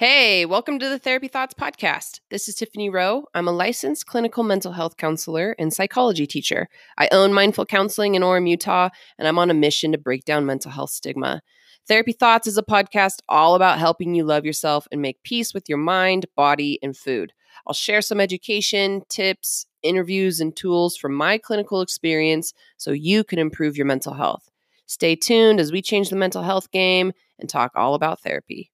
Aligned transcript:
Hey, 0.00 0.46
welcome 0.46 0.78
to 0.78 0.88
the 0.88 0.98
Therapy 0.98 1.28
Thoughts 1.28 1.52
podcast. 1.52 2.20
This 2.30 2.48
is 2.48 2.54
Tiffany 2.54 2.88
Roe. 2.88 3.26
I'm 3.34 3.46
a 3.46 3.52
licensed 3.52 4.06
clinical 4.06 4.42
mental 4.42 4.72
health 4.72 4.96
counselor 4.96 5.54
and 5.58 5.74
psychology 5.74 6.26
teacher. 6.26 6.70
I 6.96 7.10
own 7.12 7.34
Mindful 7.34 7.66
Counseling 7.66 8.14
in 8.14 8.22
Orem, 8.22 8.48
Utah, 8.48 8.88
and 9.18 9.28
I'm 9.28 9.38
on 9.38 9.50
a 9.50 9.52
mission 9.52 9.92
to 9.92 9.98
break 9.98 10.24
down 10.24 10.46
mental 10.46 10.70
health 10.70 10.88
stigma. 10.88 11.42
Therapy 11.86 12.12
Thoughts 12.12 12.46
is 12.46 12.56
a 12.56 12.62
podcast 12.62 13.16
all 13.28 13.54
about 13.54 13.78
helping 13.78 14.14
you 14.14 14.24
love 14.24 14.46
yourself 14.46 14.88
and 14.90 15.02
make 15.02 15.22
peace 15.22 15.52
with 15.52 15.68
your 15.68 15.76
mind, 15.76 16.24
body, 16.34 16.78
and 16.82 16.96
food. 16.96 17.34
I'll 17.66 17.74
share 17.74 18.00
some 18.00 18.20
education, 18.20 19.02
tips, 19.10 19.66
interviews, 19.82 20.40
and 20.40 20.56
tools 20.56 20.96
from 20.96 21.12
my 21.12 21.36
clinical 21.36 21.82
experience 21.82 22.54
so 22.78 22.92
you 22.92 23.22
can 23.22 23.38
improve 23.38 23.76
your 23.76 23.84
mental 23.84 24.14
health. 24.14 24.48
Stay 24.86 25.14
tuned 25.14 25.60
as 25.60 25.70
we 25.70 25.82
change 25.82 26.08
the 26.08 26.16
mental 26.16 26.42
health 26.42 26.70
game 26.70 27.12
and 27.38 27.50
talk 27.50 27.72
all 27.74 27.92
about 27.92 28.20
therapy. 28.20 28.70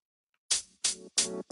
Hey, 1.36 1.42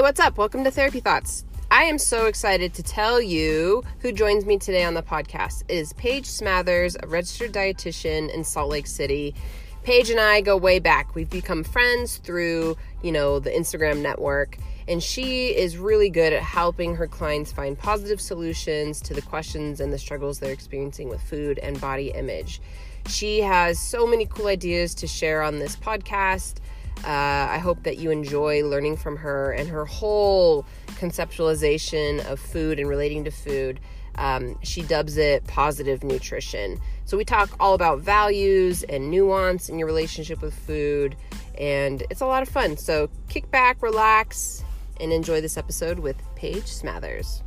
what's 0.00 0.18
up? 0.18 0.36
Welcome 0.36 0.64
to 0.64 0.72
Therapy 0.72 0.98
Thoughts. 0.98 1.44
I 1.70 1.84
am 1.84 1.98
so 1.98 2.26
excited 2.26 2.74
to 2.74 2.82
tell 2.82 3.22
you 3.22 3.84
who 4.00 4.10
joins 4.10 4.44
me 4.44 4.58
today 4.58 4.82
on 4.82 4.94
the 4.94 5.02
podcast. 5.02 5.62
It 5.68 5.76
is 5.76 5.92
Paige 5.92 6.26
Smathers, 6.26 6.96
a 7.00 7.06
registered 7.06 7.52
dietitian 7.52 8.28
in 8.34 8.42
Salt 8.42 8.70
Lake 8.70 8.88
City. 8.88 9.36
Paige 9.82 10.10
and 10.10 10.20
I 10.20 10.40
go 10.40 10.56
way 10.56 10.78
back. 10.78 11.14
We've 11.14 11.28
become 11.28 11.64
friends 11.64 12.18
through, 12.18 12.76
you 13.02 13.10
know, 13.10 13.40
the 13.40 13.50
Instagram 13.50 14.00
network. 14.00 14.56
And 14.86 15.02
she 15.02 15.48
is 15.48 15.76
really 15.76 16.08
good 16.08 16.32
at 16.32 16.42
helping 16.42 16.94
her 16.96 17.06
clients 17.06 17.52
find 17.52 17.78
positive 17.78 18.20
solutions 18.20 19.00
to 19.02 19.14
the 19.14 19.22
questions 19.22 19.80
and 19.80 19.92
the 19.92 19.98
struggles 19.98 20.38
they're 20.38 20.52
experiencing 20.52 21.08
with 21.08 21.20
food 21.22 21.58
and 21.58 21.80
body 21.80 22.10
image. 22.10 22.60
She 23.08 23.40
has 23.40 23.80
so 23.80 24.06
many 24.06 24.26
cool 24.26 24.46
ideas 24.46 24.94
to 24.96 25.06
share 25.06 25.42
on 25.42 25.58
this 25.58 25.74
podcast. 25.74 26.58
Uh, 27.04 27.48
I 27.50 27.58
hope 27.58 27.82
that 27.82 27.98
you 27.98 28.10
enjoy 28.10 28.64
learning 28.64 28.96
from 28.96 29.16
her 29.16 29.50
and 29.52 29.68
her 29.68 29.84
whole 29.84 30.64
conceptualization 30.86 32.24
of 32.30 32.38
food 32.38 32.78
and 32.78 32.88
relating 32.88 33.24
to 33.24 33.32
food. 33.32 33.80
Um, 34.16 34.58
she 34.62 34.82
dubs 34.82 35.16
it 35.16 35.46
positive 35.46 36.04
nutrition. 36.04 36.78
So 37.04 37.16
we 37.16 37.24
talk 37.24 37.50
all 37.58 37.74
about 37.74 38.00
values 38.00 38.82
and 38.84 39.10
nuance 39.10 39.68
in 39.68 39.78
your 39.78 39.86
relationship 39.86 40.40
with 40.40 40.54
food, 40.54 41.16
and 41.58 42.02
it's 42.10 42.20
a 42.20 42.26
lot 42.26 42.42
of 42.42 42.48
fun. 42.48 42.76
So 42.76 43.08
kick 43.28 43.50
back, 43.50 43.82
relax, 43.82 44.64
and 45.00 45.12
enjoy 45.12 45.40
this 45.40 45.56
episode 45.56 45.98
with 45.98 46.16
Paige 46.36 46.64
Smathers. 46.64 47.42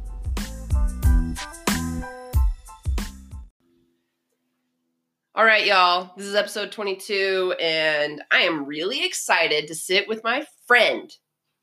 All 5.37 5.43
right, 5.43 5.65
y'all. 5.65 6.11
This 6.15 6.27
is 6.27 6.35
episode 6.35 6.71
22, 6.71 7.55
and 7.59 8.23
I 8.31 8.43
am 8.43 8.65
really 8.65 9.05
excited 9.05 9.67
to 9.67 9.75
sit 9.75 10.07
with 10.07 10.23
my 10.23 10.45
friend 10.65 11.11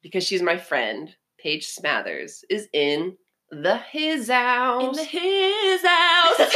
because 0.02 0.24
she's 0.24 0.42
my 0.42 0.58
friend. 0.58 1.08
Paige 1.38 1.66
Smathers 1.66 2.44
is 2.50 2.68
in 2.74 3.16
the 3.52 3.76
his 3.76 4.28
house. 4.30 4.82
In 4.82 4.92
the 4.92 5.04
his 5.04 5.82
house. 5.82 6.54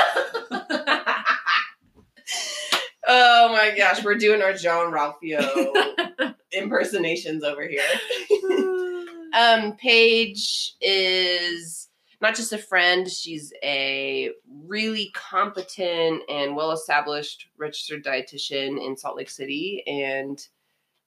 oh 3.07 3.51
my 3.53 3.75
gosh, 3.77 4.03
we're 4.03 4.15
doing 4.15 4.41
our 4.41 4.55
Jean-Ralphio 4.55 6.35
impersonations 6.53 7.45
over 7.45 7.69
here. 7.69 7.83
um, 9.35 9.77
Paige 9.77 10.75
is 10.81 11.89
not 12.23 12.35
just 12.35 12.55
a 12.55 12.59
friend, 12.59 13.07
she's 13.11 13.53
a 13.63 14.31
really 14.65 15.11
competent 15.15 16.23
and 16.31 16.57
well 16.57 16.73
established 16.73 17.49
registered 17.59 18.03
dietitian 18.03 18.83
in 18.83 18.97
Salt 18.97 19.19
Lake 19.19 19.29
City. 19.29 19.83
And 19.87 20.43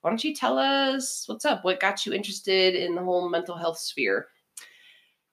why 0.02 0.12
don't 0.12 0.24
you 0.24 0.36
tell 0.36 0.60
us 0.60 1.24
what's 1.28 1.46
up? 1.46 1.66
What 1.66 1.80
got 1.80 2.06
you 2.06 2.14
interested 2.14 2.76
in 2.76 2.94
the 2.94 3.02
whole 3.02 3.28
mental 3.28 3.58
health 3.58 3.80
sphere? 3.80 4.28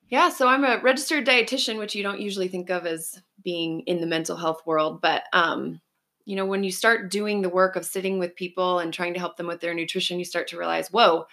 Yeah, 0.09 0.29
so 0.29 0.47
I'm 0.47 0.65
a 0.65 0.79
registered 0.81 1.27
dietitian, 1.27 1.79
which 1.79 1.95
you 1.95 2.03
don't 2.03 2.21
usually 2.21 2.49
think 2.49 2.71
of 2.71 2.87
as 2.87 3.21
being 3.43 3.81
in 3.83 4.01
the 4.01 4.07
mental 4.07 4.37
health 4.37 4.63
world. 4.65 5.01
But, 5.01 5.25
um, 5.33 5.81
you 6.25 6.37
know, 6.37 6.47
when 6.47 6.63
you 6.65 6.71
start 6.71 7.11
doing 7.11 7.43
the 7.43 7.49
work 7.49 7.77
of 7.77 7.85
sitting 7.85 8.19
with 8.19 8.37
people 8.37 8.79
and 8.79 8.93
trying 8.93 9.15
to 9.15 9.21
help 9.21 9.37
them 9.37 9.47
with 9.47 9.61
their 9.61 9.75
nutrition, 9.75 10.19
you 10.19 10.25
start 10.25 10.49
to 10.49 10.59
realize, 10.59 10.93
whoa, 10.93 11.27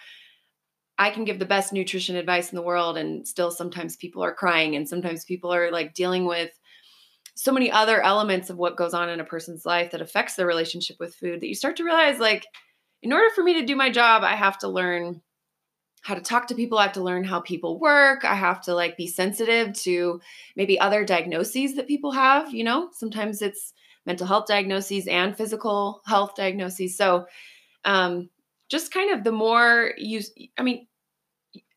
I 0.98 1.10
can 1.10 1.24
give 1.24 1.38
the 1.38 1.44
best 1.44 1.72
nutrition 1.72 2.16
advice 2.16 2.52
in 2.52 2.56
the 2.56 2.62
world. 2.62 2.96
And 2.96 3.26
still 3.26 3.50
sometimes 3.50 3.96
people 3.96 4.22
are 4.22 4.34
crying 4.34 4.76
and 4.76 4.88
sometimes 4.88 5.24
people 5.24 5.52
are 5.52 5.70
like 5.70 5.94
dealing 5.94 6.24
with 6.24 6.50
so 7.34 7.52
many 7.52 7.70
other 7.70 8.02
elements 8.02 8.50
of 8.50 8.58
what 8.58 8.76
goes 8.76 8.94
on 8.94 9.08
in 9.10 9.20
a 9.20 9.24
person's 9.24 9.66
life 9.66 9.90
that 9.92 10.02
affects 10.02 10.34
their 10.36 10.46
relationship 10.46 10.96
with 11.00 11.14
food 11.14 11.40
that 11.40 11.48
you 11.48 11.54
start 11.54 11.76
to 11.76 11.84
realize, 11.84 12.18
like, 12.20 12.46
in 13.02 13.12
order 13.12 13.28
for 13.34 13.44
me 13.44 13.54
to 13.60 13.66
do 13.66 13.76
my 13.76 13.90
job, 13.90 14.24
I 14.24 14.36
have 14.36 14.58
to 14.60 14.68
learn 14.68 15.22
how 16.04 16.14
to 16.14 16.20
talk 16.20 16.46
to 16.48 16.54
people. 16.54 16.78
I 16.78 16.82
have 16.84 16.92
to 16.92 17.02
learn 17.02 17.24
how 17.24 17.40
people 17.40 17.80
work. 17.80 18.26
I 18.26 18.34
have 18.34 18.60
to 18.62 18.74
like 18.74 18.96
be 18.96 19.06
sensitive 19.06 19.72
to 19.80 20.20
maybe 20.54 20.78
other 20.78 21.02
diagnoses 21.02 21.76
that 21.76 21.88
people 21.88 22.12
have. 22.12 22.52
You 22.52 22.62
know, 22.62 22.90
sometimes 22.92 23.40
it's 23.40 23.72
mental 24.04 24.26
health 24.26 24.44
diagnoses 24.46 25.06
and 25.08 25.34
physical 25.34 26.02
health 26.06 26.34
diagnoses. 26.36 26.96
So, 26.96 27.24
um, 27.86 28.28
just 28.68 28.92
kind 28.92 29.12
of 29.12 29.24
the 29.24 29.32
more 29.32 29.92
you, 29.96 30.20
I 30.58 30.62
mean, 30.62 30.86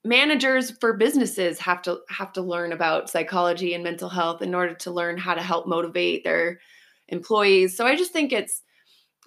managers 0.04 0.72
for 0.72 0.98
businesses 0.98 1.60
have 1.60 1.82
to 1.84 2.00
have 2.10 2.34
to 2.34 2.42
learn 2.42 2.74
about 2.74 3.10
psychology 3.10 3.74
and 3.74 3.84
mental 3.84 4.10
health 4.10 4.42
in 4.42 4.54
order 4.54 4.74
to 4.74 4.92
learn 4.92 5.18
how 5.18 5.36
to 5.36 5.42
help 5.42 5.68
motivate 5.68 6.26
their 6.26 6.60
employees. 7.08 7.78
So 7.78 7.86
I 7.86 7.96
just 7.96 8.12
think 8.12 8.34
it's 8.34 8.62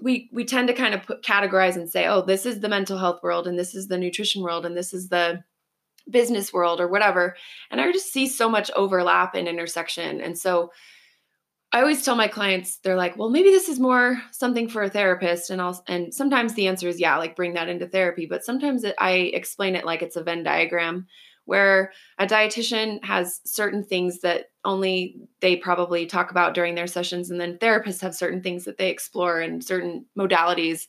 we 0.02 0.30
we 0.32 0.44
tend 0.44 0.68
to 0.68 0.74
kind 0.74 0.94
of 0.94 1.02
put 1.02 1.22
categorize 1.22 1.76
and 1.76 1.90
say, 1.90 2.06
oh, 2.06 2.22
this 2.22 2.46
is 2.46 2.60
the 2.60 2.68
mental 2.68 2.98
health 2.98 3.22
world, 3.22 3.46
and 3.46 3.58
this 3.58 3.74
is 3.74 3.88
the 3.88 3.98
nutrition 3.98 4.42
world, 4.42 4.66
and 4.66 4.76
this 4.76 4.92
is 4.92 5.08
the 5.08 5.42
business 6.08 6.52
world, 6.52 6.80
or 6.80 6.88
whatever. 6.88 7.36
And 7.70 7.80
I 7.80 7.92
just 7.92 8.12
see 8.12 8.26
so 8.26 8.48
much 8.48 8.70
overlap 8.74 9.34
and 9.34 9.46
intersection. 9.46 10.20
And 10.20 10.36
so 10.38 10.72
I 11.72 11.80
always 11.80 12.04
tell 12.04 12.16
my 12.16 12.26
clients, 12.26 12.78
they're 12.78 12.96
like, 12.96 13.16
well, 13.16 13.30
maybe 13.30 13.50
this 13.50 13.68
is 13.68 13.78
more 13.78 14.20
something 14.32 14.68
for 14.68 14.82
a 14.82 14.90
therapist. 14.90 15.50
And 15.50 15.62
I'll, 15.62 15.80
and 15.86 16.12
sometimes 16.12 16.54
the 16.54 16.66
answer 16.66 16.88
is, 16.88 16.98
yeah, 16.98 17.16
like 17.16 17.36
bring 17.36 17.54
that 17.54 17.68
into 17.68 17.86
therapy. 17.86 18.26
But 18.26 18.44
sometimes 18.44 18.82
it, 18.82 18.96
I 18.98 19.12
explain 19.12 19.76
it 19.76 19.84
like 19.84 20.02
it's 20.02 20.16
a 20.16 20.24
Venn 20.24 20.42
diagram 20.42 21.06
where 21.44 21.92
a 22.18 22.26
dietitian 22.26 23.04
has 23.04 23.40
certain 23.44 23.84
things 23.84 24.20
that 24.20 24.46
only 24.64 25.16
they 25.40 25.56
probably 25.56 26.06
talk 26.06 26.30
about 26.30 26.54
during 26.54 26.74
their 26.74 26.86
sessions 26.86 27.30
and 27.30 27.40
then 27.40 27.58
therapists 27.58 28.00
have 28.00 28.14
certain 28.14 28.42
things 28.42 28.64
that 28.64 28.78
they 28.78 28.90
explore 28.90 29.40
and 29.40 29.64
certain 29.64 30.04
modalities 30.18 30.86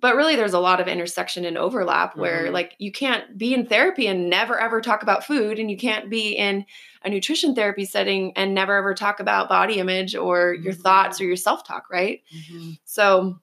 but 0.00 0.14
really 0.14 0.36
there's 0.36 0.52
a 0.52 0.60
lot 0.60 0.80
of 0.80 0.88
intersection 0.88 1.44
and 1.44 1.56
overlap 1.56 2.16
where 2.16 2.44
mm-hmm. 2.44 2.54
like 2.54 2.74
you 2.78 2.92
can't 2.92 3.36
be 3.36 3.54
in 3.54 3.66
therapy 3.66 4.06
and 4.06 4.28
never 4.28 4.58
ever 4.58 4.80
talk 4.80 5.02
about 5.02 5.24
food 5.24 5.58
and 5.58 5.70
you 5.70 5.76
can't 5.76 6.10
be 6.10 6.32
in 6.32 6.64
a 7.02 7.08
nutrition 7.10 7.54
therapy 7.54 7.84
setting 7.84 8.32
and 8.36 8.54
never 8.54 8.76
ever 8.76 8.94
talk 8.94 9.20
about 9.20 9.48
body 9.48 9.78
image 9.78 10.14
or 10.14 10.54
your 10.54 10.72
mm-hmm. 10.72 10.82
thoughts 10.82 11.20
or 11.20 11.24
your 11.24 11.36
self-talk 11.36 11.90
right 11.90 12.20
mm-hmm. 12.34 12.72
so 12.84 13.38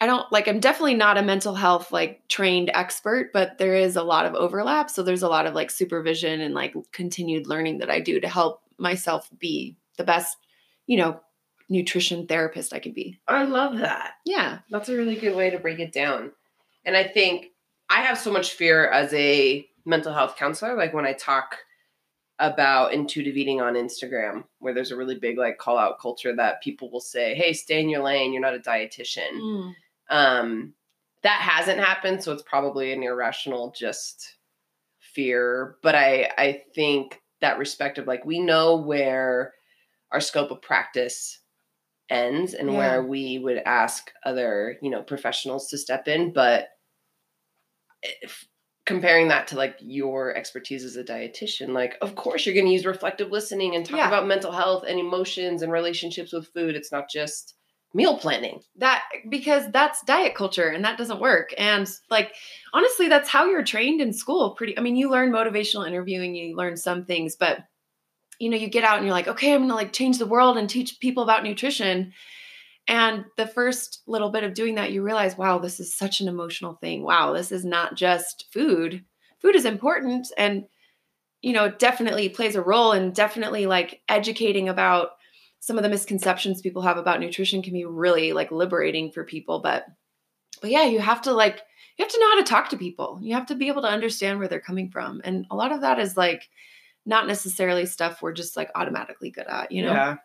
I 0.00 0.06
don't 0.06 0.30
like 0.30 0.46
I'm 0.46 0.60
definitely 0.60 0.94
not 0.94 1.18
a 1.18 1.22
mental 1.22 1.54
health 1.54 1.90
like 1.90 2.26
trained 2.28 2.70
expert, 2.72 3.32
but 3.32 3.58
there 3.58 3.74
is 3.74 3.96
a 3.96 4.02
lot 4.02 4.26
of 4.26 4.34
overlap. 4.34 4.90
So 4.90 5.02
there's 5.02 5.22
a 5.22 5.28
lot 5.28 5.46
of 5.46 5.54
like 5.54 5.70
supervision 5.70 6.40
and 6.40 6.54
like 6.54 6.74
continued 6.92 7.46
learning 7.48 7.78
that 7.78 7.90
I 7.90 8.00
do 8.00 8.20
to 8.20 8.28
help 8.28 8.62
myself 8.78 9.28
be 9.38 9.76
the 9.96 10.04
best, 10.04 10.36
you 10.86 10.96
know, 10.96 11.20
nutrition 11.68 12.26
therapist 12.26 12.72
I 12.72 12.78
can 12.78 12.92
be. 12.92 13.18
I 13.26 13.44
love 13.44 13.78
that. 13.78 14.14
Yeah. 14.24 14.60
That's 14.70 14.88
a 14.88 14.96
really 14.96 15.16
good 15.16 15.34
way 15.34 15.50
to 15.50 15.58
break 15.58 15.80
it 15.80 15.92
down. 15.92 16.32
And 16.84 16.96
I 16.96 17.04
think 17.04 17.48
I 17.90 18.02
have 18.02 18.18
so 18.18 18.32
much 18.32 18.52
fear 18.52 18.88
as 18.88 19.12
a 19.14 19.66
mental 19.84 20.12
health 20.12 20.36
counselor 20.36 20.76
like 20.76 20.94
when 20.94 21.06
I 21.06 21.12
talk 21.14 21.56
about 22.38 22.92
intuitive 22.92 23.36
eating 23.36 23.60
on 23.60 23.74
Instagram, 23.74 24.44
where 24.60 24.72
there's 24.72 24.92
a 24.92 24.96
really 24.96 25.16
big 25.16 25.38
like 25.38 25.58
call 25.58 25.76
out 25.76 25.98
culture 25.98 26.34
that 26.36 26.62
people 26.62 26.90
will 26.90 27.00
say, 27.00 27.34
"Hey, 27.34 27.52
stay 27.52 27.80
in 27.80 27.88
your 27.88 28.02
lane. 28.02 28.32
You're 28.32 28.42
not 28.42 28.54
a 28.54 28.60
dietitian." 28.60 29.32
Mm. 29.32 29.74
Um, 30.10 30.74
that 31.22 31.40
hasn't 31.40 31.80
happened, 31.80 32.22
so 32.22 32.32
it's 32.32 32.42
probably 32.42 32.92
an 32.92 33.02
irrational 33.02 33.74
just 33.76 34.36
fear. 35.00 35.76
But 35.82 35.94
I 35.94 36.30
I 36.38 36.62
think 36.74 37.20
that 37.40 37.58
respect 37.58 37.98
of 37.98 38.06
like 38.06 38.24
we 38.24 38.38
know 38.40 38.76
where 38.76 39.54
our 40.12 40.20
scope 40.20 40.50
of 40.50 40.62
practice 40.62 41.40
ends 42.10 42.54
and 42.54 42.70
yeah. 42.70 42.78
where 42.78 43.02
we 43.02 43.38
would 43.38 43.58
ask 43.66 44.10
other 44.24 44.78
you 44.80 44.90
know 44.90 45.02
professionals 45.02 45.68
to 45.68 45.76
step 45.76 46.08
in 46.08 46.32
but 46.32 46.68
if, 48.02 48.46
comparing 48.86 49.28
that 49.28 49.46
to 49.46 49.56
like 49.56 49.76
your 49.80 50.34
expertise 50.34 50.84
as 50.84 50.96
a 50.96 51.04
dietitian 51.04 51.68
like 51.68 51.96
of 52.00 52.14
course 52.14 52.46
you're 52.46 52.54
going 52.54 52.64
to 52.64 52.72
use 52.72 52.86
reflective 52.86 53.30
listening 53.30 53.76
and 53.76 53.84
talk 53.84 53.98
yeah. 53.98 54.08
about 54.08 54.26
mental 54.26 54.52
health 54.52 54.84
and 54.88 54.98
emotions 54.98 55.60
and 55.60 55.70
relationships 55.70 56.32
with 56.32 56.48
food 56.54 56.74
it's 56.74 56.90
not 56.90 57.10
just 57.10 57.57
meal 57.94 58.18
planning. 58.18 58.60
That 58.76 59.02
because 59.28 59.70
that's 59.72 60.02
diet 60.02 60.34
culture 60.34 60.68
and 60.68 60.84
that 60.84 60.98
doesn't 60.98 61.20
work. 61.20 61.54
And 61.56 61.88
like 62.10 62.34
honestly, 62.72 63.08
that's 63.08 63.28
how 63.28 63.46
you're 63.46 63.64
trained 63.64 64.00
in 64.00 64.12
school. 64.12 64.50
Pretty 64.50 64.76
I 64.78 64.80
mean, 64.80 64.96
you 64.96 65.10
learn 65.10 65.32
motivational 65.32 65.86
interviewing, 65.86 66.34
you 66.34 66.56
learn 66.56 66.76
some 66.76 67.04
things, 67.04 67.36
but 67.36 67.60
you 68.38 68.48
know, 68.48 68.56
you 68.56 68.68
get 68.68 68.84
out 68.84 68.98
and 68.98 69.06
you're 69.06 69.14
like, 69.14 69.28
okay, 69.28 69.52
I'm 69.54 69.62
gonna 69.62 69.74
like 69.74 69.92
change 69.92 70.18
the 70.18 70.26
world 70.26 70.58
and 70.58 70.68
teach 70.68 71.00
people 71.00 71.22
about 71.22 71.42
nutrition. 71.42 72.12
And 72.86 73.26
the 73.36 73.46
first 73.46 74.02
little 74.06 74.30
bit 74.30 74.44
of 74.44 74.54
doing 74.54 74.76
that, 74.76 74.92
you 74.92 75.02
realize, 75.02 75.36
wow, 75.36 75.58
this 75.58 75.78
is 75.78 75.94
such 75.94 76.20
an 76.20 76.28
emotional 76.28 76.74
thing. 76.74 77.02
Wow, 77.02 77.34
this 77.34 77.52
is 77.52 77.64
not 77.64 77.96
just 77.96 78.46
food. 78.50 79.04
Food 79.40 79.56
is 79.56 79.66
important 79.66 80.28
and, 80.38 80.64
you 81.42 81.52
know, 81.52 81.70
definitely 81.70 82.28
plays 82.30 82.56
a 82.56 82.62
role 82.62 82.92
and 82.92 83.14
definitely 83.14 83.66
like 83.66 84.00
educating 84.08 84.68
about 84.68 85.10
some 85.60 85.76
of 85.76 85.82
the 85.82 85.88
misconceptions 85.88 86.60
people 86.60 86.82
have 86.82 86.96
about 86.96 87.20
nutrition 87.20 87.62
can 87.62 87.72
be 87.72 87.84
really 87.84 88.32
like 88.32 88.50
liberating 88.50 89.10
for 89.10 89.24
people. 89.24 89.60
But, 89.60 89.86
but 90.60 90.70
yeah, 90.70 90.84
you 90.84 91.00
have 91.00 91.22
to 91.22 91.32
like, 91.32 91.60
you 91.96 92.04
have 92.04 92.12
to 92.12 92.20
know 92.20 92.30
how 92.30 92.38
to 92.38 92.44
talk 92.44 92.68
to 92.70 92.76
people. 92.76 93.18
You 93.20 93.34
have 93.34 93.46
to 93.46 93.54
be 93.54 93.68
able 93.68 93.82
to 93.82 93.88
understand 93.88 94.38
where 94.38 94.48
they're 94.48 94.60
coming 94.60 94.90
from. 94.90 95.20
And 95.24 95.46
a 95.50 95.56
lot 95.56 95.72
of 95.72 95.80
that 95.80 95.98
is 95.98 96.16
like, 96.16 96.48
not 97.08 97.26
necessarily 97.26 97.86
stuff 97.86 98.20
we're 98.20 98.34
just 98.34 98.56
like 98.56 98.70
automatically 98.74 99.30
good 99.30 99.46
at, 99.46 99.72
you 99.72 99.82
know? 99.82 99.92
Yeah. 99.92 100.16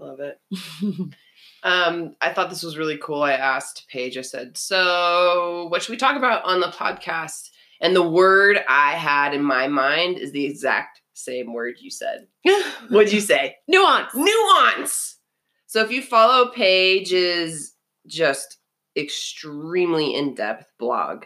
Love 0.00 0.18
it. 0.20 0.40
um, 1.62 2.16
I 2.20 2.32
thought 2.32 2.50
this 2.50 2.64
was 2.64 2.76
really 2.76 2.98
cool. 2.98 3.22
I 3.22 3.32
asked 3.32 3.86
Paige, 3.88 4.18
I 4.18 4.22
said, 4.22 4.56
So, 4.58 5.68
what 5.68 5.82
should 5.82 5.92
we 5.92 5.98
talk 5.98 6.16
about 6.16 6.44
on 6.44 6.60
the 6.60 6.66
podcast? 6.66 7.50
And 7.80 7.94
the 7.94 8.08
word 8.08 8.58
I 8.68 8.92
had 8.92 9.34
in 9.34 9.42
my 9.42 9.68
mind 9.68 10.18
is 10.18 10.32
the 10.32 10.44
exact 10.44 10.99
same 11.14 11.52
word 11.52 11.76
you 11.80 11.90
said. 11.90 12.26
What'd 12.88 13.12
you 13.12 13.20
say? 13.20 13.56
Nuance. 13.68 14.14
Nuance. 14.14 15.16
So, 15.66 15.82
if 15.82 15.90
you 15.90 16.02
follow 16.02 16.50
Paige's 16.50 17.74
just 18.06 18.58
extremely 18.96 20.14
in 20.14 20.34
depth 20.34 20.72
blog, 20.78 21.24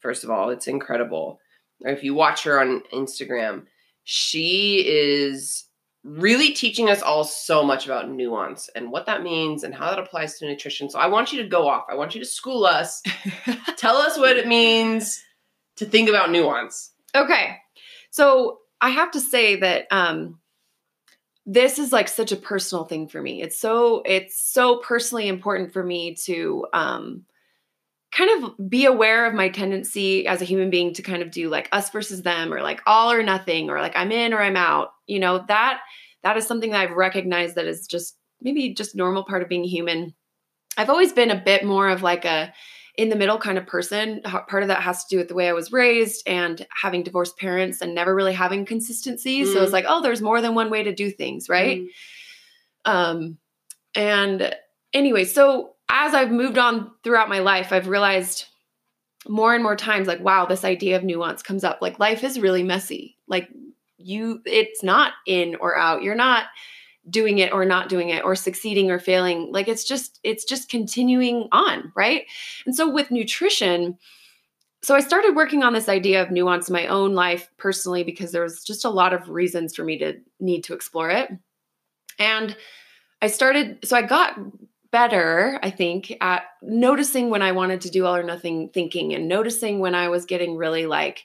first 0.00 0.24
of 0.24 0.30
all, 0.30 0.50
it's 0.50 0.66
incredible. 0.66 1.40
Or 1.84 1.90
if 1.90 2.02
you 2.02 2.14
watch 2.14 2.44
her 2.44 2.60
on 2.60 2.82
Instagram, 2.92 3.64
she 4.04 4.84
is 4.86 5.64
really 6.06 6.52
teaching 6.52 6.88
us 6.88 7.02
all 7.02 7.24
so 7.24 7.64
much 7.64 7.84
about 7.84 8.08
nuance 8.08 8.70
and 8.76 8.92
what 8.92 9.06
that 9.06 9.22
means 9.22 9.64
and 9.64 9.74
how 9.74 9.90
that 9.90 9.98
applies 9.98 10.38
to 10.38 10.46
nutrition. 10.46 10.88
So 10.88 11.00
I 11.00 11.08
want 11.08 11.32
you 11.32 11.42
to 11.42 11.48
go 11.48 11.66
off. 11.68 11.84
I 11.90 11.96
want 11.96 12.14
you 12.14 12.20
to 12.20 12.26
school 12.26 12.64
us. 12.64 13.02
Tell 13.76 13.96
us 13.96 14.16
what 14.16 14.36
it 14.36 14.46
means 14.46 15.20
to 15.76 15.84
think 15.84 16.08
about 16.08 16.30
nuance. 16.30 16.92
Okay. 17.14 17.56
So 18.10 18.58
I 18.80 18.90
have 18.90 19.10
to 19.12 19.20
say 19.20 19.56
that 19.56 19.86
um 19.90 20.40
this 21.46 21.78
is 21.78 21.92
like 21.92 22.08
such 22.08 22.32
a 22.32 22.36
personal 22.36 22.84
thing 22.84 23.06
for 23.06 23.22
me. 23.22 23.40
It's 23.40 23.58
so 23.58 24.02
it's 24.04 24.40
so 24.40 24.78
personally 24.78 25.28
important 25.28 25.72
for 25.72 25.82
me 25.82 26.14
to 26.24 26.66
um 26.72 27.24
kind 28.12 28.44
of 28.44 28.68
be 28.68 28.86
aware 28.86 29.26
of 29.26 29.34
my 29.34 29.48
tendency 29.48 30.26
as 30.26 30.40
a 30.40 30.46
human 30.46 30.70
being 30.70 30.92
to 30.94 31.02
kind 31.02 31.22
of 31.22 31.30
do 31.30 31.48
like 31.48 31.68
us 31.72 31.90
versus 31.90 32.22
them 32.22 32.52
or 32.52 32.62
like 32.62 32.80
all 32.86 33.12
or 33.12 33.22
nothing 33.22 33.68
or 33.68 33.80
like 33.80 33.96
I'm 33.96 34.10
in 34.10 34.32
or 34.32 34.40
I'm 34.40 34.56
out. 34.56 34.90
You 35.06 35.20
know, 35.20 35.44
that 35.48 35.80
that 36.22 36.36
is 36.36 36.46
something 36.46 36.70
that 36.70 36.80
I've 36.80 36.96
recognized 36.96 37.54
that 37.56 37.66
is 37.66 37.86
just 37.86 38.16
maybe 38.40 38.74
just 38.74 38.96
normal 38.96 39.24
part 39.24 39.42
of 39.42 39.48
being 39.48 39.64
human. 39.64 40.14
I've 40.76 40.90
always 40.90 41.12
been 41.12 41.30
a 41.30 41.42
bit 41.42 41.64
more 41.64 41.88
of 41.88 42.02
like 42.02 42.24
a 42.24 42.52
in 42.96 43.10
the 43.10 43.16
middle 43.16 43.38
kind 43.38 43.58
of 43.58 43.66
person. 43.66 44.22
Part 44.22 44.62
of 44.62 44.68
that 44.68 44.82
has 44.82 45.04
to 45.04 45.14
do 45.14 45.18
with 45.18 45.28
the 45.28 45.34
way 45.34 45.48
I 45.48 45.52
was 45.52 45.72
raised 45.72 46.26
and 46.26 46.66
having 46.82 47.02
divorced 47.02 47.36
parents 47.36 47.80
and 47.80 47.94
never 47.94 48.14
really 48.14 48.32
having 48.32 48.64
consistency. 48.64 49.42
Mm. 49.42 49.52
So 49.52 49.62
it's 49.62 49.72
like, 49.72 49.84
oh, 49.88 50.02
there's 50.02 50.22
more 50.22 50.40
than 50.40 50.54
one 50.54 50.70
way 50.70 50.82
to 50.82 50.94
do 50.94 51.10
things, 51.10 51.48
right? 51.48 51.82
Mm. 52.86 52.90
Um 52.90 53.38
and 53.94 54.54
anyway, 54.92 55.24
so 55.24 55.74
as 55.88 56.14
I've 56.14 56.30
moved 56.30 56.58
on 56.58 56.90
throughout 57.04 57.28
my 57.28 57.38
life, 57.40 57.72
I've 57.72 57.88
realized 57.88 58.46
more 59.28 59.54
and 59.54 59.62
more 59.62 59.76
times 59.76 60.06
like 60.06 60.20
wow, 60.20 60.46
this 60.46 60.64
idea 60.64 60.96
of 60.96 61.04
nuance 61.04 61.42
comes 61.42 61.64
up. 61.64 61.78
Like 61.82 61.98
life 61.98 62.24
is 62.24 62.40
really 62.40 62.62
messy. 62.62 63.18
Like 63.26 63.48
you 63.98 64.40
it's 64.46 64.82
not 64.82 65.12
in 65.26 65.56
or 65.56 65.76
out. 65.76 66.02
You're 66.02 66.14
not 66.14 66.46
doing 67.08 67.38
it 67.38 67.52
or 67.52 67.64
not 67.64 67.88
doing 67.88 68.10
it 68.10 68.24
or 68.24 68.34
succeeding 68.34 68.90
or 68.90 68.98
failing. 68.98 69.52
Like 69.52 69.68
it's 69.68 69.84
just 69.84 70.20
it's 70.22 70.44
just 70.44 70.68
continuing 70.68 71.48
on, 71.52 71.92
right? 71.94 72.24
And 72.64 72.74
so 72.74 72.90
with 72.90 73.10
nutrition, 73.10 73.98
so 74.82 74.94
I 74.94 75.00
started 75.00 75.34
working 75.34 75.62
on 75.62 75.72
this 75.72 75.88
idea 75.88 76.22
of 76.22 76.30
nuance 76.30 76.68
in 76.68 76.72
my 76.72 76.86
own 76.86 77.14
life 77.14 77.50
personally 77.56 78.04
because 78.04 78.32
there 78.32 78.42
was 78.42 78.62
just 78.64 78.84
a 78.84 78.90
lot 78.90 79.12
of 79.12 79.28
reasons 79.28 79.74
for 79.74 79.84
me 79.84 79.98
to 79.98 80.18
need 80.40 80.64
to 80.64 80.74
explore 80.74 81.10
it. 81.10 81.30
And 82.18 82.56
I 83.22 83.28
started 83.28 83.78
so 83.84 83.96
I 83.96 84.02
got 84.02 84.38
better, 84.90 85.58
I 85.62 85.70
think, 85.70 86.16
at 86.20 86.44
noticing 86.62 87.30
when 87.30 87.42
I 87.42 87.52
wanted 87.52 87.82
to 87.82 87.90
do 87.90 88.06
all 88.06 88.16
or 88.16 88.22
nothing 88.22 88.70
thinking 88.70 89.14
and 89.14 89.28
noticing 89.28 89.80
when 89.80 89.94
I 89.94 90.08
was 90.08 90.24
getting 90.24 90.56
really 90.56 90.86
like 90.86 91.24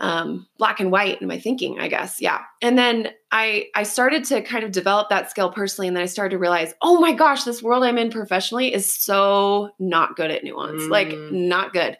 um, 0.00 0.46
black 0.58 0.80
and 0.80 0.90
white 0.90 1.20
in 1.20 1.28
my 1.28 1.38
thinking, 1.38 1.80
I 1.80 1.88
guess. 1.88 2.20
Yeah. 2.20 2.40
And 2.60 2.76
then 2.76 3.10
I 3.30 3.66
I 3.74 3.84
started 3.84 4.24
to 4.24 4.42
kind 4.42 4.64
of 4.64 4.72
develop 4.72 5.08
that 5.08 5.30
skill 5.30 5.50
personally, 5.50 5.88
and 5.88 5.96
then 5.96 6.02
I 6.02 6.06
started 6.06 6.30
to 6.30 6.38
realize, 6.38 6.74
oh 6.82 7.00
my 7.00 7.12
gosh, 7.12 7.44
this 7.44 7.62
world 7.62 7.84
I'm 7.84 7.98
in 7.98 8.10
professionally 8.10 8.72
is 8.72 8.92
so 8.92 9.70
not 9.78 10.16
good 10.16 10.30
at 10.30 10.44
nuance, 10.44 10.82
mm. 10.82 10.90
like 10.90 11.16
not 11.30 11.72
good. 11.72 11.96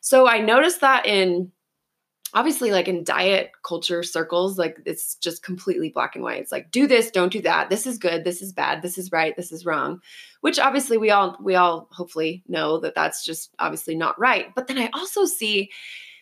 So 0.00 0.28
I 0.28 0.40
noticed 0.40 0.80
that 0.80 1.06
in 1.06 1.52
obviously 2.34 2.70
like 2.70 2.88
in 2.88 3.04
diet 3.04 3.52
culture 3.62 4.02
circles 4.02 4.58
like 4.58 4.78
it's 4.84 5.14
just 5.16 5.42
completely 5.42 5.88
black 5.88 6.14
and 6.14 6.22
white 6.22 6.40
it's 6.40 6.52
like 6.52 6.70
do 6.70 6.86
this 6.86 7.10
don't 7.10 7.32
do 7.32 7.40
that 7.40 7.70
this 7.70 7.86
is 7.86 7.96
good 7.96 8.22
this 8.22 8.42
is 8.42 8.52
bad 8.52 8.82
this 8.82 8.98
is 8.98 9.10
right 9.10 9.34
this 9.36 9.50
is 9.50 9.64
wrong 9.64 10.00
which 10.42 10.58
obviously 10.58 10.98
we 10.98 11.10
all 11.10 11.38
we 11.42 11.54
all 11.54 11.88
hopefully 11.90 12.42
know 12.46 12.78
that 12.78 12.94
that's 12.94 13.24
just 13.24 13.54
obviously 13.58 13.94
not 13.94 14.18
right 14.18 14.54
but 14.54 14.66
then 14.66 14.76
i 14.78 14.90
also 14.92 15.24
see 15.24 15.70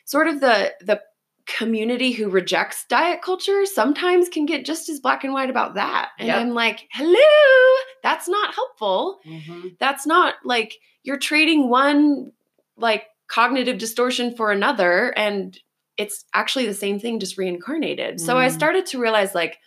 sort 0.07 0.29
of 0.29 0.41
the 0.41 0.73
the 0.81 1.01
community 1.47 2.11
who 2.11 2.29
rejects 2.29 2.85
diet 2.89 3.23
culture 3.23 3.65
sometimes 3.67 4.29
can 4.29 4.47
get 4.47 4.65
just 4.65 4.89
as 4.89 4.99
black 4.99 5.23
and 5.23 5.33
white 5.33 5.49
about 5.49 5.75
that 5.75 6.09
and 6.19 6.27
yep. 6.27 6.39
i'm 6.39 6.51
like 6.51 6.89
hello 6.91 7.85
that's 8.03 8.29
not 8.29 8.53
helpful 8.53 9.21
mm-hmm. 9.25 9.69
that's 9.79 10.05
not 10.07 10.35
like 10.45 10.75
you're 11.05 11.17
trading 11.17 11.69
one 11.71 12.33
like 12.77 13.05
cognitive 13.29 13.79
distortion 13.79 14.35
for 14.35 14.51
another 14.51 15.17
and 15.17 15.61
it's 15.97 16.25
actually 16.35 16.67
the 16.67 16.75
same 16.75 16.99
thing 16.99 17.21
just 17.21 17.39
reincarnated. 17.39 18.17
Mm. 18.17 18.21
So 18.21 18.37
I 18.37 18.49
mm. 18.49 18.53
started 18.53 18.87
to 18.87 18.99
realize 19.01 19.35
like 19.35 19.59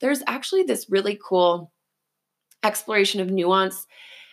there's 0.00 0.22
actually 0.26 0.64
this 0.64 0.86
really 0.88 1.18
cool 1.22 1.72
exploration 2.62 3.20
of 3.20 3.30
nuance. 3.30 3.86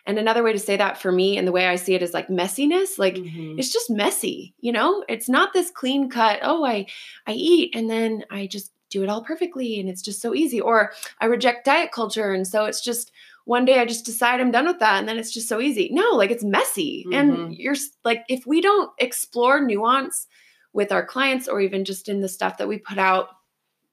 And 0.05 0.17
another 0.17 0.43
way 0.43 0.53
to 0.53 0.59
say 0.59 0.77
that 0.77 0.99
for 1.01 1.11
me 1.11 1.37
and 1.37 1.47
the 1.47 1.51
way 1.51 1.67
I 1.67 1.75
see 1.75 1.93
it 1.93 2.01
is 2.01 2.13
like 2.13 2.27
messiness. 2.27 2.97
Like 2.97 3.15
mm-hmm. 3.15 3.59
it's 3.59 3.71
just 3.71 3.89
messy, 3.89 4.53
you 4.59 4.71
know? 4.71 5.03
It's 5.07 5.29
not 5.29 5.53
this 5.53 5.71
clean 5.71 6.09
cut, 6.09 6.39
oh, 6.41 6.65
I 6.65 6.87
I 7.27 7.33
eat 7.33 7.75
and 7.75 7.89
then 7.89 8.23
I 8.31 8.47
just 8.47 8.71
do 8.89 9.03
it 9.03 9.09
all 9.09 9.23
perfectly 9.23 9.79
and 9.79 9.89
it's 9.89 10.01
just 10.01 10.21
so 10.21 10.33
easy. 10.33 10.59
Or 10.59 10.91
I 11.19 11.25
reject 11.25 11.65
diet 11.65 11.91
culture 11.91 12.33
and 12.33 12.47
so 12.47 12.65
it's 12.65 12.81
just 12.81 13.11
one 13.45 13.65
day 13.65 13.79
I 13.79 13.85
just 13.85 14.05
decide 14.05 14.39
I'm 14.39 14.51
done 14.51 14.67
with 14.67 14.79
that 14.79 14.99
and 14.99 15.07
then 15.07 15.17
it's 15.17 15.31
just 15.31 15.47
so 15.47 15.59
easy. 15.59 15.89
No, 15.91 16.11
like 16.11 16.31
it's 16.31 16.43
messy. 16.43 17.05
Mm-hmm. 17.07 17.13
And 17.13 17.55
you're 17.55 17.75
like 18.03 18.23
if 18.27 18.45
we 18.45 18.61
don't 18.61 18.91
explore 18.99 19.61
nuance 19.61 20.27
with 20.73 20.91
our 20.91 21.05
clients 21.05 21.47
or 21.47 21.61
even 21.61 21.85
just 21.85 22.09
in 22.09 22.21
the 22.21 22.29
stuff 22.29 22.57
that 22.57 22.67
we 22.67 22.77
put 22.77 22.97
out 22.97 23.29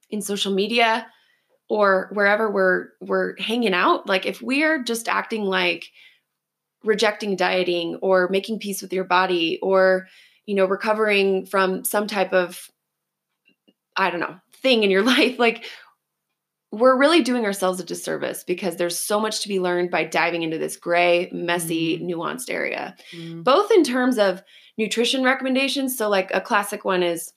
in 0.09 0.21
social 0.21 0.53
media 0.53 1.07
or 1.69 2.09
wherever 2.13 2.49
we're 2.49 2.89
we're 2.99 3.35
hanging 3.37 3.73
out 3.73 4.07
like 4.07 4.25
if 4.25 4.41
we're 4.41 4.83
just 4.83 5.07
acting 5.07 5.43
like 5.43 5.89
rejecting 6.83 7.35
dieting 7.35 7.95
or 8.01 8.27
making 8.29 8.59
peace 8.59 8.81
with 8.81 8.91
your 8.91 9.03
body 9.03 9.59
or 9.61 10.07
you 10.45 10.55
know 10.55 10.65
recovering 10.65 11.45
from 11.45 11.83
some 11.85 12.07
type 12.07 12.33
of 12.33 12.69
i 13.95 14.09
don't 14.09 14.19
know 14.19 14.37
thing 14.61 14.83
in 14.83 14.89
your 14.89 15.03
life 15.03 15.37
like 15.39 15.65
we're 16.71 16.97
really 16.97 17.23
doing 17.23 17.45
ourselves 17.45 17.79
a 17.79 17.83
disservice 17.83 18.43
because 18.43 18.75
there's 18.75 18.97
so 18.97 19.19
much 19.19 19.41
to 19.41 19.47
be 19.47 19.59
learned 19.59 19.89
by 19.89 20.03
diving 20.03 20.43
into 20.43 20.59
this 20.59 20.77
gray, 20.77 21.27
messy, 21.31 21.97
mm. 21.97 22.11
nuanced 22.11 22.51
area, 22.51 22.95
mm. 23.11 23.43
both 23.43 23.71
in 23.71 23.83
terms 23.83 24.19
of 24.19 24.43
nutrition 24.77 25.23
recommendations. 25.23 25.97
So, 25.97 26.09
like 26.09 26.29
a 26.31 26.41
classic 26.41 26.85
one 26.85 27.01
is 27.01 27.33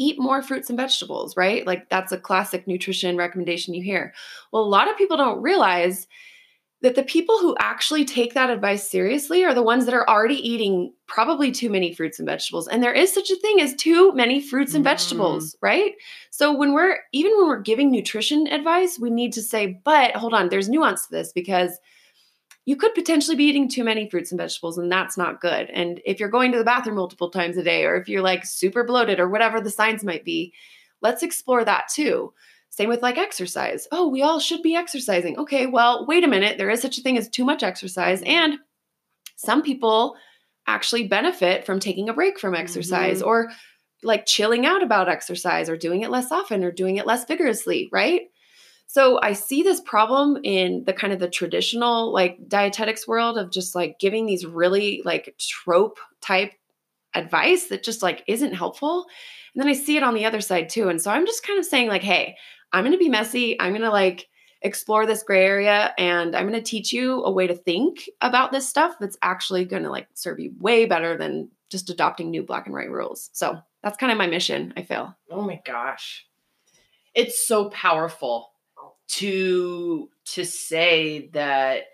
eat 0.00 0.18
more 0.18 0.42
fruits 0.42 0.70
and 0.70 0.78
vegetables, 0.78 1.36
right? 1.36 1.66
Like 1.66 1.90
that's 1.90 2.10
a 2.10 2.18
classic 2.18 2.66
nutrition 2.66 3.16
recommendation 3.16 3.74
you 3.74 3.82
hear. 3.82 4.14
Well, 4.50 4.62
a 4.62 4.64
lot 4.64 4.90
of 4.90 4.96
people 4.96 5.18
don't 5.18 5.42
realize 5.42 6.06
that 6.82 6.94
the 6.94 7.02
people 7.02 7.38
who 7.38 7.54
actually 7.60 8.06
take 8.06 8.32
that 8.32 8.48
advice 8.48 8.88
seriously 8.88 9.44
are 9.44 9.52
the 9.52 9.62
ones 9.62 9.84
that 9.84 9.92
are 9.92 10.08
already 10.08 10.36
eating 10.36 10.94
probably 11.06 11.52
too 11.52 11.68
many 11.68 11.94
fruits 11.94 12.18
and 12.18 12.26
vegetables. 12.26 12.66
And 12.66 12.82
there 12.82 12.94
is 12.94 13.12
such 13.12 13.30
a 13.30 13.36
thing 13.36 13.60
as 13.60 13.74
too 13.74 14.14
many 14.14 14.40
fruits 14.40 14.74
and 14.74 14.82
mm. 14.82 14.88
vegetables, 14.88 15.54
right? 15.60 15.92
So 16.30 16.56
when 16.56 16.72
we're 16.72 16.96
even 17.12 17.36
when 17.36 17.48
we're 17.48 17.60
giving 17.60 17.90
nutrition 17.90 18.46
advice, 18.46 18.98
we 18.98 19.10
need 19.10 19.34
to 19.34 19.42
say, 19.42 19.80
but 19.84 20.16
hold 20.16 20.32
on, 20.32 20.48
there's 20.48 20.70
nuance 20.70 21.06
to 21.06 21.12
this 21.12 21.32
because 21.32 21.78
you 22.70 22.76
could 22.76 22.94
potentially 22.94 23.36
be 23.36 23.46
eating 23.46 23.68
too 23.68 23.82
many 23.82 24.08
fruits 24.08 24.30
and 24.30 24.38
vegetables 24.38 24.78
and 24.78 24.92
that's 24.92 25.18
not 25.18 25.40
good. 25.40 25.68
And 25.70 26.00
if 26.04 26.20
you're 26.20 26.28
going 26.28 26.52
to 26.52 26.58
the 26.58 26.62
bathroom 26.62 26.94
multiple 26.94 27.28
times 27.28 27.56
a 27.56 27.64
day 27.64 27.84
or 27.84 27.96
if 27.96 28.08
you're 28.08 28.22
like 28.22 28.46
super 28.46 28.84
bloated 28.84 29.18
or 29.18 29.28
whatever 29.28 29.60
the 29.60 29.70
signs 29.70 30.04
might 30.04 30.24
be, 30.24 30.52
let's 31.02 31.24
explore 31.24 31.64
that 31.64 31.88
too. 31.88 32.32
Same 32.68 32.88
with 32.88 33.02
like 33.02 33.18
exercise. 33.18 33.88
Oh, 33.90 34.06
we 34.06 34.22
all 34.22 34.38
should 34.38 34.62
be 34.62 34.76
exercising. 34.76 35.36
Okay, 35.36 35.66
well, 35.66 36.06
wait 36.06 36.22
a 36.22 36.28
minute. 36.28 36.58
There 36.58 36.70
is 36.70 36.80
such 36.80 36.96
a 36.96 37.00
thing 37.00 37.18
as 37.18 37.28
too 37.28 37.44
much 37.44 37.64
exercise. 37.64 38.22
And 38.24 38.58
some 39.34 39.62
people 39.62 40.14
actually 40.68 41.08
benefit 41.08 41.66
from 41.66 41.80
taking 41.80 42.08
a 42.08 42.12
break 42.14 42.38
from 42.38 42.54
exercise 42.54 43.20
Mhm. 43.20 43.26
or 43.26 43.50
like 44.04 44.26
chilling 44.26 44.64
out 44.64 44.84
about 44.84 45.08
exercise 45.08 45.68
or 45.68 45.76
doing 45.76 46.02
it 46.02 46.10
less 46.10 46.30
often 46.30 46.62
or 46.62 46.70
doing 46.70 46.98
it 46.98 47.06
less 47.06 47.24
vigorously, 47.24 47.88
right? 47.90 48.30
So 48.92 49.20
I 49.22 49.34
see 49.34 49.62
this 49.62 49.80
problem 49.80 50.36
in 50.42 50.82
the 50.84 50.92
kind 50.92 51.12
of 51.12 51.20
the 51.20 51.30
traditional 51.30 52.12
like 52.12 52.48
dietetics 52.48 53.06
world 53.06 53.38
of 53.38 53.52
just 53.52 53.76
like 53.76 54.00
giving 54.00 54.26
these 54.26 54.44
really 54.44 55.00
like 55.04 55.32
trope 55.38 56.00
type 56.20 56.54
advice 57.14 57.66
that 57.66 57.84
just 57.84 58.02
like 58.02 58.24
isn't 58.26 58.52
helpful. 58.52 59.06
And 59.54 59.62
then 59.62 59.68
I 59.68 59.74
see 59.74 59.96
it 59.96 60.02
on 60.02 60.14
the 60.14 60.24
other 60.24 60.40
side 60.40 60.68
too. 60.68 60.88
And 60.88 61.00
so 61.00 61.12
I'm 61.12 61.24
just 61.24 61.46
kind 61.46 61.56
of 61.56 61.64
saying 61.64 61.86
like, 61.86 62.02
hey, 62.02 62.34
I'm 62.72 62.82
going 62.82 62.90
to 62.90 62.98
be 62.98 63.08
messy. 63.08 63.60
I'm 63.60 63.70
going 63.70 63.82
to 63.82 63.90
like 63.90 64.26
explore 64.60 65.06
this 65.06 65.22
gray 65.22 65.46
area 65.46 65.94
and 65.96 66.34
I'm 66.34 66.48
going 66.48 66.60
to 66.60 66.70
teach 66.70 66.92
you 66.92 67.22
a 67.22 67.30
way 67.30 67.46
to 67.46 67.54
think 67.54 68.10
about 68.20 68.50
this 68.50 68.68
stuff 68.68 68.96
that's 68.98 69.18
actually 69.22 69.66
going 69.66 69.84
to 69.84 69.90
like 69.90 70.08
serve 70.14 70.40
you 70.40 70.52
way 70.58 70.86
better 70.86 71.16
than 71.16 71.48
just 71.68 71.90
adopting 71.90 72.32
new 72.32 72.42
black 72.42 72.66
and 72.66 72.74
white 72.74 72.90
rules. 72.90 73.30
So 73.34 73.56
that's 73.84 73.98
kind 73.98 74.10
of 74.10 74.18
my 74.18 74.26
mission, 74.26 74.74
I 74.76 74.82
feel. 74.82 75.16
Oh 75.30 75.42
my 75.42 75.62
gosh. 75.64 76.26
It's 77.14 77.46
so 77.46 77.70
powerful 77.70 78.50
to 79.10 80.08
to 80.24 80.44
say 80.44 81.28
that 81.32 81.84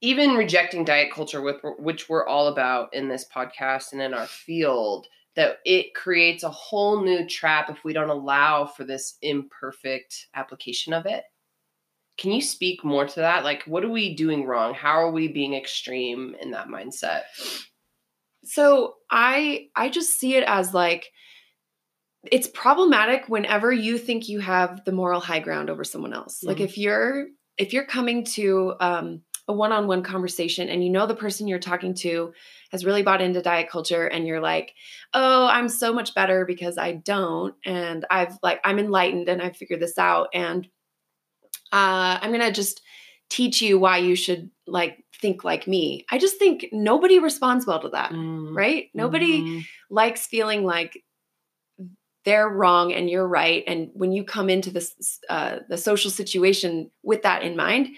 even 0.00 0.34
rejecting 0.34 0.84
diet 0.84 1.12
culture 1.12 1.42
with 1.42 1.58
which 1.78 2.08
we're 2.08 2.26
all 2.26 2.48
about 2.48 2.92
in 2.94 3.08
this 3.08 3.26
podcast 3.34 3.92
and 3.92 4.00
in 4.00 4.14
our 4.14 4.26
field 4.26 5.06
that 5.36 5.58
it 5.64 5.94
creates 5.94 6.42
a 6.42 6.50
whole 6.50 7.02
new 7.02 7.26
trap 7.26 7.70
if 7.70 7.84
we 7.84 7.92
don't 7.92 8.10
allow 8.10 8.66
for 8.66 8.84
this 8.84 9.16
imperfect 9.22 10.26
application 10.34 10.92
of 10.92 11.06
it. 11.06 11.24
Can 12.18 12.32
you 12.32 12.42
speak 12.42 12.84
more 12.84 13.06
to 13.06 13.20
that? 13.20 13.44
Like 13.44 13.62
what 13.64 13.84
are 13.84 13.90
we 13.90 14.14
doing 14.14 14.46
wrong? 14.46 14.74
How 14.74 14.92
are 14.92 15.12
we 15.12 15.28
being 15.28 15.54
extreme 15.54 16.34
in 16.40 16.50
that 16.52 16.68
mindset? 16.68 17.22
So 18.44 18.94
I 19.10 19.68
I 19.76 19.90
just 19.90 20.18
see 20.18 20.36
it 20.36 20.44
as 20.46 20.72
like 20.72 21.10
it's 22.30 22.48
problematic 22.48 23.28
whenever 23.28 23.72
you 23.72 23.98
think 23.98 24.28
you 24.28 24.38
have 24.40 24.84
the 24.84 24.92
moral 24.92 25.20
high 25.20 25.40
ground 25.40 25.68
over 25.70 25.84
someone 25.84 26.12
else. 26.12 26.44
Like 26.46 26.58
Mhm. 26.58 26.64
if 26.64 26.78
you're 26.78 27.26
if 27.58 27.72
you're 27.72 27.84
coming 27.84 28.24
to 28.24 28.74
um, 28.80 29.22
a 29.46 29.52
one-on-one 29.52 30.02
conversation 30.02 30.68
and 30.68 30.82
you 30.82 30.88
know 30.90 31.06
the 31.06 31.14
person 31.14 31.46
you're 31.46 31.58
talking 31.58 31.92
to 31.94 32.32
has 32.70 32.84
really 32.84 33.02
bought 33.02 33.20
into 33.20 33.42
diet 33.42 33.68
culture 33.68 34.06
and 34.06 34.26
you're 34.26 34.40
like, 34.40 34.74
"Oh, 35.14 35.46
I'm 35.46 35.68
so 35.68 35.92
much 35.92 36.14
better 36.14 36.44
because 36.46 36.78
I 36.78 36.92
don't 36.92 37.54
and 37.64 38.06
I've 38.10 38.38
like 38.42 38.60
I'm 38.64 38.78
enlightened 38.78 39.28
and 39.28 39.42
I 39.42 39.50
figured 39.50 39.80
this 39.80 39.98
out 39.98 40.28
and 40.32 40.66
uh, 41.72 42.18
I'm 42.20 42.30
going 42.30 42.40
to 42.42 42.52
just 42.52 42.82
teach 43.30 43.62
you 43.62 43.78
why 43.78 43.98
you 43.98 44.14
should 44.14 44.50
like 44.66 45.04
think 45.20 45.44
like 45.44 45.66
me." 45.66 46.04
I 46.10 46.18
just 46.18 46.38
think 46.38 46.66
nobody 46.72 47.18
responds 47.18 47.66
well 47.66 47.80
to 47.80 47.88
that 47.90 48.12
Mm, 48.12 48.54
right? 48.56 48.90
Nobody 48.94 49.42
mhm. 49.42 49.64
likes 49.90 50.26
feeling 50.26 50.64
like 50.64 51.02
they're 52.24 52.48
wrong 52.48 52.92
and 52.92 53.10
you're 53.10 53.26
right. 53.26 53.64
And 53.66 53.90
when 53.94 54.12
you 54.12 54.24
come 54.24 54.48
into 54.48 54.70
this 54.70 55.20
uh, 55.28 55.58
the 55.68 55.78
social 55.78 56.10
situation 56.10 56.90
with 57.02 57.22
that 57.22 57.42
in 57.42 57.56
mind, 57.56 57.88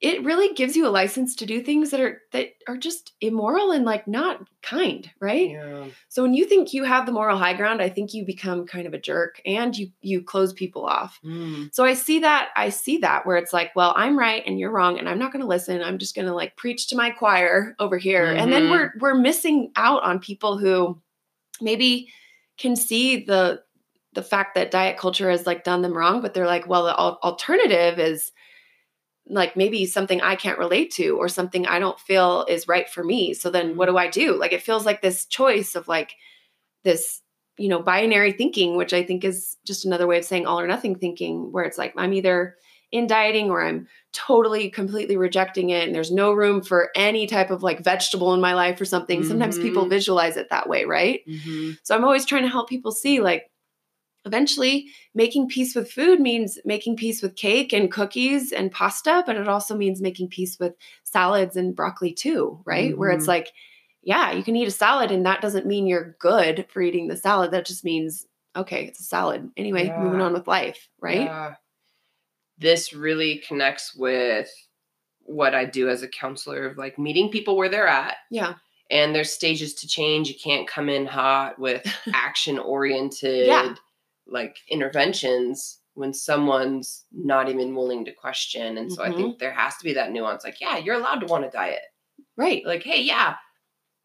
it 0.00 0.24
really 0.24 0.52
gives 0.54 0.74
you 0.74 0.84
a 0.84 0.90
license 0.90 1.36
to 1.36 1.46
do 1.46 1.62
things 1.62 1.90
that 1.90 2.00
are 2.00 2.22
that 2.32 2.54
are 2.66 2.76
just 2.76 3.12
immoral 3.20 3.70
and 3.70 3.84
like 3.84 4.08
not 4.08 4.40
kind, 4.60 5.08
right? 5.20 5.50
Yeah. 5.50 5.86
So 6.08 6.22
when 6.22 6.34
you 6.34 6.44
think 6.44 6.72
you 6.74 6.82
have 6.82 7.06
the 7.06 7.12
moral 7.12 7.38
high 7.38 7.54
ground, 7.54 7.80
I 7.80 7.88
think 7.88 8.12
you 8.12 8.24
become 8.26 8.66
kind 8.66 8.86
of 8.88 8.94
a 8.94 8.98
jerk 8.98 9.40
and 9.46 9.76
you 9.76 9.90
you 10.00 10.22
close 10.22 10.52
people 10.52 10.84
off. 10.86 11.20
Mm. 11.24 11.72
So 11.72 11.84
I 11.84 11.94
see 11.94 12.18
that 12.20 12.48
I 12.56 12.70
see 12.70 12.98
that 12.98 13.26
where 13.26 13.36
it's 13.36 13.52
like, 13.52 13.76
well, 13.76 13.92
I'm 13.96 14.18
right 14.18 14.42
and 14.44 14.58
you're 14.58 14.72
wrong 14.72 14.98
and 14.98 15.08
I'm 15.08 15.20
not 15.20 15.30
going 15.32 15.42
to 15.42 15.46
listen. 15.48 15.80
I'm 15.82 15.98
just 15.98 16.16
going 16.16 16.26
to 16.26 16.34
like 16.34 16.56
preach 16.56 16.88
to 16.88 16.96
my 16.96 17.10
choir 17.10 17.76
over 17.78 17.96
here. 17.96 18.32
And 18.32 18.52
then 18.52 18.64
Mhm. 18.64 18.70
we're 18.70 18.92
we're 18.98 19.14
missing 19.14 19.70
out 19.76 20.02
on 20.02 20.18
people 20.18 20.58
who 20.58 21.00
maybe 21.60 22.08
can 22.62 22.76
see 22.76 23.24
the 23.24 23.62
the 24.14 24.22
fact 24.22 24.54
that 24.54 24.70
diet 24.70 24.98
culture 24.98 25.30
has 25.30 25.46
like 25.46 25.64
done 25.64 25.82
them 25.82 25.96
wrong, 25.96 26.20
but 26.20 26.34
they're 26.34 26.46
like, 26.46 26.68
well, 26.68 26.84
the 26.84 26.98
al- 26.98 27.18
alternative 27.22 27.98
is 27.98 28.30
like 29.26 29.56
maybe 29.56 29.86
something 29.86 30.20
I 30.20 30.36
can't 30.36 30.58
relate 30.58 30.92
to 30.92 31.16
or 31.16 31.28
something 31.28 31.66
I 31.66 31.78
don't 31.78 31.98
feel 31.98 32.44
is 32.48 32.68
right 32.68 32.88
for 32.88 33.02
me. 33.02 33.34
So 33.34 33.50
then 33.50 33.76
what 33.76 33.88
mm-hmm. 33.88 33.96
do 33.96 33.98
I 33.98 34.08
do? 34.08 34.38
Like 34.38 34.52
it 34.52 34.62
feels 34.62 34.84
like 34.84 35.00
this 35.00 35.26
choice 35.26 35.74
of 35.74 35.88
like 35.88 36.14
this, 36.84 37.22
you 37.56 37.68
know, 37.68 37.80
binary 37.80 38.32
thinking, 38.32 38.76
which 38.76 38.92
I 38.92 39.02
think 39.02 39.24
is 39.24 39.56
just 39.66 39.86
another 39.86 40.06
way 40.06 40.18
of 40.18 40.24
saying 40.24 40.46
all 40.46 40.60
or 40.60 40.66
nothing 40.66 40.96
thinking, 40.96 41.50
where 41.52 41.64
it's 41.64 41.78
like 41.78 41.94
I'm 41.96 42.12
either 42.12 42.56
in 42.92 43.06
dieting 43.06 43.50
or 43.50 43.62
I'm 43.64 43.88
totally 44.12 44.70
completely 44.70 45.16
rejecting 45.16 45.70
it 45.70 45.86
and 45.86 45.94
there's 45.94 46.12
no 46.12 46.32
room 46.32 46.62
for 46.62 46.90
any 46.94 47.26
type 47.26 47.50
of 47.50 47.62
like 47.62 47.82
vegetable 47.82 48.34
in 48.34 48.40
my 48.40 48.54
life 48.54 48.80
or 48.80 48.84
something. 48.84 49.24
Sometimes 49.24 49.58
people 49.58 49.86
Mhm. 49.86 49.90
visualize 49.90 50.36
it 50.36 50.50
that 50.50 50.68
way, 50.68 50.84
right? 50.84 51.20
Mhm. 51.28 51.78
So 51.82 51.96
I'm 51.96 52.04
always 52.04 52.26
trying 52.26 52.42
to 52.42 52.48
help 52.50 52.68
people 52.68 52.92
see 52.92 53.20
like 53.20 53.50
eventually 54.24 54.86
making 55.14 55.48
peace 55.48 55.74
with 55.74 55.90
food 55.90 56.20
means 56.20 56.58
making 56.64 56.96
peace 56.96 57.22
with 57.22 57.34
cake 57.34 57.72
and 57.72 57.90
cookies 57.90 58.52
and 58.52 58.70
pasta, 58.70 59.22
but 59.26 59.36
it 59.36 59.48
also 59.48 59.76
means 59.76 60.00
making 60.00 60.28
peace 60.28 60.58
with 60.60 60.74
salads 61.02 61.56
and 61.56 61.74
broccoli 61.74 62.12
too, 62.12 62.60
right? 62.64 62.96
Where 62.96 63.10
it's 63.10 63.24
Mhm. 63.24 63.28
like, 63.28 63.52
yeah, 64.02 64.32
you 64.32 64.42
can 64.44 64.56
eat 64.56 64.68
a 64.68 64.70
salad 64.72 65.10
and 65.10 65.26
that 65.26 65.40
doesn't 65.40 65.66
mean 65.66 65.86
you're 65.86 66.16
good 66.20 66.66
for 66.68 66.82
eating 66.82 67.08
the 67.08 67.16
salad. 67.16 67.50
That 67.52 67.66
just 67.66 67.84
means, 67.84 68.26
okay, 68.56 68.84
it's 68.86 69.00
a 69.00 69.04
salad. 69.04 69.50
Anyway, 69.56 69.94
moving 69.96 70.20
on 70.20 70.32
with 70.32 70.46
life, 70.46 70.88
right? 71.00 71.26
Yeah. 71.26 71.54
This 72.58 72.92
really 72.92 73.42
connects 73.46 73.94
with 73.96 74.48
what 75.24 75.54
I 75.54 75.64
do 75.64 75.88
as 75.88 76.02
a 76.02 76.08
counselor 76.08 76.66
of 76.66 76.76
like 76.78 76.98
meeting 76.98 77.30
people 77.30 77.56
where 77.56 77.68
they're 77.68 77.86
at. 77.88 78.16
Yeah. 78.30 78.54
And 78.90 79.14
there's 79.14 79.32
stages 79.32 79.74
to 79.74 79.88
change. 79.88 80.28
You 80.28 80.34
can't 80.42 80.68
come 80.68 80.88
in 80.88 81.06
hot 81.06 81.58
with 81.58 81.82
action 82.14 82.58
oriented 82.58 83.46
Yeah. 83.46 83.74
like 84.26 84.56
interventions 84.68 85.78
when 85.94 86.12
someone's 86.12 87.04
not 87.12 87.48
even 87.48 87.74
willing 87.74 88.04
to 88.06 88.12
question. 88.12 88.78
And 88.78 88.92
so 88.92 89.02
I 89.02 89.08
Mm-hmm. 89.08 89.16
think 89.16 89.38
there 89.38 89.52
has 89.52 89.76
to 89.76 89.84
be 89.84 89.94
that 89.94 90.10
nuance 90.12 90.44
like, 90.44 90.60
yeah, 90.60 90.78
you're 90.78 90.94
allowed 90.96 91.20
to 91.20 91.26
want 91.26 91.44
a 91.44 91.50
diet. 91.50 91.82
Right. 92.36 92.64
Like, 92.64 92.82
hey, 92.82 93.02
yeah, 93.02 93.34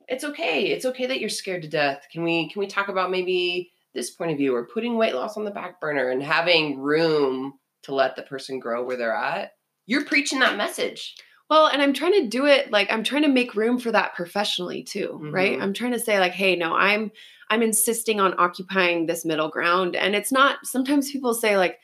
it's 0.08 0.24
okay. 0.24 0.68
It's 0.68 0.86
okay 0.86 1.06
that 1.06 1.20
you're 1.20 1.30
scared 1.30 1.62
to 1.64 1.68
death. 1.70 2.06
Can 2.12 2.24
we 2.24 2.50
can 2.50 2.60
we 2.60 2.68
talk 2.68 2.88
about 2.90 3.10
maybe 3.12 3.72
this 3.94 4.12
point 4.12 4.32
of 4.32 4.38
view 4.38 4.54
or 4.56 4.68
putting 4.68 4.98
weight 4.98 5.16
loss 5.16 5.38
on 5.38 5.46
the 5.46 5.52
back 5.52 5.80
burner 5.82 6.10
and 6.10 6.22
having 6.22 6.78
room 6.80 7.54
to 7.88 7.96
let 7.96 8.16
the 8.16 8.22
person 8.22 8.60
grow 8.60 8.84
where 8.84 8.98
they're 8.98 9.16
at? 9.16 9.54
You're 9.88 10.06
preaching 10.06 10.40
that 10.40 10.58
message. 10.58 11.16
Well, 11.50 11.68
and 11.68 11.82
I'm 11.82 11.94
trying 11.94 12.12
to 12.14 12.28
do 12.28 12.46
it 12.46 12.72
like 12.72 12.92
I'm 12.92 13.04
trying 13.04 13.22
to 13.24 13.30
make 13.30 13.56
room 13.56 13.80
for 13.80 13.92
that 13.92 14.14
professionally 14.16 14.84
too, 14.84 15.18
right? 15.32 15.58
Mhm. 15.58 15.62
I'm 15.62 15.74
trying 15.74 15.94
to 15.94 16.00
say 16.00 16.20
like, 16.20 16.34
hey, 16.34 16.56
no, 16.56 16.74
I'm 16.76 17.12
I'm 17.50 17.62
insisting 17.62 18.20
on 18.20 18.36
occupying 18.38 19.06
this 19.06 19.24
middle 19.24 19.48
ground. 19.50 19.96
And 19.96 20.14
it's 20.14 20.32
not 20.32 20.66
sometimes 20.66 21.10
people 21.12 21.34
say 21.34 21.58
like, 21.58 21.80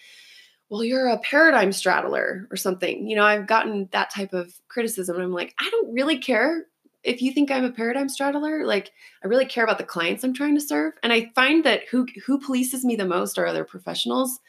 well, 0.69 0.83
you're 0.83 1.07
a 1.07 1.19
paradigm 1.19 1.71
straddler 1.71 2.47
or 2.51 2.57
something. 2.57 3.07
You 3.07 3.15
know, 3.15 3.23
I've 3.23 3.47
gotten 3.47 3.87
that 3.91 4.09
type 4.13 4.33
of 4.33 4.53
criticism. 4.67 5.15
And 5.15 5.23
I'm 5.23 5.31
like, 5.31 5.53
I 5.61 5.69
don't 5.69 5.93
really 5.93 6.17
care 6.17 6.65
if 7.03 7.21
you 7.21 7.31
think 7.31 7.51
I'm 7.51 7.63
a 7.65 7.71
paradigm 7.71 8.09
straddler. 8.09 8.65
Like, 8.65 8.91
I 9.23 9.27
really 9.27 9.45
care 9.45 9.63
about 9.63 9.77
the 9.77 9.83
clients 9.85 10.23
I'm 10.23 10.33
trying 10.33 10.55
to 10.55 10.61
serve. 10.61 10.93
And 11.03 11.13
I 11.13 11.31
find 11.35 11.63
that 11.63 11.87
who 11.89 12.05
who 12.25 12.39
polices 12.39 12.83
me 12.83 12.95
the 12.97 13.05
most 13.05 13.37
are 13.37 13.45
other 13.45 13.63
professionals, 13.63 14.39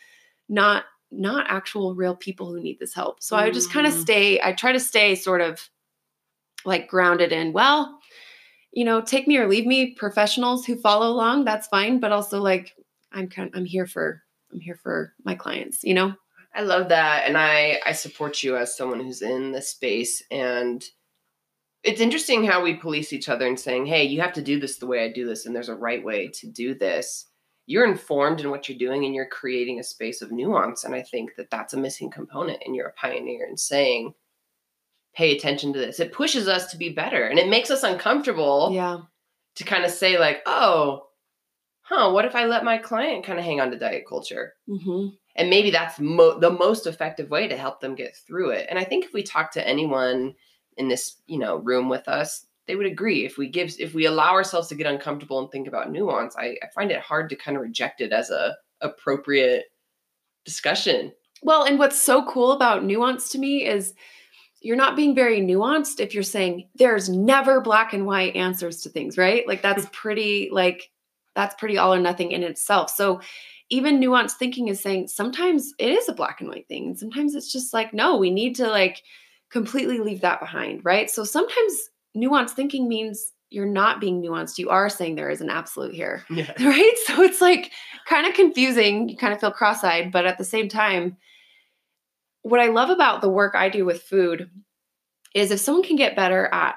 not 0.48 0.84
not 1.18 1.46
actual 1.48 1.94
real 1.94 2.16
people 2.16 2.52
who 2.52 2.60
need 2.60 2.78
this 2.78 2.94
help. 2.94 3.22
So 3.22 3.36
I 3.36 3.50
just 3.50 3.72
kind 3.72 3.86
of 3.86 3.92
Mm. 3.92 4.00
stay, 4.00 4.40
I 4.40 4.52
try 4.52 4.72
to 4.72 4.80
stay 4.80 5.14
sort 5.14 5.40
of 5.40 5.68
like 6.64 6.88
grounded 6.88 7.32
in, 7.32 7.52
well, 7.52 7.98
you 8.72 8.84
know, 8.84 9.00
take 9.00 9.28
me 9.28 9.36
or 9.38 9.48
leave 9.48 9.66
me 9.66 9.94
professionals 9.94 10.66
who 10.66 10.76
follow 10.76 11.08
along, 11.08 11.44
that's 11.44 11.68
fine. 11.68 12.00
But 12.00 12.12
also 12.12 12.40
like 12.40 12.74
I'm 13.12 13.28
kind 13.28 13.48
of, 13.48 13.56
I'm 13.56 13.64
here 13.64 13.86
for 13.86 14.22
I'm 14.52 14.60
here 14.60 14.76
for 14.82 15.14
my 15.24 15.34
clients, 15.34 15.82
you 15.84 15.94
know? 15.94 16.14
I 16.54 16.62
love 16.62 16.88
that. 16.88 17.26
And 17.26 17.36
I 17.36 17.80
I 17.84 17.92
support 17.92 18.42
you 18.42 18.56
as 18.56 18.76
someone 18.76 19.00
who's 19.00 19.22
in 19.22 19.52
this 19.52 19.68
space. 19.70 20.22
And 20.30 20.84
it's 21.82 22.00
interesting 22.00 22.44
how 22.44 22.62
we 22.62 22.74
police 22.74 23.12
each 23.12 23.28
other 23.28 23.46
and 23.46 23.60
saying, 23.60 23.86
hey, 23.86 24.04
you 24.04 24.20
have 24.20 24.32
to 24.34 24.42
do 24.42 24.58
this 24.58 24.78
the 24.78 24.86
way 24.86 25.04
I 25.04 25.12
do 25.12 25.26
this, 25.26 25.44
and 25.44 25.54
there's 25.54 25.68
a 25.68 25.74
right 25.74 26.02
way 26.02 26.28
to 26.28 26.46
do 26.50 26.74
this. 26.74 27.26
You're 27.66 27.86
informed 27.86 28.40
in 28.40 28.50
what 28.50 28.68
you're 28.68 28.78
doing 28.78 29.04
and 29.04 29.14
you're 29.14 29.28
creating 29.28 29.80
a 29.80 29.84
space 29.84 30.20
of 30.22 30.30
nuance. 30.32 30.84
And 30.84 30.94
I 30.94 31.02
think 31.02 31.36
that 31.36 31.50
that's 31.50 31.72
a 31.72 31.78
missing 31.78 32.10
component. 32.10 32.62
And 32.66 32.76
you're 32.76 32.88
a 32.88 32.92
pioneer 32.92 33.46
in 33.46 33.56
saying, 33.56 34.14
pay 35.14 35.36
attention 35.36 35.72
to 35.72 35.78
this. 35.78 36.00
It 36.00 36.12
pushes 36.12 36.48
us 36.48 36.70
to 36.70 36.76
be 36.76 36.90
better 36.90 37.26
and 37.26 37.38
it 37.38 37.48
makes 37.48 37.70
us 37.70 37.82
uncomfortable 37.82 38.70
Yeah. 38.72 39.00
to 39.56 39.64
kind 39.64 39.84
of 39.84 39.90
say, 39.90 40.18
like, 40.18 40.42
oh, 40.46 41.06
huh, 41.82 42.10
what 42.12 42.24
if 42.24 42.34
I 42.34 42.44
let 42.46 42.64
my 42.64 42.78
client 42.78 43.24
kind 43.24 43.38
of 43.38 43.44
hang 43.44 43.60
on 43.60 43.70
to 43.70 43.78
diet 43.78 44.04
culture? 44.08 44.54
hmm 44.68 45.08
and 45.36 45.50
maybe 45.50 45.72
that's 45.72 45.98
mo- 45.98 46.38
the 46.38 46.48
most 46.50 46.86
effective 46.86 47.28
way 47.28 47.48
to 47.48 47.56
help 47.56 47.80
them 47.80 47.96
get 47.96 48.14
through 48.16 48.50
it 48.50 48.68
and 48.70 48.78
i 48.78 48.84
think 48.84 49.04
if 49.04 49.12
we 49.12 49.20
talk 49.20 49.50
to 49.50 49.66
anyone 49.66 50.32
in 50.76 50.86
this 50.86 51.16
you 51.26 51.40
know 51.40 51.56
room 51.56 51.88
with 51.88 52.06
us 52.06 52.46
they 52.66 52.76
would 52.76 52.86
agree 52.86 53.24
if 53.24 53.36
we 53.36 53.48
give 53.48 53.74
if 53.78 53.94
we 53.94 54.06
allow 54.06 54.32
ourselves 54.32 54.68
to 54.68 54.74
get 54.74 54.86
uncomfortable 54.86 55.38
and 55.38 55.50
think 55.50 55.68
about 55.68 55.90
nuance 55.90 56.34
i, 56.36 56.56
I 56.62 56.68
find 56.74 56.90
it 56.90 57.00
hard 57.00 57.28
to 57.30 57.36
kind 57.36 57.56
of 57.56 57.62
reject 57.62 58.00
it 58.00 58.12
as 58.12 58.30
a 58.30 58.56
appropriate 58.80 59.64
discussion. 60.44 61.12
Well, 61.42 61.64
and 61.64 61.78
what's 61.78 62.00
so 62.00 62.24
cool 62.26 62.52
about 62.52 62.84
nuance 62.84 63.30
to 63.30 63.38
me 63.38 63.66
is 63.66 63.94
you're 64.60 64.76
not 64.76 64.96
being 64.96 65.14
very 65.14 65.40
nuanced 65.40 66.00
if 66.00 66.14
you're 66.14 66.22
saying 66.22 66.68
there's 66.76 67.08
never 67.08 67.60
black 67.60 67.92
and 67.92 68.06
white 68.06 68.36
answers 68.36 68.80
to 68.82 68.88
things, 68.88 69.18
right? 69.18 69.46
Like 69.46 69.62
that's 69.62 69.86
pretty 69.92 70.48
like 70.52 70.90
that's 71.34 71.54
pretty 71.56 71.76
all 71.76 71.92
or 71.92 71.98
nothing 71.98 72.30
in 72.30 72.42
itself. 72.42 72.90
So 72.90 73.20
even 73.70 74.00
nuanced 74.00 74.32
thinking 74.32 74.68
is 74.68 74.80
saying 74.80 75.08
sometimes 75.08 75.72
it 75.78 75.90
is 75.90 76.08
a 76.08 76.14
black 76.14 76.40
and 76.40 76.48
white 76.48 76.68
thing 76.68 76.86
and 76.86 76.98
sometimes 76.98 77.34
it's 77.34 77.50
just 77.50 77.74
like 77.74 77.92
no, 77.92 78.16
we 78.16 78.30
need 78.30 78.54
to 78.56 78.68
like 78.68 79.02
completely 79.50 79.98
leave 79.98 80.20
that 80.22 80.40
behind, 80.40 80.80
right? 80.84 81.10
So 81.10 81.24
sometimes 81.24 81.90
nuanced 82.16 82.50
thinking 82.50 82.88
means 82.88 83.32
you're 83.50 83.66
not 83.66 84.00
being 84.00 84.22
nuanced. 84.22 84.58
You 84.58 84.70
are 84.70 84.88
saying 84.88 85.14
there 85.14 85.30
is 85.30 85.40
an 85.40 85.50
absolute 85.50 85.94
here. 85.94 86.24
Yeah. 86.30 86.52
Right? 86.60 86.94
So 87.06 87.22
it's 87.22 87.40
like 87.40 87.70
kind 88.06 88.26
of 88.26 88.34
confusing. 88.34 89.08
You 89.08 89.16
kind 89.16 89.32
of 89.32 89.40
feel 89.40 89.52
cross-eyed, 89.52 90.10
but 90.12 90.26
at 90.26 90.38
the 90.38 90.44
same 90.44 90.68
time 90.68 91.16
what 92.44 92.60
I 92.60 92.66
love 92.66 92.90
about 92.90 93.22
the 93.22 93.28
work 93.28 93.54
I 93.54 93.70
do 93.70 93.84
with 93.84 94.02
food 94.02 94.50
is 95.34 95.50
if 95.50 95.60
someone 95.60 95.82
can 95.82 95.96
get 95.96 96.14
better 96.14 96.46
at 96.52 96.76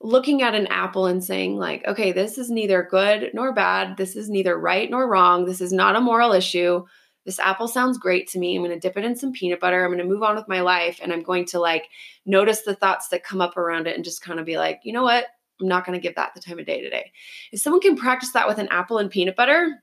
looking 0.00 0.42
at 0.42 0.54
an 0.54 0.68
apple 0.68 1.06
and 1.06 1.24
saying 1.24 1.56
like 1.56 1.84
okay 1.84 2.12
this 2.12 2.38
is 2.38 2.50
neither 2.50 2.86
good 2.88 3.30
nor 3.34 3.52
bad 3.52 3.96
this 3.96 4.14
is 4.14 4.30
neither 4.30 4.56
right 4.56 4.88
nor 4.88 5.10
wrong 5.10 5.44
this 5.44 5.60
is 5.60 5.72
not 5.72 5.96
a 5.96 6.00
moral 6.00 6.32
issue 6.32 6.84
this 7.24 7.38
apple 7.38 7.68
sounds 7.68 7.98
great 7.98 8.28
to 8.28 8.38
me. 8.38 8.56
I'm 8.56 8.62
going 8.62 8.74
to 8.74 8.80
dip 8.80 8.96
it 8.96 9.04
in 9.04 9.16
some 9.16 9.32
peanut 9.32 9.60
butter. 9.60 9.84
I'm 9.84 9.90
going 9.90 9.98
to 9.98 10.04
move 10.04 10.22
on 10.22 10.36
with 10.36 10.48
my 10.48 10.60
life 10.60 10.98
and 11.02 11.12
i'm 11.12 11.22
going 11.22 11.44
to 11.46 11.58
like 11.58 11.88
notice 12.24 12.62
the 12.62 12.74
thoughts 12.74 13.08
that 13.08 13.24
come 13.24 13.40
up 13.40 13.56
around 13.56 13.86
it 13.86 13.96
and 13.96 14.04
just 14.04 14.22
kind 14.22 14.40
of 14.40 14.46
be 14.46 14.56
like 14.56 14.80
you 14.84 14.92
know 14.92 15.02
what? 15.02 15.26
I'm 15.60 15.68
not 15.68 15.84
going 15.84 15.98
to 15.98 16.02
give 16.02 16.14
that 16.14 16.32
the 16.34 16.40
time 16.40 16.58
of 16.58 16.66
day 16.66 16.80
today. 16.80 17.10
If 17.50 17.60
someone 17.60 17.80
can 17.80 17.96
practice 17.96 18.30
that 18.32 18.46
with 18.46 18.58
an 18.58 18.68
apple 18.70 18.98
and 18.98 19.10
peanut 19.10 19.36
butter 19.36 19.82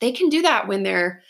they 0.00 0.12
can 0.12 0.28
do 0.28 0.42
that 0.42 0.68
when 0.68 0.82
they're 0.82 1.22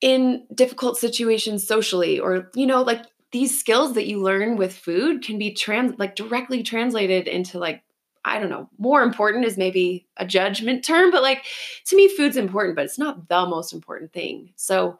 in 0.00 0.46
difficult 0.54 0.96
situations 0.96 1.66
socially 1.66 2.20
or 2.20 2.50
you 2.54 2.66
know 2.66 2.82
like 2.82 3.04
these 3.32 3.58
skills 3.58 3.94
that 3.94 4.06
you 4.06 4.22
learn 4.22 4.56
with 4.56 4.74
food 4.74 5.22
can 5.22 5.38
be 5.38 5.52
trans 5.52 5.98
like 5.98 6.16
directly 6.16 6.62
translated 6.62 7.26
into 7.26 7.58
like 7.58 7.82
I 8.30 8.38
don't 8.38 8.50
know, 8.50 8.68
more 8.78 9.02
important 9.02 9.44
is 9.44 9.58
maybe 9.58 10.06
a 10.16 10.26
judgment 10.26 10.84
term, 10.84 11.10
but 11.10 11.22
like 11.22 11.44
to 11.86 11.96
me, 11.96 12.08
food's 12.08 12.36
important, 12.36 12.76
but 12.76 12.84
it's 12.84 12.98
not 12.98 13.28
the 13.28 13.46
most 13.46 13.72
important 13.72 14.12
thing. 14.12 14.52
So 14.56 14.98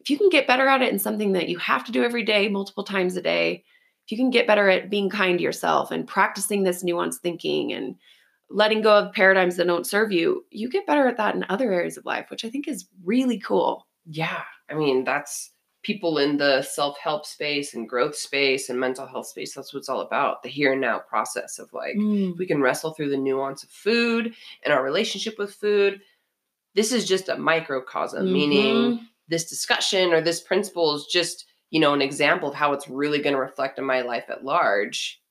if 0.00 0.10
you 0.10 0.18
can 0.18 0.28
get 0.28 0.46
better 0.46 0.68
at 0.68 0.82
it 0.82 0.92
in 0.92 0.98
something 0.98 1.32
that 1.32 1.48
you 1.48 1.58
have 1.58 1.84
to 1.84 1.92
do 1.92 2.04
every 2.04 2.22
day, 2.22 2.48
multiple 2.48 2.84
times 2.84 3.16
a 3.16 3.22
day, 3.22 3.64
if 4.04 4.12
you 4.12 4.16
can 4.16 4.30
get 4.30 4.46
better 4.46 4.68
at 4.70 4.88
being 4.88 5.10
kind 5.10 5.38
to 5.38 5.42
yourself 5.42 5.90
and 5.90 6.06
practicing 6.06 6.62
this 6.62 6.84
nuanced 6.84 7.18
thinking 7.18 7.72
and 7.72 7.96
letting 8.48 8.82
go 8.82 8.96
of 8.96 9.12
paradigms 9.12 9.56
that 9.56 9.66
don't 9.66 9.86
serve 9.86 10.12
you, 10.12 10.44
you 10.50 10.68
get 10.68 10.86
better 10.86 11.08
at 11.08 11.16
that 11.16 11.34
in 11.34 11.44
other 11.48 11.72
areas 11.72 11.96
of 11.96 12.04
life, 12.04 12.30
which 12.30 12.44
I 12.44 12.50
think 12.50 12.68
is 12.68 12.86
really 13.04 13.40
cool. 13.40 13.88
Yeah. 14.08 14.42
I 14.70 14.74
mean, 14.74 15.02
that's 15.02 15.50
people 15.86 16.18
in 16.18 16.36
the 16.36 16.60
self 16.62 16.98
help 16.98 17.24
space 17.24 17.74
and 17.74 17.88
growth 17.88 18.16
space 18.16 18.68
and 18.68 18.80
mental 18.80 19.06
health 19.06 19.28
space. 19.28 19.54
That's 19.54 19.72
what 19.72 19.78
it's 19.78 19.88
all 19.88 20.00
about 20.00 20.42
the 20.42 20.48
here 20.48 20.72
and 20.72 20.80
now 20.80 20.98
process 20.98 21.60
of 21.60 21.72
like, 21.72 21.94
Mm. 21.94 22.36
we 22.36 22.44
can 22.44 22.60
wrestle 22.60 22.90
through 22.92 23.10
the 23.10 23.16
nuance 23.16 23.62
of 23.62 23.70
food 23.70 24.34
and 24.64 24.74
our 24.74 24.82
relationship 24.82 25.38
with 25.38 25.54
food. 25.54 26.00
This 26.74 26.90
is 26.90 27.06
just 27.06 27.28
a 27.28 27.36
microcosm, 27.38 28.32
meaning 28.32 28.74
Mhm. 28.98 29.08
this 29.28 29.48
discussion 29.48 30.12
or 30.12 30.20
this 30.20 30.40
principle 30.40 30.94
is 30.96 31.06
just, 31.06 31.46
you 31.70 31.78
know, 31.78 31.94
an 31.94 32.02
example 32.02 32.48
of 32.48 32.56
how 32.56 32.72
it's 32.72 32.88
really 32.88 33.20
going 33.20 33.34
to 33.34 33.40
reflect 33.40 33.78
in 33.78 33.84
my 33.84 34.00
life 34.00 34.24
at 34.28 34.44
large. 34.44 35.22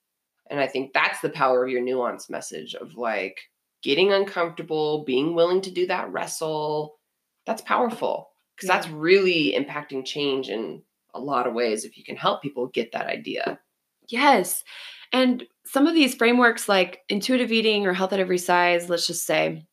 And 0.50 0.60
I 0.62 0.68
think 0.68 0.94
that's 0.94 1.20
the 1.20 1.30
power 1.30 1.66
of 1.66 1.70
your 1.70 1.82
nuance 1.82 2.30
message 2.30 2.76
of 2.76 2.96
like 2.96 3.42
getting 3.84 4.14
uncomfortable, 4.14 5.04
being 5.04 5.36
willing 5.36 5.62
to 5.62 5.72
do 5.72 5.86
that 5.88 6.10
wrestle. 6.14 6.98
That's 7.46 7.62
powerful 7.62 8.32
because 8.56 8.70
Yeah. 8.70 8.76
that's 8.76 8.90
really 8.90 9.54
impacting 9.58 10.06
change 10.06 10.50
in 10.50 10.82
a 11.14 11.20
lot 11.20 11.48
of 11.48 11.54
ways 11.54 11.86
if 11.86 11.98
you 11.98 12.04
can 12.04 12.16
help 12.16 12.42
people 12.42 12.68
get 12.68 12.92
that 12.92 13.08
idea. 13.08 13.60
Yes. 14.08 14.64
And 15.12 15.46
some 15.66 15.88
of 15.88 15.94
these 15.94 16.16
frameworks, 16.16 16.68
like 16.68 17.02
intuitive 17.10 17.52
eating 17.52 17.86
or 17.88 17.94
health 17.94 18.14
at 18.14 18.20
every 18.20 18.38
size, 18.38 18.90
let's 18.90 19.08
just 19.08 19.26
say, 19.26 19.66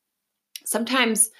sometimes 0.64 1.30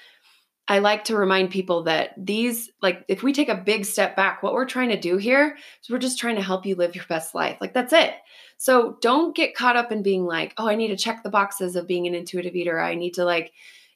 I 0.67 0.79
like 0.79 1.05
to 1.05 1.17
remind 1.17 1.51
people 1.51 1.83
that 1.83 2.13
these, 2.17 2.69
like, 2.81 3.03
if 3.09 3.21
we 3.21 3.33
take 3.33 3.49
a 3.49 3.55
big 3.55 3.85
step 3.85 4.15
back, 4.15 4.41
what 4.41 4.53
we're 4.53 4.65
trying 4.65 4.89
to 4.89 4.99
do 4.99 5.17
here 5.17 5.57
is 5.81 5.89
we're 5.89 5.97
just 5.97 6.19
trying 6.19 6.35
to 6.37 6.41
help 6.41 6.65
you 6.65 6.75
live 6.75 6.95
your 6.95 7.05
best 7.09 7.35
life. 7.35 7.57
Like, 7.59 7.73
that's 7.73 7.91
it. 7.91 8.13
So 8.57 8.97
don't 9.01 9.35
get 9.35 9.55
caught 9.55 9.75
up 9.75 9.91
in 9.91 10.03
being 10.03 10.25
like, 10.25 10.53
oh, 10.57 10.67
I 10.67 10.75
need 10.75 10.87
to 10.87 10.95
check 10.97 11.21
the 11.21 11.29
boxes 11.29 11.75
of 11.75 11.87
being 11.87 12.07
an 12.07 12.15
intuitive 12.15 12.55
eater. 12.55 12.79
I 12.79 12.95
need 12.95 13.15
to, 13.15 13.25
like, 13.25 13.51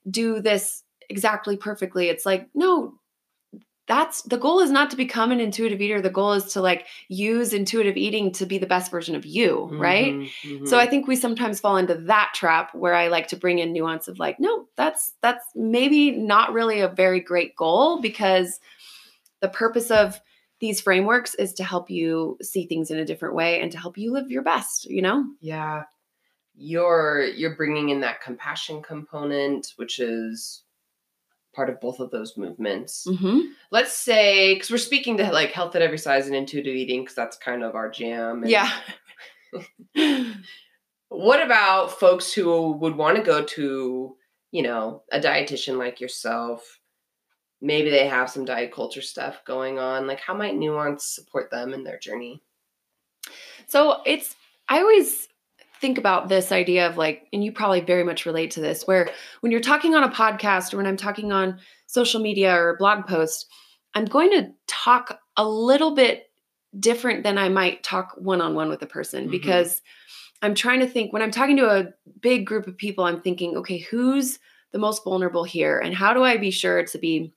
do 0.09 0.41
this 0.41 0.83
exactly 1.09 1.55
perfectly. 1.55 2.09
It's 2.09 2.25
like, 2.25 2.49
no, 2.53 2.95
that's 3.87 4.21
the 4.23 4.37
goal 4.37 4.59
is 4.59 4.69
not 4.69 4.89
to 4.91 4.97
become 4.97 5.31
an 5.31 5.39
intuitive 5.39 5.81
eater. 5.81 6.01
The 6.01 6.09
goal 6.09 6.33
is 6.33 6.45
to 6.53 6.61
like 6.61 6.87
use 7.07 7.53
intuitive 7.53 7.95
eating 7.95 8.31
to 8.33 8.45
be 8.45 8.57
the 8.57 8.67
best 8.67 8.91
version 8.91 9.15
of 9.15 9.25
you, 9.25 9.73
right? 9.79 10.13
Mhm, 10.13 10.29
mhm. 10.45 10.67
So 10.67 10.77
I 10.77 10.85
think 10.85 11.07
we 11.07 11.15
sometimes 11.15 11.59
fall 11.59 11.77
into 11.77 11.95
that 11.95 12.31
trap 12.35 12.75
where 12.75 12.93
I 12.93 13.07
like 13.07 13.29
to 13.29 13.37
bring 13.37 13.59
in 13.59 13.71
nuance 13.71 14.07
of 14.07 14.19
like, 14.19 14.39
no, 14.39 14.67
that's 14.75 15.13
that's 15.21 15.45
maybe 15.55 16.11
not 16.11 16.53
really 16.53 16.81
a 16.81 16.89
very 16.89 17.21
great 17.21 17.55
goal 17.55 18.01
because 18.01 18.59
the 19.39 19.49
purpose 19.49 19.89
of 19.89 20.19
these 20.59 20.81
frameworks 20.81 21.35
is 21.35 21.53
to 21.53 21.63
help 21.63 21.89
you 21.89 22.37
see 22.41 22.65
things 22.65 22.91
in 22.91 22.97
a 22.97 23.05
different 23.05 23.35
way 23.35 23.61
and 23.61 23.71
to 23.71 23.77
help 23.77 23.97
you 23.97 24.11
live 24.11 24.29
your 24.29 24.41
best, 24.41 24.85
you 24.85 25.01
know? 25.01 25.23
yeah 25.39 25.83
you're 26.59 27.23
you're 27.35 27.55
bringing 27.55 27.89
in 27.89 28.01
that 28.01 28.19
compassion 28.19 28.81
component 28.81 29.73
which 29.75 29.99
is 29.99 30.63
part 31.57 31.69
of 31.69 31.81
both 31.81 31.99
of 31.99 32.11
those 32.11 32.37
movements 32.37 33.05
Mm-hmm. 33.09 33.39
let's 33.71 33.93
say 33.93 34.53
because 34.53 34.69
we're 34.71 34.77
speaking 34.77 35.17
to 35.17 35.31
like 35.31 35.51
health 35.51 35.75
at 35.75 35.81
every 35.81 35.97
size 35.97 36.27
and 36.27 36.35
intuitive 36.35 36.75
eating 36.75 37.01
because 37.01 37.15
that's 37.15 37.35
kind 37.37 37.63
of 37.63 37.75
our 37.75 37.89
jam 37.89 38.43
and 38.43 38.51
Yeah. 38.51 38.71
what 41.09 41.41
about 41.41 41.99
folks 41.99 42.33
who 42.33 42.71
would 42.73 42.95
want 42.95 43.17
to 43.17 43.23
go 43.23 43.43
to 43.43 44.15
you 44.51 44.61
know 44.63 45.03
a 45.11 45.19
dietitian 45.19 45.77
like 45.77 45.99
yourself 46.01 46.79
maybe 47.61 47.89
they 47.89 48.07
have 48.07 48.29
some 48.29 48.45
diet 48.45 48.71
culture 48.71 49.01
stuff 49.01 49.41
going 49.45 49.79
on 49.79 50.05
like 50.07 50.19
how 50.19 50.33
might 50.33 50.55
nuance 50.55 51.03
support 51.05 51.49
them 51.49 51.73
in 51.73 51.83
their 51.83 51.97
journey 51.99 52.41
So 53.67 54.01
it's, 54.05 54.35
I 54.69 54.79
always 54.79 55.27
think 55.79 55.97
about 55.97 56.29
this 56.29 56.51
idea 56.51 56.87
of 56.87 56.97
like, 56.97 57.27
and 57.33 57.43
you 57.43 57.51
probably 57.51 57.81
very 57.81 58.03
much 58.03 58.25
relate 58.25 58.51
to 58.51 58.61
this, 58.61 58.85
where 58.85 59.09
when 59.41 59.51
you're 59.51 59.61
talking 59.61 59.95
on 59.95 60.03
a 60.03 60.09
podcast 60.09 60.73
or 60.73 60.77
when 60.77 60.87
I'm 60.87 60.97
talking 60.97 61.31
on 61.31 61.59
social 61.87 62.21
media 62.21 62.53
or 62.55 62.69
a 62.71 62.77
blog 62.77 63.07
post, 63.07 63.47
I'm 63.93 64.05
going 64.05 64.31
to 64.31 64.51
talk 64.67 65.19
a 65.37 65.47
little 65.47 65.95
bit 65.95 66.29
different 66.79 67.23
than 67.23 67.37
I 67.37 67.49
might 67.49 67.83
talk 67.83 68.13
one 68.17 68.41
on 68.41 68.53
one 68.53 68.69
with 68.69 68.81
a 68.81 68.87
person 68.87 69.27
Mhm. 69.27 69.31
because 69.31 69.81
I'm 70.41 70.53
trying 70.53 70.81
to 70.81 70.87
think 70.87 71.13
when 71.13 71.21
I'm 71.21 71.31
talking 71.31 71.57
to 71.57 71.69
a 71.69 71.87
big 72.21 72.45
group 72.45 72.67
of 72.67 72.77
people, 72.77 73.05
I'm 73.05 73.21
thinking, 73.21 73.57
okay, 73.57 73.79
who's 73.79 74.37
the 74.71 74.77
most 74.79 75.03
vulnerable 75.03 75.43
here? 75.43 75.79
And 75.79 75.95
how 75.95 76.13
do 76.13 76.23
I 76.23 76.37
be 76.37 76.51
sure 76.51 76.83
to 76.83 76.97
be 76.99 77.33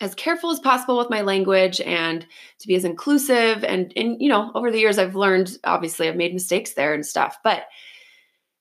as 0.00 0.14
careful 0.14 0.50
as 0.50 0.58
possible 0.58 0.98
with 0.98 1.10
my 1.10 1.20
language 1.20 1.80
and 1.80 2.26
to 2.58 2.66
be 2.66 2.74
as 2.74 2.84
inclusive. 2.84 3.64
And 3.64 3.92
and 3.96 4.20
you 4.20 4.28
know 4.28 4.50
over 4.54 4.70
the 4.70 4.78
years 4.78 4.98
i've 4.98 5.14
learned 5.14 5.56
obviously 5.64 6.08
i've 6.08 6.16
made 6.16 6.34
mistakes 6.34 6.74
there 6.74 6.94
and 6.94 7.06
stuff. 7.06 7.38
But 7.44 7.64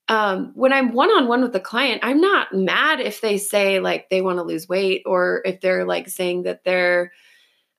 um, 0.10 0.52
when 0.54 0.74
i'm 0.74 0.94
one-on-one 0.94 1.42
with 1.42 1.54
the 1.54 1.60
client 1.62 2.02
i'm 2.04 2.20
not 2.20 2.54
mad 2.54 3.00
if 3.00 3.22
they 3.22 3.38
say 3.38 3.80
like 3.80 4.10
they 4.10 4.22
want 4.22 4.38
to 4.38 4.44
lose 4.44 4.68
weight 4.68 5.02
or 5.06 5.42
if 5.46 5.62
they're 5.62 5.86
like 5.86 6.10
saying 6.10 6.44
that 6.44 6.64
they're 6.66 7.14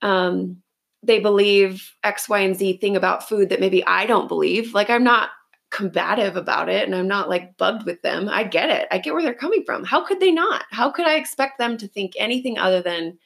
um, 0.01 0.63
they 1.03 1.21
believe 1.21 1.93
x 2.03 2.29
y 2.29 2.41
and 2.41 2.57
z 2.57 2.79
thing 2.79 2.97
about 2.97 3.29
food 3.29 3.51
that 3.51 3.61
maybe 3.61 3.85
i 3.87 4.07
don't 4.07 4.29
believe. 4.29 4.75
Like 4.75 4.91
i'm 4.91 5.05
not 5.05 5.31
combative 5.71 6.37
about 6.37 6.69
it 6.69 6.85
and 6.85 6.95
i'm 6.95 7.09
not 7.09 7.29
like 7.29 7.57
bugged 7.57 7.85
with 7.85 8.01
them. 8.03 8.29
I 8.29 8.45
get 8.45 8.71
it. 8.71 8.89
I 8.91 8.99
get 8.99 9.13
where 9.13 9.23
they're 9.23 9.35
coming 9.35 9.65
from. 9.65 9.85
How 9.85 10.05
could 10.05 10.21
they 10.21 10.31
not? 10.31 10.65
How 10.71 10.91
could 10.91 11.07
i 11.07 11.17
expect 11.17 11.59
them 11.59 11.77
to 11.77 11.89
think 11.89 12.15
anything 12.17 12.59
other 12.59 12.81
than 12.81 13.19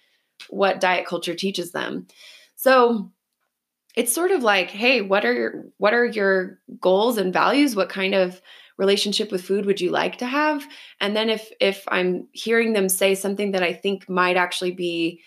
what 0.49 0.81
diet 0.81 1.07
culture 1.07 1.35
teaches 1.35 1.73
them. 1.73 2.07
So 2.57 3.11
it's 3.97 4.13
sort 4.13 4.31
of 4.31 4.43
like, 4.43 4.71
hey, 4.71 5.01
what 5.01 5.25
are 5.25 5.33
your 5.33 5.65
what 5.79 5.95
are 5.95 6.05
your 6.05 6.61
goals 6.81 7.19
and 7.19 7.33
values? 7.33 7.75
What 7.75 7.89
kind 7.89 8.15
of 8.15 8.41
relationship 8.77 9.33
with 9.33 9.45
food 9.45 9.67
would 9.67 9.81
you 9.81 9.91
like 9.91 10.19
to 10.19 10.27
have? 10.27 10.65
And 11.01 11.17
then 11.17 11.31
if 11.31 11.51
if 11.61 11.85
I'm 11.89 12.29
hearing 12.33 12.73
them 12.73 12.89
say 12.89 13.15
something 13.15 13.53
that 13.53 13.63
I 13.63 13.73
think 13.73 14.09
might 14.09 14.37
actually 14.37 14.73
be 14.73 15.21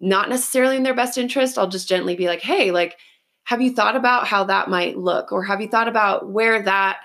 not 0.00 0.28
necessarily 0.28 0.76
in 0.76 0.82
their 0.82 0.94
best 0.94 1.18
interest, 1.18 1.58
I'll 1.58 1.68
just 1.68 1.88
gently 1.88 2.14
be 2.14 2.26
like, 2.26 2.40
hey, 2.40 2.70
like 2.70 2.96
have 3.44 3.60
you 3.60 3.74
thought 3.74 3.96
about 3.96 4.26
how 4.26 4.44
that 4.44 4.70
might 4.70 4.96
look 4.96 5.32
or 5.32 5.42
have 5.42 5.60
you 5.60 5.68
thought 5.68 5.88
about 5.88 6.30
where 6.30 6.62
that 6.62 6.98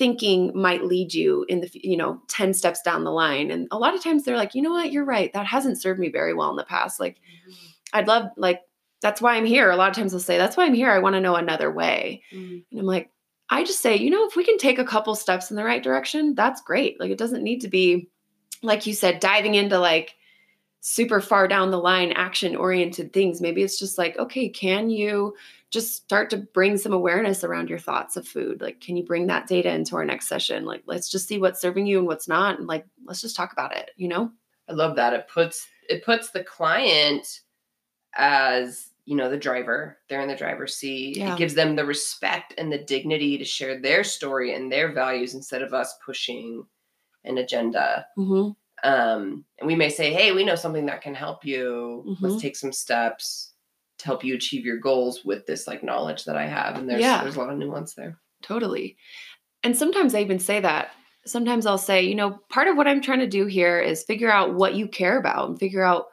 thinking 0.00 0.50
might 0.54 0.82
lead 0.82 1.12
you 1.12 1.44
in 1.48 1.60
the 1.60 1.70
you 1.74 1.96
know 1.96 2.22
10 2.28 2.54
steps 2.54 2.80
down 2.80 3.04
the 3.04 3.10
line. 3.12 3.50
And 3.50 3.68
a 3.70 3.78
lot 3.78 3.94
of 3.94 4.02
times 4.02 4.24
they're 4.24 4.36
like 4.42 4.54
you 4.54 4.62
know 4.62 4.72
what? 4.72 4.90
You're 4.90 5.04
right. 5.04 5.30
That 5.34 5.44
hasn't 5.46 5.80
served 5.80 6.00
me 6.00 6.08
very 6.10 6.32
well 6.34 6.48
in 6.50 6.56
the 6.56 6.64
past. 6.64 6.98
Like 6.98 7.18
i'd 7.92 8.08
love 8.08 8.30
like 8.36 8.60
that's 9.02 9.20
why 9.20 9.36
i'm 9.36 9.44
here. 9.44 9.70
A 9.70 9.76
lot 9.76 9.90
of 9.90 9.96
times 9.96 10.12
they'll 10.12 10.20
say 10.20 10.38
that's 10.38 10.56
why 10.56 10.64
i'm 10.64 10.74
here. 10.74 10.90
I 10.90 10.98
want 11.00 11.14
to 11.16 11.20
know 11.20 11.36
another 11.36 11.70
way. 11.70 12.22
Mhm. 12.34 12.64
and 12.70 12.80
i'm 12.80 12.86
like 12.86 13.10
i 13.50 13.62
just 13.62 13.82
say 13.82 13.96
you 13.96 14.10
know 14.10 14.26
if 14.26 14.36
we 14.36 14.44
can 14.44 14.58
take 14.58 14.78
a 14.78 14.84
couple 14.92 15.14
steps 15.14 15.50
in 15.50 15.56
the 15.56 15.64
right 15.64 15.82
direction 15.82 16.34
that's 16.34 16.62
great. 16.62 16.98
Like 16.98 17.10
it 17.10 17.18
doesn't 17.18 17.44
need 17.44 17.60
to 17.60 17.68
be 17.68 18.08
like 18.62 18.86
you 18.86 18.94
said 18.94 19.20
diving 19.20 19.54
into 19.54 19.78
like 19.78 20.14
super 20.80 21.20
far 21.20 21.46
down 21.46 21.70
the 21.70 21.78
line 21.78 22.12
action 22.12 22.56
oriented 22.56 23.12
things. 23.12 23.40
Maybe 23.40 23.62
it's 23.62 23.78
just 23.78 23.98
like, 23.98 24.18
okay, 24.18 24.48
can 24.48 24.90
you 24.90 25.34
just 25.70 25.94
start 25.94 26.30
to 26.30 26.38
bring 26.38 26.76
some 26.78 26.92
awareness 26.92 27.44
around 27.44 27.68
your 27.68 27.78
thoughts 27.78 28.16
of 28.16 28.26
food? 28.26 28.60
Like, 28.60 28.80
can 28.80 28.96
you 28.96 29.04
bring 29.04 29.26
that 29.26 29.46
data 29.46 29.70
into 29.70 29.96
our 29.96 30.04
next 30.04 30.26
session? 30.26 30.64
Like, 30.64 30.82
let's 30.86 31.08
just 31.08 31.28
see 31.28 31.38
what's 31.38 31.60
serving 31.60 31.86
you 31.86 31.98
and 31.98 32.06
what's 32.06 32.28
not. 32.28 32.58
And 32.58 32.66
like, 32.66 32.86
let's 33.04 33.20
just 33.20 33.36
talk 33.36 33.52
about 33.52 33.76
it, 33.76 33.90
you 33.96 34.08
know? 34.08 34.32
I 34.68 34.72
love 34.72 34.96
that. 34.96 35.12
It 35.12 35.28
puts 35.28 35.66
it 35.88 36.04
puts 36.04 36.30
the 36.30 36.44
client 36.44 37.40
as 38.14 38.90
you 39.04 39.16
know 39.16 39.28
the 39.28 39.36
driver 39.36 39.98
they're 40.08 40.20
in 40.20 40.28
the 40.28 40.36
driver's 40.36 40.76
seat 40.76 41.16
yeah. 41.16 41.32
it 41.32 41.38
gives 41.38 41.54
them 41.54 41.74
the 41.74 41.84
respect 41.84 42.54
and 42.58 42.72
the 42.72 42.78
dignity 42.78 43.38
to 43.38 43.44
share 43.44 43.80
their 43.80 44.04
story 44.04 44.54
and 44.54 44.70
their 44.70 44.92
values 44.92 45.34
instead 45.34 45.62
of 45.62 45.72
us 45.72 45.96
pushing 46.04 46.64
an 47.24 47.38
agenda 47.38 48.06
mm-hmm. 48.16 48.50
Um, 48.82 49.44
and 49.58 49.66
we 49.66 49.76
may 49.76 49.88
say 49.88 50.12
hey 50.12 50.32
we 50.32 50.44
know 50.44 50.54
something 50.54 50.86
that 50.86 51.02
can 51.02 51.14
help 51.14 51.44
you. 51.44 52.04
Mm-hmm. 52.06 52.26
let's 52.26 52.42
take 52.42 52.56
some 52.56 52.72
steps 52.72 53.52
to 53.98 54.06
help 54.06 54.24
you 54.24 54.34
achieve 54.34 54.64
your 54.64 54.78
goals 54.78 55.24
with 55.24 55.46
this 55.46 55.66
like 55.66 55.82
knowledge 55.82 56.24
that 56.24 56.36
i 56.36 56.46
have. 56.46 56.76
And 56.76 56.88
there's 56.88 57.00
yeah. 57.00 57.22
there's 57.22 57.36
a 57.36 57.38
lot 57.38 57.50
of 57.50 57.58
nuance 57.58 57.94
there. 57.94 58.18
Totally. 58.42 58.96
And 59.62 59.76
sometimes 59.76 60.14
i 60.14 60.20
even 60.20 60.38
say 60.38 60.60
that. 60.60 60.90
Sometimes 61.26 61.66
i'll 61.66 61.78
say 61.78 62.02
you 62.02 62.14
know 62.14 62.38
part 62.48 62.68
of 62.68 62.76
what 62.76 62.88
i'm 62.88 63.02
trying 63.02 63.20
to 63.20 63.26
do 63.26 63.46
here 63.46 63.80
is 63.80 64.02
figure 64.04 64.30
out 64.30 64.54
what 64.54 64.74
you 64.74 64.88
care 64.88 65.18
about 65.18 65.48
and 65.48 65.58
figure 65.58 65.84
out 65.84 66.06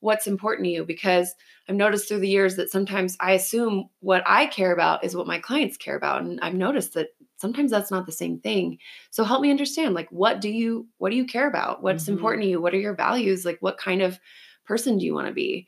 what's 0.00 0.26
important 0.26 0.66
to 0.66 0.70
you. 0.70 0.84
Because 0.84 1.34
I've 1.68 1.76
noticed 1.76 2.08
through 2.08 2.20
the 2.20 2.28
years 2.28 2.56
that 2.56 2.70
sometimes 2.70 3.16
I 3.20 3.32
assume 3.32 3.88
what 4.00 4.22
I 4.26 4.46
care 4.46 4.72
about 4.72 5.04
is 5.04 5.16
what 5.16 5.26
my 5.26 5.38
clients 5.38 5.76
care 5.76 5.96
about. 5.96 6.22
And 6.22 6.40
I've 6.40 6.54
noticed 6.54 6.94
that 6.94 7.08
sometimes 7.38 7.70
that's 7.70 7.90
not 7.90 8.04
the 8.04 8.12
same 8.12 8.38
thing. 8.38 8.78
So 9.10 9.24
help 9.24 9.40
me 9.40 9.50
understand 9.50 9.94
like 9.94 10.10
what 10.10 10.40
do 10.40 10.50
you 10.50 10.86
what 10.98 11.10
do 11.10 11.16
you 11.16 11.24
care 11.24 11.48
about? 11.48 11.82
What's 11.82 12.04
mm-hmm. 12.04 12.12
important 12.12 12.42
to 12.42 12.50
you? 12.50 12.60
What 12.60 12.74
are 12.74 12.78
your 12.78 12.94
values? 12.94 13.44
Like 13.44 13.58
what 13.60 13.78
kind 13.78 14.02
of 14.02 14.20
person 14.66 14.98
do 14.98 15.06
you 15.06 15.14
want 15.14 15.28
to 15.28 15.32
be? 15.32 15.66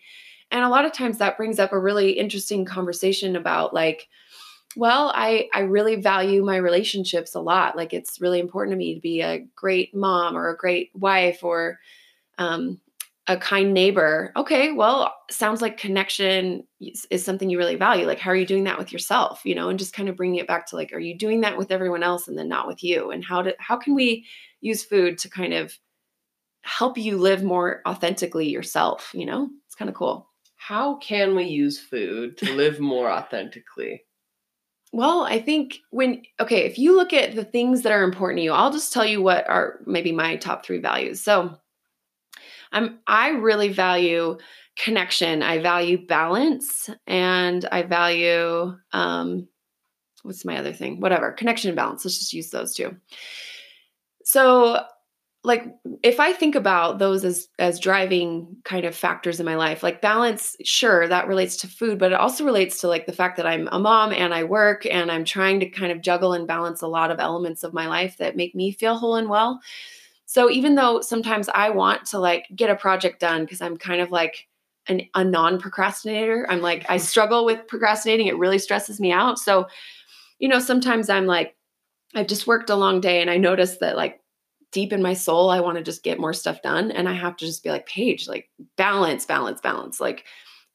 And 0.51 0.65
a 0.65 0.69
lot 0.69 0.85
of 0.85 0.93
times 0.93 1.19
that 1.19 1.37
brings 1.37 1.59
up 1.59 1.73
a 1.73 1.79
really 1.79 2.11
interesting 2.11 2.65
conversation 2.65 3.37
about 3.37 3.73
like 3.73 4.09
well, 4.77 5.11
I 5.15 5.49
I 5.53 5.61
really 5.61 5.97
value 5.97 6.45
my 6.45 6.57
relationships 6.57 7.35
a 7.35 7.41
lot. 7.41 7.77
Like 7.77 7.93
it's 7.93 8.21
really 8.21 8.39
important 8.39 8.75
to 8.75 8.79
me 8.79 8.95
to 8.95 9.01
be 9.01 9.21
a 9.21 9.45
great 9.57 9.95
mom 9.95 10.37
or 10.37 10.49
a 10.49 10.57
great 10.57 10.91
wife 10.95 11.43
or 11.43 11.81
um, 12.39 12.81
a 13.27 13.37
kind 13.37 13.73
neighbor. 13.73 14.33
Okay, 14.37 14.73
well, 14.73 15.15
sounds 15.31 15.63
like 15.63 15.77
connection 15.77 16.65
is, 16.81 17.07
is, 17.11 17.25
something 17.25 17.51
you 17.51 17.59
really 17.59 17.77
value. 17.77 18.07
Like, 18.07 18.19
how 18.19 18.31
are 18.31 18.37
you 18.37 18.47
doing 18.47 18.65
that 18.65 18.79
with 18.79 18.93
yourself? 18.93 19.43
You 19.45 19.55
know, 19.55 19.69
and 19.69 19.79
just 19.79 19.93
kind 19.93 20.09
of 20.09 20.17
bringing 20.17 20.41
it 20.41 20.49
back 20.49 20.67
to 20.69 20.77
like, 20.77 20.93
are 20.93 20.99
you 20.99 21.17
doing 21.17 21.43
that 21.43 21.57
with 21.57 21.71
everyone 21.71 22.03
else 22.03 22.29
and 22.29 22.37
then 22.37 22.49
not 22.49 22.67
with 22.67 22.83
you? 22.83 23.11
And 23.11 23.25
how 23.25 23.43
do 23.43 23.53
how 23.59 23.77
can 23.77 23.95
we 23.95 24.27
use 24.61 24.83
food 24.83 25.19
to 25.19 25.29
kind 25.29 25.55
of 25.55 25.79
help 26.63 26.99
you 26.99 27.19
live 27.19 27.43
more 27.43 27.83
authentically 27.87 28.49
yourself? 28.49 29.11
You 29.15 29.27
know, 29.27 29.49
it's 29.67 29.75
kind 29.75 29.89
of 29.89 29.95
cool. 29.95 30.29
How 30.57 30.97
can 30.97 31.35
we 31.35 31.45
use 31.45 31.79
food 31.79 32.37
to 32.39 32.53
live 32.55 32.81
more 32.81 33.11
authentically? 33.11 34.05
Well, 34.93 35.23
I 35.23 35.41
think 35.41 35.79
when, 35.91 36.23
okay, 36.41 36.67
if 36.67 36.79
you 36.79 36.97
look 36.97 37.13
at 37.13 37.37
the 37.37 37.45
things 37.45 37.83
that 37.83 37.93
are 37.93 38.03
important 38.03 38.39
to 38.39 38.43
you, 38.43 38.53
I'll 38.53 38.73
just 38.73 38.93
tell 38.93 39.07
you 39.07 39.23
what 39.23 39.49
are 39.49 39.81
maybe 39.87 40.11
my 40.11 40.37
top 40.37 40.67
three 40.67 40.81
values. 40.81 41.21
So, 41.21 41.57
I'm 42.73 43.01
I 43.07 43.31
really 43.31 43.69
value 43.69 44.39
connection. 44.79 45.43
I 45.43 45.59
value 45.59 46.07
balance 46.07 46.89
and 47.07 47.65
I 47.71 47.83
value 47.83 48.75
um 48.93 49.49
what's 50.23 50.45
my 50.45 50.59
other 50.59 50.73
thing? 50.73 51.01
Whatever. 51.01 51.33
Connection 51.33 51.71
and 51.71 51.77
balance. 51.77 52.05
Let's 52.05 52.19
just 52.19 52.33
use 52.33 52.51
those 52.51 52.75
two. 52.75 52.97
So 54.25 54.85
like 55.43 55.65
if 56.03 56.21
I 56.21 56.35
think 56.35 56.55
about 56.55 56.99
those 56.99 57.25
as 57.25 57.49
as 57.59 57.81
driving 57.81 58.57
kind 58.65 58.85
of 58.85 58.95
factors 58.95 59.41
in 59.41 59.47
my 59.47 59.57
life, 59.57 59.83
like 59.83 60.03
balance, 60.03 60.55
sure, 60.65 61.09
that 61.09 61.29
relates 61.29 61.57
to 61.59 61.69
food, 61.69 61.99
but 61.99 62.13
it 62.13 62.21
also 62.21 62.45
relates 62.45 62.81
to 62.81 62.89
like 62.89 63.07
the 63.07 63.13
fact 63.13 63.39
that 63.39 63.47
I'm 63.47 63.69
a 63.73 63.79
mom 63.79 64.13
and 64.13 64.35
I 64.35 64.45
work 64.45 64.85
and 64.85 65.11
I'm 65.11 65.25
trying 65.25 65.61
to 65.61 65.71
kind 65.71 65.93
of 65.93 66.03
juggle 66.03 66.35
and 66.35 66.47
balance 66.47 66.83
a 66.83 66.89
lot 66.89 67.11
of 67.11 67.21
elements 67.21 67.63
of 67.63 67.73
my 67.73 67.89
life 67.89 68.19
that 68.19 68.37
make 68.37 68.55
me 68.55 68.73
feel 68.73 68.97
whole 68.99 69.17
and 69.17 69.31
well. 69.31 69.61
So 70.31 70.49
even 70.49 70.77
though 70.77 71.01
sometimes 71.01 71.49
I 71.49 71.71
want 71.71 72.07
to 72.07 72.21
like 72.21 72.47
get 72.55 72.71
a 72.71 72.77
project 72.77 73.19
done 73.19 73.41
because 73.41 73.61
I'm 73.61 73.77
kind 73.77 74.01
of 74.01 74.13
like 74.13 74.47
an, 74.87 75.01
a 75.17 75.25
non 75.25 75.59
procrastinator, 75.59 76.47
I'm 76.49 76.61
like, 76.61 76.87
I 76.89 76.99
mm-hmm. 76.99 77.05
struggle 77.05 77.45
with 77.45 77.67
procrastinating. 77.67 78.29
It 78.29 78.39
really 78.39 78.61
stresses 78.61 79.01
me 79.01 79.11
out. 79.11 79.41
So, 79.41 79.67
you 80.39 80.47
know, 80.47 80.61
sometimes 80.61 81.11
I'm 81.11 81.27
like, 81.27 81.57
I've 82.15 82.29
just 82.29 82.47
worked 82.47 82.71
a 82.71 82.77
long 82.77 83.01
day 83.01 83.21
and 83.21 83.29
I 83.29 83.39
notice 83.39 83.79
that 83.79 83.97
like 83.97 84.21
deep 84.71 84.93
in 84.93 85.03
my 85.03 85.15
soul, 85.15 85.51
I 85.51 85.59
want 85.59 85.79
to 85.79 85.83
just 85.83 86.05
get 86.05 86.21
more 86.21 86.33
stuff 86.33 86.63
done. 86.63 86.93
And 86.93 87.09
I 87.09 87.15
have 87.15 87.37
to 87.39 87.45
just 87.45 87.65
be 87.65 87.71
like, 87.71 87.87
Paige, 87.87 88.29
like 88.29 88.49
balance, 88.77 89.27
balance, 89.27 89.61
balance. 89.61 89.99
Like, 89.99 90.27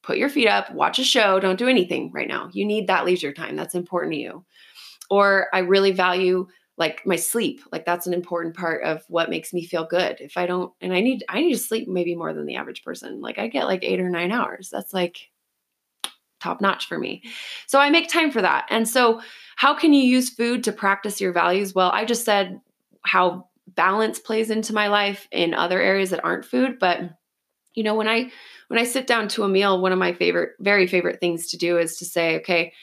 put 0.04 0.18
your 0.18 0.28
feet 0.28 0.50
up, 0.50 0.70
watch 0.74 1.00
a 1.00 1.04
show, 1.06 1.40
don't 1.40 1.58
do 1.58 1.70
anything 1.70 2.12
right 2.12 2.28
now. 2.28 2.50
You 2.52 2.66
need 2.66 2.88
that 2.88 3.06
leisure 3.06 3.32
time. 3.32 3.56
That's 3.56 3.74
important 3.74 4.16
to 4.16 4.20
you. 4.20 4.44
Or 5.10 5.48
I 5.54 5.60
really 5.60 5.92
value 5.92 6.48
like 6.78 7.06
my 7.06 7.16
sleep 7.16 7.62
like 7.72 7.86
that's 7.86 8.08
an 8.08 8.14
important 8.14 8.56
part 8.56 8.84
of 8.84 9.04
what 9.08 9.30
makes 9.30 9.54
me 9.54 9.66
feel 9.66 9.86
good. 9.86 10.18
If 10.20 10.38
i 10.38 10.46
don't 10.46 10.74
and 10.82 10.94
i 10.94 11.02
need 11.02 11.24
i 11.30 11.42
need 11.42 11.54
to 11.54 11.60
sleep 11.60 11.88
maybe 11.88 12.16
more 12.16 12.34
than 12.34 12.46
the 12.46 12.56
average 12.56 12.84
person. 12.84 13.22
Like 13.22 13.40
i 13.40 13.48
get 13.48 13.66
like 13.66 13.84
eight 13.84 14.00
or 14.00 14.10
nine 14.10 14.32
hours. 14.32 14.70
That's 14.70 14.94
like 14.94 15.30
top 16.42 16.62
notch 16.62 16.88
for 16.88 16.98
me. 16.98 17.24
So 17.68 17.80
i 17.80 17.90
make 17.90 18.10
time 18.10 18.32
for 18.32 18.42
that. 18.42 18.66
And 18.70 18.88
so 18.88 19.22
how 19.56 19.74
can 19.74 19.94
you 19.94 20.04
use 20.04 20.30
food 20.30 20.64
to 20.66 20.72
practice 20.72 21.22
your 21.22 21.32
values? 21.32 21.74
Well 21.74 21.92
i 21.92 22.06
just 22.06 22.26
said 22.26 22.60
how 23.04 23.48
balance 23.68 24.20
plays 24.20 24.50
into 24.50 24.74
my 24.74 24.88
life 24.88 25.28
in 25.32 25.54
other 25.54 25.82
areas 25.82 26.10
that 26.12 26.24
aren't 26.24 26.46
food. 26.46 26.78
But 26.80 27.02
you 27.74 27.84
know 27.84 27.96
when 27.96 28.08
i 28.08 28.32
when 28.70 28.80
i 28.80 28.84
sit 28.84 29.06
down 29.06 29.28
to 29.28 29.44
a 29.44 29.50
meal 29.50 29.82
one 29.82 29.92
of 29.92 30.00
my 30.00 30.14
favorite 30.14 30.54
very 30.60 30.88
favorite 30.88 31.20
things 31.20 31.48
to 31.48 31.58
do 31.58 31.78
is 31.78 31.98
to 31.98 32.06
say 32.06 32.38
okay 32.38 32.74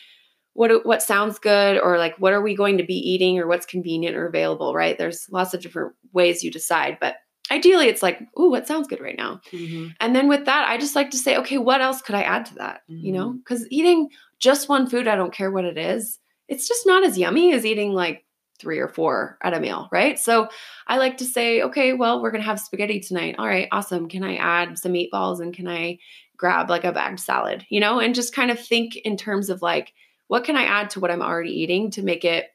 what 0.54 0.84
what 0.84 1.02
sounds 1.02 1.38
good 1.38 1.78
or 1.78 1.98
like 1.98 2.16
what 2.16 2.32
are 2.32 2.42
we 2.42 2.54
going 2.54 2.78
to 2.78 2.84
be 2.84 2.96
eating 2.96 3.38
or 3.38 3.46
what's 3.46 3.66
convenient 3.66 4.16
or 4.16 4.26
available 4.26 4.74
right? 4.74 4.98
There's 4.98 5.28
lots 5.30 5.54
of 5.54 5.62
different 5.62 5.94
ways 6.12 6.44
you 6.44 6.50
decide 6.50 6.98
but 7.00 7.16
ideally 7.50 7.86
it's 7.86 8.02
like 8.02 8.20
ooh 8.38 8.50
what 8.50 8.66
sounds 8.66 8.88
good 8.88 9.00
right 9.00 9.16
now? 9.16 9.40
Mm-hmm. 9.50 9.88
and 10.00 10.14
then 10.14 10.28
with 10.28 10.44
that 10.46 10.68
i 10.68 10.78
just 10.78 10.96
like 10.96 11.10
to 11.10 11.18
say 11.18 11.36
okay 11.38 11.58
what 11.58 11.80
else 11.80 12.02
could 12.02 12.14
i 12.14 12.22
add 12.22 12.46
to 12.46 12.54
that? 12.56 12.82
Mm-hmm. 12.90 13.04
you 13.04 13.12
know? 13.12 13.32
Because 13.32 13.62
mm-hmm. 13.62 13.74
eating 13.74 14.08
just 14.38 14.68
one 14.68 14.88
food 14.88 15.08
i 15.08 15.16
don't 15.16 15.32
care 15.32 15.50
what 15.50 15.64
it 15.64 15.78
is 15.78 16.18
it's 16.48 16.68
just 16.68 16.86
not 16.86 17.04
as 17.04 17.18
yummy 17.18 17.52
as 17.52 17.64
eating 17.66 17.92
like 17.92 18.24
three 18.58 18.78
or 18.78 18.88
four 18.88 19.38
at 19.42 19.54
a 19.54 19.60
meal 19.60 19.88
right? 19.90 20.18
So 20.18 20.48
i 20.86 20.98
like 20.98 21.16
to 21.18 21.24
say 21.24 21.62
okay 21.62 21.92
well 21.92 22.22
we're 22.22 22.30
gonna 22.30 22.44
have 22.44 22.60
spaghetti 22.60 23.00
tonight. 23.00 23.36
All 23.38 23.46
right 23.46 23.68
awesome. 23.72 24.08
Can 24.08 24.22
i 24.22 24.36
add 24.36 24.78
some 24.78 24.92
meatballs 24.92 25.40
and 25.40 25.54
can 25.54 25.66
i 25.66 25.98
grab 26.36 26.70
like 26.70 26.84
a 26.84 26.92
bagged 26.92 27.20
salad? 27.20 27.64
You 27.68 27.80
know? 27.80 28.00
And 28.00 28.14
just 28.14 28.34
kind 28.34 28.50
of 28.50 28.58
think 28.58 28.96
in 28.96 29.16
terms 29.16 29.48
of 29.48 29.62
like 29.62 29.92
what 30.32 30.44
can 30.44 30.56
I 30.56 30.64
add 30.64 30.88
to 30.90 31.00
what 31.00 31.10
I'm 31.10 31.20
already 31.20 31.50
eating 31.50 31.90
to 31.90 32.02
make 32.02 32.24
it 32.24 32.46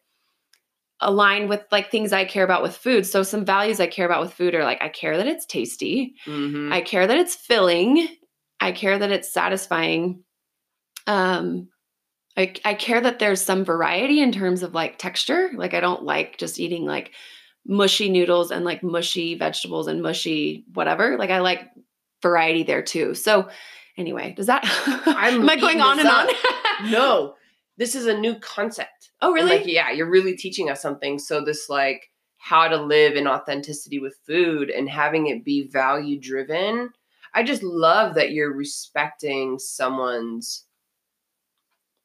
align 0.99 1.47
with 1.47 1.63
like 1.71 1.91
things 1.91 2.11
I 2.11 2.25
care 2.25 2.43
about 2.43 2.63
with 2.63 2.75
food. 2.75 3.05
So 3.05 3.21
some 3.21 3.45
values 3.45 3.79
I 3.79 3.85
care 3.85 4.07
about 4.07 4.21
with 4.21 4.33
food 4.33 4.55
are 4.55 4.63
like 4.63 4.81
I 4.81 4.89
care 4.89 5.15
that 5.15 5.27
it's 5.27 5.45
tasty. 5.45 6.15
Mm-hmm. 6.25 6.73
I 6.73 6.81
care 6.81 7.05
that 7.05 7.19
it's 7.19 7.35
filling. 7.35 8.07
I 8.59 8.71
care 8.71 8.97
that 8.97 9.11
it's 9.11 9.31
satisfying. 9.31 10.23
Um 11.05 11.67
I, 12.35 12.51
I 12.65 12.73
care 12.73 12.99
that 12.99 13.19
there's 13.19 13.43
some 13.43 13.63
variety 13.63 14.21
in 14.21 14.31
terms 14.31 14.63
of 14.63 14.73
like 14.73 14.97
texture. 14.97 15.51
Like 15.53 15.75
I 15.75 15.79
don't 15.79 16.01
like 16.01 16.39
just 16.39 16.59
eating 16.59 16.83
like 16.83 17.11
mushy 17.63 18.09
noodles 18.09 18.49
and 18.49 18.65
like 18.65 18.81
mushy 18.81 19.35
vegetables 19.35 19.85
and 19.85 20.01
mushy 20.01 20.65
whatever. 20.73 21.15
Like 21.19 21.29
I 21.29 21.41
like 21.41 21.69
variety 22.23 22.63
there 22.63 22.81
too. 22.81 23.13
So 23.13 23.49
anyway, 23.99 24.33
does 24.35 24.47
that 24.47 24.63
I'm 25.05 25.41
am 25.41 25.49
I 25.51 25.57
going 25.57 25.79
on 25.79 25.99
and 25.99 26.09
on? 26.09 26.27
no 26.89 27.35
this 27.77 27.95
is 27.95 28.07
a 28.07 28.17
new 28.17 28.35
concept. 28.39 29.11
Oh, 29.21 29.31
really? 29.31 29.51
And 29.51 29.59
like, 29.61 29.71
yeah, 29.71 29.91
you're 29.91 30.09
really 30.09 30.35
teaching 30.35 30.69
us 30.69 30.81
something. 30.81 31.19
So 31.19 31.43
this 31.43 31.69
like 31.69 32.09
how 32.37 32.67
to 32.67 32.77
live 32.77 33.15
in 33.15 33.27
authenticity 33.27 33.99
with 33.99 34.17
food 34.25 34.69
and 34.69 34.89
having 34.89 35.27
it 35.27 35.43
be 35.43 35.67
value 35.67 36.19
driven. 36.19 36.91
I 37.33 37.43
just 37.43 37.63
love 37.63 38.15
that 38.15 38.31
you're 38.31 38.53
respecting 38.53 39.59
someone's 39.59 40.65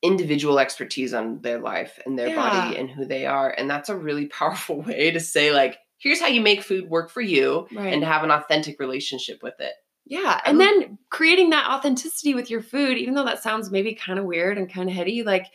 individual 0.02 0.58
expertise 0.58 1.14
on 1.14 1.40
their 1.42 1.61
life 1.61 1.98
and 2.04 2.18
their 2.18 2.28
yeah. 2.28 2.37
body 2.37 2.76
and 2.76 2.90
who 2.90 3.04
they 3.04 3.24
are. 3.24 3.50
And 3.50 3.70
that's 3.70 3.88
a 3.88 3.96
really 3.96 4.26
powerful 4.38 4.82
way 4.82 5.12
to 5.12 5.20
say, 5.20 5.52
like, 5.52 5.78
here's 5.98 6.20
how 6.20 6.26
you 6.26 6.40
make 6.40 6.62
food 6.62 6.90
work 6.90 7.11
for 7.11 7.20
you 7.20 7.68
right. 7.72 7.92
and 7.92 8.02
have 8.02 8.24
an 8.24 8.30
authentic 8.32 8.80
relationship 8.80 9.42
with 9.42 9.54
it. 9.61 9.72
Yeah. 10.04 10.40
And 10.44 10.60
then 10.60 10.98
creating 11.10 11.50
that 11.50 11.70
authenticity 11.70 12.34
with 12.34 12.50
your 12.50 12.62
food, 12.62 12.98
even 12.98 13.14
though 13.14 13.24
that 13.24 13.42
sounds 13.42 13.70
maybe 13.70 13.94
kind 13.94 14.18
of 14.18 14.24
weird 14.24 14.58
and 14.58 14.72
kind 14.72 14.88
of 14.88 14.94
heady, 14.94 15.22
like 15.22 15.46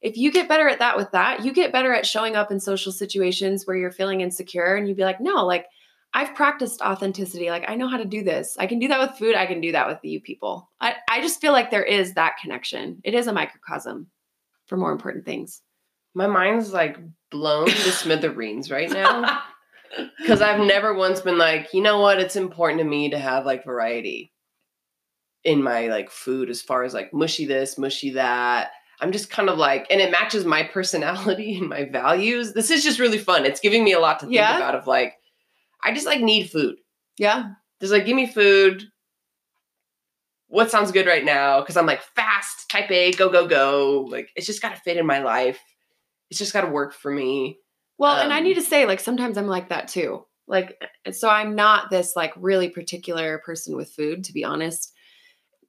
if 0.00 0.16
you 0.16 0.32
get 0.32 0.48
better 0.48 0.68
at 0.68 0.78
that 0.78 0.96
with 0.96 1.10
that, 1.12 1.44
you 1.44 1.52
get 1.52 1.72
better 1.72 1.92
at 1.92 2.06
showing 2.06 2.36
up 2.36 2.50
in 2.50 2.60
social 2.60 2.92
situations 2.92 3.66
where 3.66 3.76
you're 3.76 3.90
feeling 3.90 4.20
insecure 4.20 4.76
and 4.76 4.88
you'd 4.88 4.96
be 4.96 5.04
like, 5.04 5.20
no, 5.20 5.44
like 5.44 5.66
I've 6.14 6.34
practiced 6.34 6.80
authenticity. 6.80 7.50
Like 7.50 7.64
I 7.68 7.74
know 7.74 7.88
how 7.88 7.98
to 7.98 8.04
do 8.04 8.22
this. 8.22 8.56
I 8.58 8.66
can 8.66 8.78
do 8.78 8.88
that 8.88 9.00
with 9.00 9.18
food. 9.18 9.34
I 9.34 9.46
can 9.46 9.60
do 9.60 9.72
that 9.72 9.86
with 9.86 9.98
you 10.02 10.20
people. 10.20 10.70
I, 10.80 10.94
I 11.08 11.20
just 11.20 11.40
feel 11.40 11.52
like 11.52 11.70
there 11.70 11.84
is 11.84 12.14
that 12.14 12.36
connection. 12.40 13.00
It 13.04 13.14
is 13.14 13.26
a 13.26 13.32
microcosm 13.32 14.08
for 14.66 14.76
more 14.76 14.92
important 14.92 15.24
things. 15.24 15.62
My 16.14 16.26
mind's 16.26 16.72
like 16.72 16.96
blown 17.30 17.66
to 17.66 17.74
smithereens 17.92 18.70
right 18.70 18.90
now. 18.90 19.42
Because 20.18 20.40
I've 20.40 20.60
never 20.60 20.94
once 20.94 21.20
been 21.20 21.38
like, 21.38 21.74
you 21.74 21.82
know 21.82 21.98
what? 22.00 22.20
It's 22.20 22.36
important 22.36 22.80
to 22.80 22.84
me 22.84 23.10
to 23.10 23.18
have 23.18 23.44
like 23.44 23.64
variety 23.64 24.32
in 25.42 25.62
my 25.62 25.88
like 25.88 26.10
food 26.10 26.50
as 26.50 26.62
far 26.62 26.84
as 26.84 26.94
like 26.94 27.12
mushy 27.12 27.46
this, 27.46 27.78
mushy 27.78 28.10
that. 28.10 28.70
I'm 29.00 29.12
just 29.12 29.30
kind 29.30 29.48
of 29.48 29.58
like, 29.58 29.86
and 29.90 30.00
it 30.00 30.10
matches 30.10 30.44
my 30.44 30.62
personality 30.62 31.56
and 31.58 31.68
my 31.68 31.86
values. 31.86 32.52
This 32.52 32.70
is 32.70 32.84
just 32.84 32.98
really 33.00 33.18
fun. 33.18 33.46
It's 33.46 33.60
giving 33.60 33.82
me 33.82 33.92
a 33.92 33.98
lot 33.98 34.20
to 34.20 34.26
think 34.26 34.36
Yeah. 34.36 34.56
about 34.56 34.74
of 34.74 34.86
like, 34.86 35.14
I 35.82 35.92
just 35.94 36.06
like 36.06 36.20
need 36.20 36.50
food. 36.50 36.76
Yeah. 37.18 37.52
Just 37.80 37.92
like, 37.92 38.04
give 38.04 38.14
me 38.16 38.26
food. 38.26 38.84
What 40.48 40.70
sounds 40.70 40.92
good 40.92 41.06
right 41.06 41.24
now? 41.24 41.60
Because 41.60 41.76
I'm 41.76 41.86
like 41.86 42.02
fast, 42.14 42.68
type 42.68 42.90
A, 42.90 43.12
go, 43.12 43.30
go, 43.30 43.48
go. 43.48 44.06
Like, 44.10 44.30
it's 44.36 44.46
just 44.46 44.60
got 44.60 44.74
to 44.74 44.80
fit 44.80 44.98
in 44.98 45.06
my 45.06 45.20
life. 45.20 45.60
It's 46.28 46.38
just 46.38 46.52
got 46.52 46.62
to 46.62 46.70
work 46.70 46.92
for 46.92 47.10
me. 47.10 47.58
Well, 48.00 48.16
and 48.16 48.32
I 48.32 48.38
Um, 48.38 48.44
need 48.44 48.54
to 48.54 48.62
say, 48.62 48.86
like, 48.86 48.98
sometimes 49.00 49.36
I'm 49.36 49.46
like 49.46 49.68
that 49.68 49.86
too. 49.88 50.24
Like, 50.46 50.82
so 51.12 51.28
I'm 51.28 51.54
not 51.54 51.90
this 51.90 52.16
like 52.16 52.32
really 52.36 52.68
particular 52.70 53.38
person 53.44 53.76
with 53.76 53.90
food, 53.92 54.24
to 54.24 54.32
be 54.32 54.42
honest. 54.44 54.92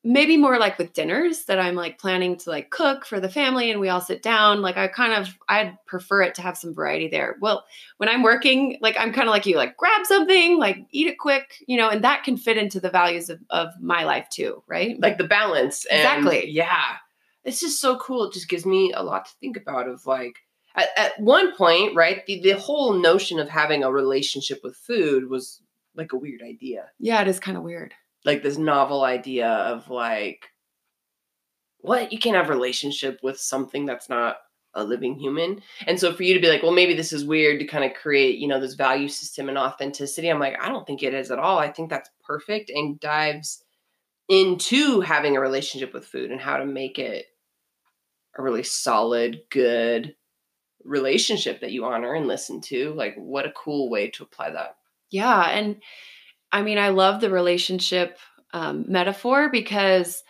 Maybe 0.04 0.36
more 0.38 0.58
like 0.58 0.80
with 0.80 0.94
dinners 0.94 1.46
that 1.46 1.60
I'm 1.60 1.76
like 1.76 2.00
planning 2.00 2.36
to 2.38 2.50
like 2.50 2.72
cook 2.72 3.06
for 3.06 3.20
the 3.20 3.30
family 3.30 3.70
and 3.70 3.80
we 3.80 3.90
all 3.90 4.02
sit 4.02 4.24
down. 4.24 4.62
Like, 4.64 4.78
I 4.78 4.88
kind 4.88 5.14
of, 5.14 5.38
I'd 5.50 5.78
prefer 5.86 6.24
it 6.24 6.34
to 6.36 6.42
have 6.42 6.58
some 6.58 6.74
variety 6.74 7.08
there. 7.10 7.36
Well, 7.42 7.66
when 7.98 8.10
I'm 8.10 8.24
working, 8.24 8.78
like, 8.82 8.96
I'm 8.98 9.14
kind 9.14 9.28
of 9.28 9.32
like 9.34 9.46
you, 9.46 9.58
like, 9.58 9.78
grab 9.78 10.06
something, 10.06 10.58
like, 10.58 10.78
eat 10.92 11.08
it 11.08 11.20
quick, 11.20 11.54
you 11.68 11.78
know, 11.78 11.90
and 11.90 12.04
that 12.04 12.24
can 12.24 12.38
fit 12.38 12.58
into 12.58 12.80
the 12.80 12.90
values 12.90 13.30
of, 13.30 13.40
of 13.52 13.70
my 13.80 14.04
life 14.06 14.28
too, 14.30 14.64
right? 14.68 15.00
like 15.00 15.18
the 15.20 15.26
balance. 15.28 15.86
And 15.86 16.00
Exactly. 16.00 16.50
Yeah. 16.50 16.96
It's 17.44 17.60
just 17.60 17.80
so 17.82 17.98
cool. 17.98 18.24
It 18.26 18.34
just 18.34 18.50
gives 18.50 18.66
me 18.66 18.94
a 18.94 19.04
lot 19.04 19.26
to 19.26 19.32
think 19.40 19.58
about 19.58 19.88
of 19.88 20.06
like 20.08 20.38
at, 20.76 20.90
at 20.98 21.20
one 21.20 21.56
point, 21.56 21.96
right? 21.96 22.26
The 22.26 22.42
the 22.42 22.54
whole 22.54 22.94
notion 22.94 23.40
of 23.40 23.50
having 23.50 23.84
a 23.84 23.92
relationship 23.92 24.62
with 24.64 24.76
food 24.76 25.30
was 25.30 25.62
like 25.96 26.14
a 26.14 26.18
weird 26.18 26.42
idea. 26.42 26.86
yeah, 27.00 27.22
it 27.22 27.28
is 27.28 27.40
kind 27.40 27.58
of 27.58 27.64
weird. 27.64 27.94
Like 28.24 28.44
this 28.44 28.58
novel 28.58 29.04
idea 29.04 29.50
of 29.50 29.90
like 29.90 30.46
what? 31.80 32.12
You 32.12 32.20
can't 32.20 32.36
have 32.36 32.50
a 32.50 32.54
relationship 32.54 33.20
with 33.24 33.40
something 33.40 33.86
that's 33.86 34.10
not 34.10 34.38
a 34.74 34.84
living 34.84 35.20
human. 35.20 35.62
And 35.86 36.00
so 36.00 36.14
for 36.14 36.24
you 36.24 36.34
to 36.34 36.40
be 36.40 36.48
like, 36.48 36.64
well, 36.64 36.72
maybe 36.72 36.94
this 36.94 37.12
is 37.12 37.26
weird 37.26 37.60
to 37.60 37.66
kind 37.66 37.84
of 37.84 37.94
create, 37.94 38.40
you 38.40 38.48
know, 38.48 38.60
this 38.60 38.76
value 38.76 39.10
system 39.10 39.50
and 39.50 39.58
authenticity. 39.58 40.30
I'm 40.30 40.40
like, 40.40 40.56
I 40.62 40.70
don't 40.70 40.88
think 40.88 41.04
it 41.04 41.14
is 41.14 41.30
at 41.30 41.40
all. 41.40 41.60
I 41.60 41.72
think 41.72 41.90
that's 41.90 42.10
perfect 42.26 42.70
and 42.70 43.00
dives 43.00 43.64
into 44.30 45.02
having 45.02 45.36
a 45.36 45.42
relationship 45.42 45.94
with 45.94 46.06
food 46.06 46.32
and 46.32 46.40
how 46.40 46.58
to 46.58 46.66
make 46.66 47.00
it 47.00 47.26
a 48.38 48.42
really 48.42 48.64
solid, 48.64 49.42
good 49.50 50.16
relationship 50.84 51.62
that 51.62 51.72
you 51.72 51.86
honor 51.86 52.14
and 52.14 52.28
listen 52.28 52.62
to. 52.62 52.94
Like, 52.94 53.16
what 53.16 53.46
a 53.46 53.52
cool 53.52 53.90
way 53.90 54.10
to 54.12 54.24
apply 54.24 54.52
that. 54.52 54.78
Yeah. 55.10 55.42
And 55.50 55.78
I 56.52 56.62
mean, 56.62 56.78
I 56.78 56.90
love 56.90 57.22
the 57.22 57.30
relationship 57.30 58.18
um, 58.54 58.86
metaphor 58.88 59.50
because, 59.50 60.24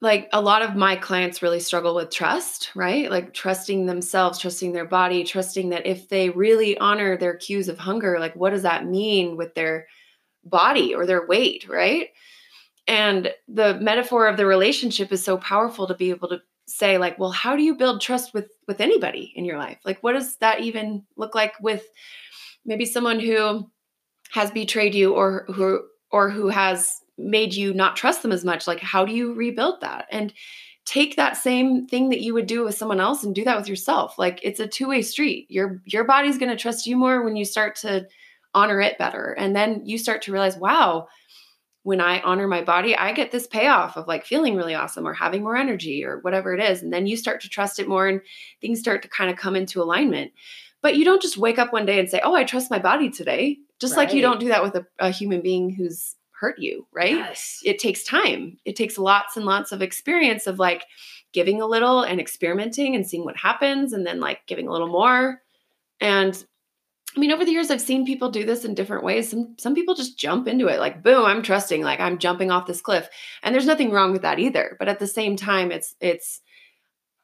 like, 0.00 0.28
a 0.32 0.40
lot 0.40 0.62
of 0.62 0.76
my 0.76 0.96
clients 0.96 1.42
really 1.42 1.60
struggle 1.60 1.94
with 1.94 2.10
trust, 2.10 2.70
right? 2.74 3.10
Like, 3.10 3.32
trusting 3.32 3.86
themselves, 3.86 4.38
trusting 4.38 4.72
their 4.72 4.84
body, 4.84 5.24
trusting 5.24 5.70
that 5.70 5.86
if 5.86 6.08
they 6.08 6.30
really 6.30 6.76
honor 6.76 7.16
their 7.16 7.36
cues 7.36 7.68
of 7.68 7.78
hunger, 7.78 8.18
like, 8.18 8.36
what 8.36 8.50
does 8.50 8.62
that 8.62 8.86
mean 8.86 9.36
with 9.36 9.54
their 9.54 9.86
body 10.44 10.94
or 10.94 11.06
their 11.06 11.26
weight, 11.26 11.66
right? 11.68 12.08
And 12.86 13.32
the 13.48 13.78
metaphor 13.80 14.26
of 14.26 14.36
the 14.36 14.44
relationship 14.44 15.10
is 15.10 15.24
so 15.24 15.38
powerful 15.38 15.86
to 15.86 15.94
be 15.94 16.10
able 16.10 16.28
to 16.28 16.40
say 16.66 16.96
like 16.98 17.18
well 17.18 17.30
how 17.30 17.56
do 17.56 17.62
you 17.62 17.74
build 17.74 18.00
trust 18.00 18.32
with 18.32 18.50
with 18.66 18.80
anybody 18.80 19.32
in 19.36 19.44
your 19.44 19.58
life? 19.58 19.78
Like 19.84 20.02
what 20.02 20.12
does 20.14 20.36
that 20.36 20.60
even 20.60 21.04
look 21.16 21.34
like 21.34 21.52
with 21.60 21.84
maybe 22.64 22.84
someone 22.84 23.20
who 23.20 23.70
has 24.32 24.50
betrayed 24.50 24.94
you 24.94 25.14
or 25.14 25.46
who 25.54 25.82
or 26.10 26.30
who 26.30 26.48
has 26.48 27.00
made 27.16 27.54
you 27.54 27.72
not 27.74 27.96
trust 27.96 28.22
them 28.22 28.32
as 28.32 28.44
much? 28.44 28.66
Like 28.66 28.80
how 28.80 29.04
do 29.04 29.12
you 29.12 29.34
rebuild 29.34 29.80
that? 29.82 30.06
And 30.10 30.32
take 30.84 31.16
that 31.16 31.36
same 31.36 31.86
thing 31.86 32.10
that 32.10 32.20
you 32.20 32.34
would 32.34 32.46
do 32.46 32.64
with 32.64 32.76
someone 32.76 33.00
else 33.00 33.24
and 33.24 33.34
do 33.34 33.44
that 33.44 33.56
with 33.56 33.68
yourself. 33.68 34.18
Like 34.18 34.40
it's 34.42 34.60
a 34.60 34.66
two-way 34.66 35.02
street. 35.02 35.46
Your 35.50 35.80
your 35.84 36.04
body's 36.04 36.38
going 36.38 36.50
to 36.50 36.56
trust 36.56 36.86
you 36.86 36.96
more 36.96 37.22
when 37.22 37.36
you 37.36 37.44
start 37.44 37.76
to 37.76 38.06
honor 38.54 38.80
it 38.80 38.98
better. 38.98 39.32
And 39.32 39.56
then 39.56 39.82
you 39.84 39.98
start 39.98 40.22
to 40.22 40.32
realize 40.32 40.56
wow 40.56 41.08
when 41.84 42.00
I 42.00 42.20
honor 42.22 42.48
my 42.48 42.62
body, 42.62 42.96
I 42.96 43.12
get 43.12 43.30
this 43.30 43.46
payoff 43.46 43.98
of 43.98 44.08
like 44.08 44.24
feeling 44.24 44.56
really 44.56 44.74
awesome 44.74 45.06
or 45.06 45.12
having 45.12 45.42
more 45.42 45.54
energy 45.54 46.02
or 46.02 46.18
whatever 46.20 46.54
it 46.54 46.60
is. 46.60 46.82
And 46.82 46.90
then 46.90 47.06
you 47.06 47.14
start 47.14 47.42
to 47.42 47.48
trust 47.48 47.78
it 47.78 47.86
more 47.86 48.08
and 48.08 48.22
things 48.62 48.80
start 48.80 49.02
to 49.02 49.08
kind 49.08 49.30
of 49.30 49.36
come 49.36 49.54
into 49.54 49.82
alignment. 49.82 50.32
But 50.80 50.96
you 50.96 51.04
don't 51.04 51.20
just 51.20 51.36
wake 51.36 51.58
up 51.58 51.74
one 51.74 51.84
day 51.84 51.98
and 51.98 52.08
say, 52.08 52.20
Oh, 52.24 52.34
I 52.34 52.44
trust 52.44 52.70
my 52.70 52.78
body 52.78 53.10
today. 53.10 53.58
Just 53.80 53.98
like 53.98 54.14
you 54.14 54.22
don't 54.22 54.40
do 54.40 54.48
that 54.48 54.62
with 54.62 54.76
a, 54.76 54.86
a 54.98 55.10
human 55.10 55.42
being 55.42 55.68
who's 55.68 56.16
hurt 56.30 56.58
you, 56.58 56.86
right? 56.90 57.12
Yes. 57.12 57.60
It 57.64 57.78
takes 57.78 58.02
time. 58.02 58.56
It 58.64 58.76
takes 58.76 58.96
lots 58.96 59.36
and 59.36 59.44
lots 59.44 59.70
of 59.70 59.82
experience 59.82 60.46
of 60.46 60.58
like 60.58 60.84
giving 61.32 61.60
a 61.60 61.66
little 61.66 62.00
and 62.00 62.18
experimenting 62.18 62.94
and 62.94 63.06
seeing 63.06 63.24
what 63.24 63.36
happens 63.36 63.92
and 63.92 64.06
then 64.06 64.20
like 64.20 64.40
giving 64.46 64.68
a 64.68 64.72
little 64.72 64.88
more. 64.88 65.42
And 66.00 66.42
I 67.16 67.20
mean, 67.20 67.30
over 67.30 67.44
the 67.44 67.52
years, 67.52 67.70
I've 67.70 67.80
seen 67.80 68.04
people 68.04 68.30
do 68.30 68.44
this 68.44 68.64
in 68.64 68.74
different 68.74 69.04
ways. 69.04 69.30
Some 69.30 69.54
some 69.58 69.74
people 69.74 69.94
just 69.94 70.18
jump 70.18 70.48
into 70.48 70.66
it, 70.68 70.80
like 70.80 71.02
boom, 71.02 71.24
I'm 71.24 71.42
trusting, 71.42 71.82
like 71.82 72.00
I'm 72.00 72.18
jumping 72.18 72.50
off 72.50 72.66
this 72.66 72.80
cliff, 72.80 73.08
and 73.42 73.54
there's 73.54 73.66
nothing 73.66 73.90
wrong 73.92 74.12
with 74.12 74.22
that 74.22 74.38
either. 74.40 74.76
But 74.78 74.88
at 74.88 74.98
the 74.98 75.06
same 75.06 75.36
time, 75.36 75.70
it's 75.70 75.94
it's 76.00 76.40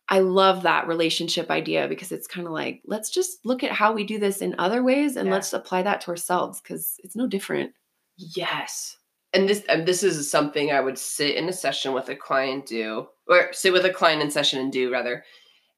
I 0.08 0.20
love 0.20 0.62
that 0.64 0.88
relationship 0.88 1.50
idea 1.50 1.88
because 1.88 2.10
it's 2.12 2.26
kind 2.26 2.46
of 2.46 2.52
like 2.52 2.82
let's 2.86 3.10
just 3.10 3.44
look 3.44 3.62
at 3.64 3.72
how 3.72 3.92
we 3.92 4.04
do 4.04 4.18
this 4.18 4.40
in 4.42 4.54
other 4.58 4.82
ways 4.82 5.16
and 5.16 5.26
Yeah. 5.28 5.34
let's 5.34 5.52
apply 5.52 5.82
that 5.82 6.00
to 6.02 6.10
ourselves 6.10 6.60
because 6.60 6.96
it's 7.04 7.16
no 7.16 7.26
different. 7.26 7.72
Yes. 8.16 8.96
And 9.32 9.48
this 9.48 9.64
and 9.68 9.86
this 9.86 10.02
is 10.02 10.28
something 10.30 10.72
I 10.72 10.80
would 10.80 10.98
sit 10.98 11.36
in 11.36 11.48
a 11.48 11.52
session 11.52 11.92
with 11.94 12.08
a 12.08 12.16
client 12.16 12.66
do 12.66 13.06
or 13.28 13.52
sit 13.52 13.72
with 13.72 13.84
a 13.84 13.92
client 13.92 14.22
in 14.22 14.30
session 14.30 14.60
and 14.60 14.72
do 14.72 14.90
rather 14.92 15.24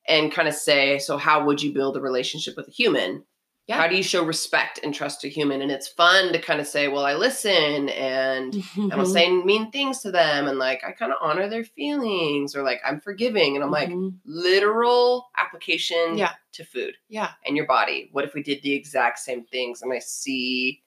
and 0.09 0.33
kind 0.33 0.49
of 0.49 0.55
say, 0.55 0.99
so 0.99 1.17
how 1.17 1.45
would 1.45 1.63
you 1.63 1.73
build 1.73 1.97
a 1.97 2.01
relationship 2.01 2.57
with 2.57 2.69
a 2.69 2.73
human? 2.73 3.25
Yeah. 3.69 3.77
How 3.77 3.87
do 3.87 3.95
you 3.97 4.03
show 4.03 4.25
respect 4.25 4.81
and 4.83 4.93
trust 4.93 5.21
to 5.21 5.29
a 5.29 5.31
human? 5.31 5.63
And 5.63 5.71
it's 5.71 5.87
fun 5.87 6.33
to 6.33 6.41
kind 6.41 6.61
of 6.61 6.67
say, 6.67 6.89
well, 6.89 7.05
I 7.05 7.15
listen 7.15 7.89
and 7.91 8.55
I 8.77 8.97
don't 8.97 9.07
say 9.07 9.31
mean 9.31 9.71
things 9.71 10.01
to 10.01 10.11
them 10.11 10.49
and 10.49 10.59
like 10.59 10.83
I 10.85 10.91
kind 10.91 11.13
of 11.13 11.19
honor 11.23 11.49
their 11.49 11.63
feelings 11.65 12.57
or 12.57 12.63
like 12.65 12.81
I'm 12.85 13.01
forgiving 13.01 13.55
and 13.55 13.65
I'm 13.65 13.71
like 13.71 13.89
Mhm. 13.91 14.15
literal 14.25 15.31
application 15.39 16.19
Yeah. 16.19 16.33
to 16.55 16.65
food 16.65 16.95
yeah, 17.09 17.31
and 17.47 17.57
your 17.57 17.67
body. 17.67 18.09
What 18.13 18.25
if 18.25 18.35
we 18.35 18.43
did 18.43 18.63
the 18.63 18.73
exact 18.75 19.21
same 19.21 19.45
things? 19.45 19.81
And 19.81 19.93
I 19.93 20.01
see 20.01 20.83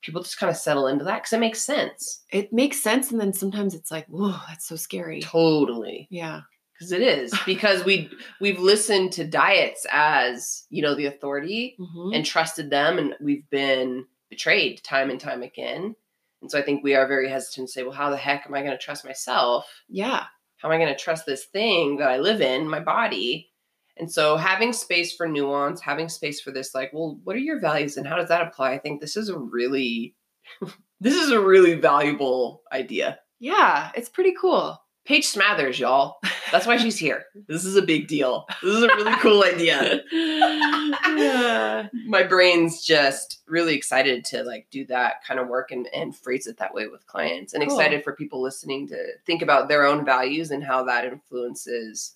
people 0.00 0.22
just 0.22 0.38
kind 0.38 0.50
of 0.50 0.56
settle 0.56 0.86
into 0.88 1.04
that 1.04 1.18
because 1.22 1.32
it 1.34 1.38
makes 1.40 1.62
sense. 1.62 2.24
it 2.30 2.52
makes 2.52 2.82
sense, 2.82 3.12
and 3.12 3.20
then 3.20 3.32
sometimes 3.32 3.74
it's 3.74 3.90
like, 3.90 4.06
whoa, 4.08 4.34
that's 4.48 4.66
so 4.66 4.76
scary. 4.76 5.20
Totally. 5.20 6.08
Yeah, 6.10 6.40
Because 6.74 6.92
it 6.92 7.02
is. 7.02 7.32
Because 7.46 7.84
we 7.84 8.10
we've 8.40 8.58
listened 8.58 9.12
to 9.12 9.24
diets 9.24 9.86
as, 9.90 10.64
you 10.70 10.82
know, 10.82 10.94
the 10.94 11.06
authority 11.06 11.76
Mhm. 11.78 12.14
and 12.16 12.24
trusted 12.26 12.70
them 12.70 12.98
and 12.98 13.14
we've 13.20 13.48
been 13.50 14.06
betrayed 14.30 14.82
time 14.82 15.10
and 15.10 15.20
time 15.20 15.42
again. 15.42 15.94
And 16.40 16.50
so 16.50 16.58
I 16.58 16.62
think 16.62 16.82
we 16.82 16.94
are 16.96 17.06
very 17.06 17.28
hesitant 17.28 17.68
to 17.68 17.72
say, 17.72 17.82
well, 17.84 17.92
how 17.92 18.10
the 18.10 18.16
heck 18.16 18.46
am 18.46 18.54
I 18.54 18.60
going 18.62 18.72
to 18.76 18.82
trust 18.84 19.04
myself? 19.04 19.68
yeah, 19.88 20.24
How 20.56 20.68
am 20.68 20.72
I 20.74 20.78
going 20.78 20.92
to 20.92 20.98
trust 21.00 21.24
this 21.26 21.44
thing 21.44 21.98
that 21.98 22.08
I 22.10 22.16
live 22.18 22.40
in, 22.40 22.68
my 22.68 22.80
body? 22.80 23.50
And 23.96 24.10
so 24.10 24.36
having 24.36 24.72
space 24.72 25.14
for 25.14 25.28
nuance, 25.28 25.80
having 25.80 26.08
space 26.08 26.40
for 26.40 26.50
this, 26.50 26.74
like, 26.74 26.92
well, 26.92 27.20
what 27.24 27.36
are 27.36 27.40
your 27.40 27.60
values 27.60 27.96
and 27.96 28.06
how 28.06 28.16
does 28.16 28.28
that 28.28 28.42
apply? 28.46 28.72
I 28.72 28.78
think 28.78 29.00
this 29.00 29.16
is 29.16 29.28
a 29.28 29.38
really, 29.38 30.16
this 31.00 31.14
is 31.14 31.30
a 31.30 31.38
really 31.40 31.74
valuable 31.74 32.62
idea. 32.72 33.20
yeah. 33.38 33.92
It's 33.94 34.08
pretty 34.08 34.34
cool. 34.40 34.81
Paige 35.04 35.26
Smathers, 35.26 35.78
y'all. 35.78 36.18
That's 36.52 36.66
why 36.66 36.76
she's 36.76 36.98
here. 36.98 37.24
This 37.48 37.64
is 37.64 37.76
a 37.76 37.82
big 37.82 38.06
deal. 38.06 38.46
This 38.62 38.74
is 38.76 38.82
a 38.84 38.86
really 38.88 39.16
cool 39.16 39.42
idea. 39.42 40.00
yeah. 40.12 41.88
My 42.06 42.22
brain's 42.22 42.84
just 42.84 43.42
really 43.46 43.74
excited 43.74 44.24
to 44.26 44.44
like 44.44 44.68
do 44.70 44.86
that 44.86 45.24
kind 45.26 45.40
of 45.40 45.48
work 45.48 45.70
and, 45.72 45.88
and 45.94 46.16
phrase 46.16 46.46
it 46.46 46.56
that 46.58 46.72
way 46.72 46.86
with 46.86 47.06
clients 47.06 47.52
and 47.52 47.62
Cool. 47.66 47.76
excited 47.76 48.04
for 48.04 48.14
people 48.14 48.40
listening 48.40 48.86
to 48.88 48.96
think 49.26 49.42
about 49.42 49.68
their 49.68 49.84
own 49.84 50.04
values 50.04 50.50
and 50.50 50.62
how 50.62 50.84
that 50.84 51.04
influences 51.04 52.14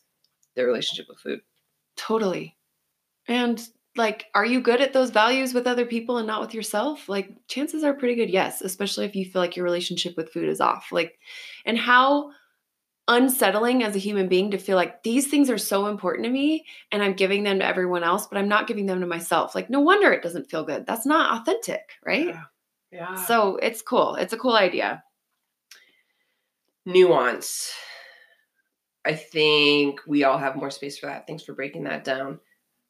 their 0.55 0.67
relationship 0.67 1.07
with 1.09 1.19
food. 1.19 1.41
Totally. 1.97 2.57
And 3.29 3.67
like, 3.97 4.27
are 4.35 4.47
you 4.47 4.61
good 4.61 4.81
at 4.81 4.93
those 4.93 5.11
values 5.11 5.55
with 5.55 5.67
other 5.67 5.87
people 5.87 6.19
and 6.19 6.27
not 6.27 6.41
with 6.41 6.55
yourself? 6.55 7.09
Like, 7.09 7.31
chances 7.49 7.83
are 7.83 7.95
pretty 7.95 8.15
good, 8.15 8.31
yes, 8.31 8.61
especially 8.63 9.07
if 9.07 9.17
you 9.17 9.25
feel 9.25 9.43
like 9.43 9.57
your 9.57 9.65
relationship 9.65 10.17
with 10.17 10.31
food 10.33 10.49
is 10.49 10.61
off. 10.61 10.93
Like, 10.93 11.19
and 11.65 11.77
how 11.79 12.31
unsettling 13.09 13.83
as 13.85 13.95
a 13.95 14.01
human 14.01 14.29
being 14.29 14.51
to 14.51 14.59
feel 14.59 14.77
like 14.77 15.03
these 15.03 15.29
things 15.29 15.49
are 15.49 15.59
so 15.59 15.87
important 15.87 16.25
to 16.25 16.31
me 16.31 16.65
and 16.91 17.03
I'm 17.03 17.15
giving 17.15 17.45
them 17.45 17.61
to 17.61 17.65
everyone 17.67 18.03
else, 18.03 18.27
but 18.27 18.37
I'm 18.39 18.49
not 18.49 18.67
giving 18.67 18.87
them 18.87 19.01
to 19.01 19.07
myself. 19.07 19.55
Like, 19.55 19.71
no 19.71 19.81
wonder 19.81 20.13
it 20.13 20.23
doesn't 20.23 20.51
feel 20.51 20.65
good. 20.65 20.87
That's 20.87 21.07
not 21.07 21.41
authentic, 21.41 21.91
right? 22.05 22.35
Yeah. 22.91 23.15
So 23.15 23.57
it's 23.57 23.83
cool. 23.83 24.17
It's 24.17 24.33
a 24.33 24.39
cool 24.39 24.55
idea. 24.57 25.05
nuance. 26.85 27.73
I 29.05 29.15
think 29.15 30.01
we 30.07 30.25
all 30.25 30.39
have 30.39 30.57
more 30.57 30.71
space 30.71 30.99
for 30.99 31.07
that. 31.07 31.27
Thanks 31.27 31.45
for 31.45 31.53
breaking 31.53 31.85
that 31.85 32.05
down. 32.05 32.41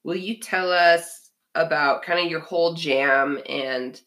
Will 0.05 0.17
you 0.17 0.39
tell 0.39 0.73
us 0.73 1.31
about 1.55 2.03
kind 2.03 2.21
of 2.21 2.31
your 2.31 2.41
whole 2.41 2.75
jam 2.75 3.39
and 3.49 4.01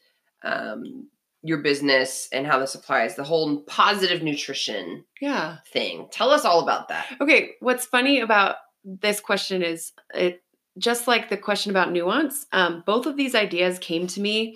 um, 0.44 1.08
your 1.42 1.60
business 1.60 2.28
and 2.34 2.46
how 2.46 2.60
this 2.60 2.76
applies, 2.76 3.16
the 3.16 3.24
whole 3.24 3.62
positive 3.62 4.22
nutrition 4.22 5.06
Yeah. 5.22 5.58
thing. 5.72 6.08
Tell 6.12 6.32
us 6.32 6.44
all 6.46 6.60
about 6.62 6.90
that. 6.90 7.06
Okay, 7.22 7.52
what's 7.62 7.86
funny 7.86 8.20
about 8.20 8.58
this 8.84 9.20
question 9.22 9.62
is 9.64 9.94
it 10.14 10.44
just 10.78 11.08
like 11.08 11.30
the 11.30 11.38
question 11.38 11.70
about 11.72 11.92
nuance, 11.92 12.46
um, 12.52 12.84
both 12.86 13.06
of 13.06 13.16
these 13.18 13.36
ideas 13.36 13.80
came 13.80 14.08
to 14.08 14.22
me 14.22 14.56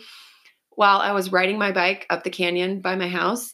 while 0.75 0.99
I 0.99 1.11
was 1.11 1.31
riding 1.31 1.57
my 1.57 1.71
bike 1.71 2.05
up 2.09 2.23
the 2.23 2.29
canyon 2.29 2.81
by 2.81 2.95
my 2.95 3.07
house. 3.07 3.53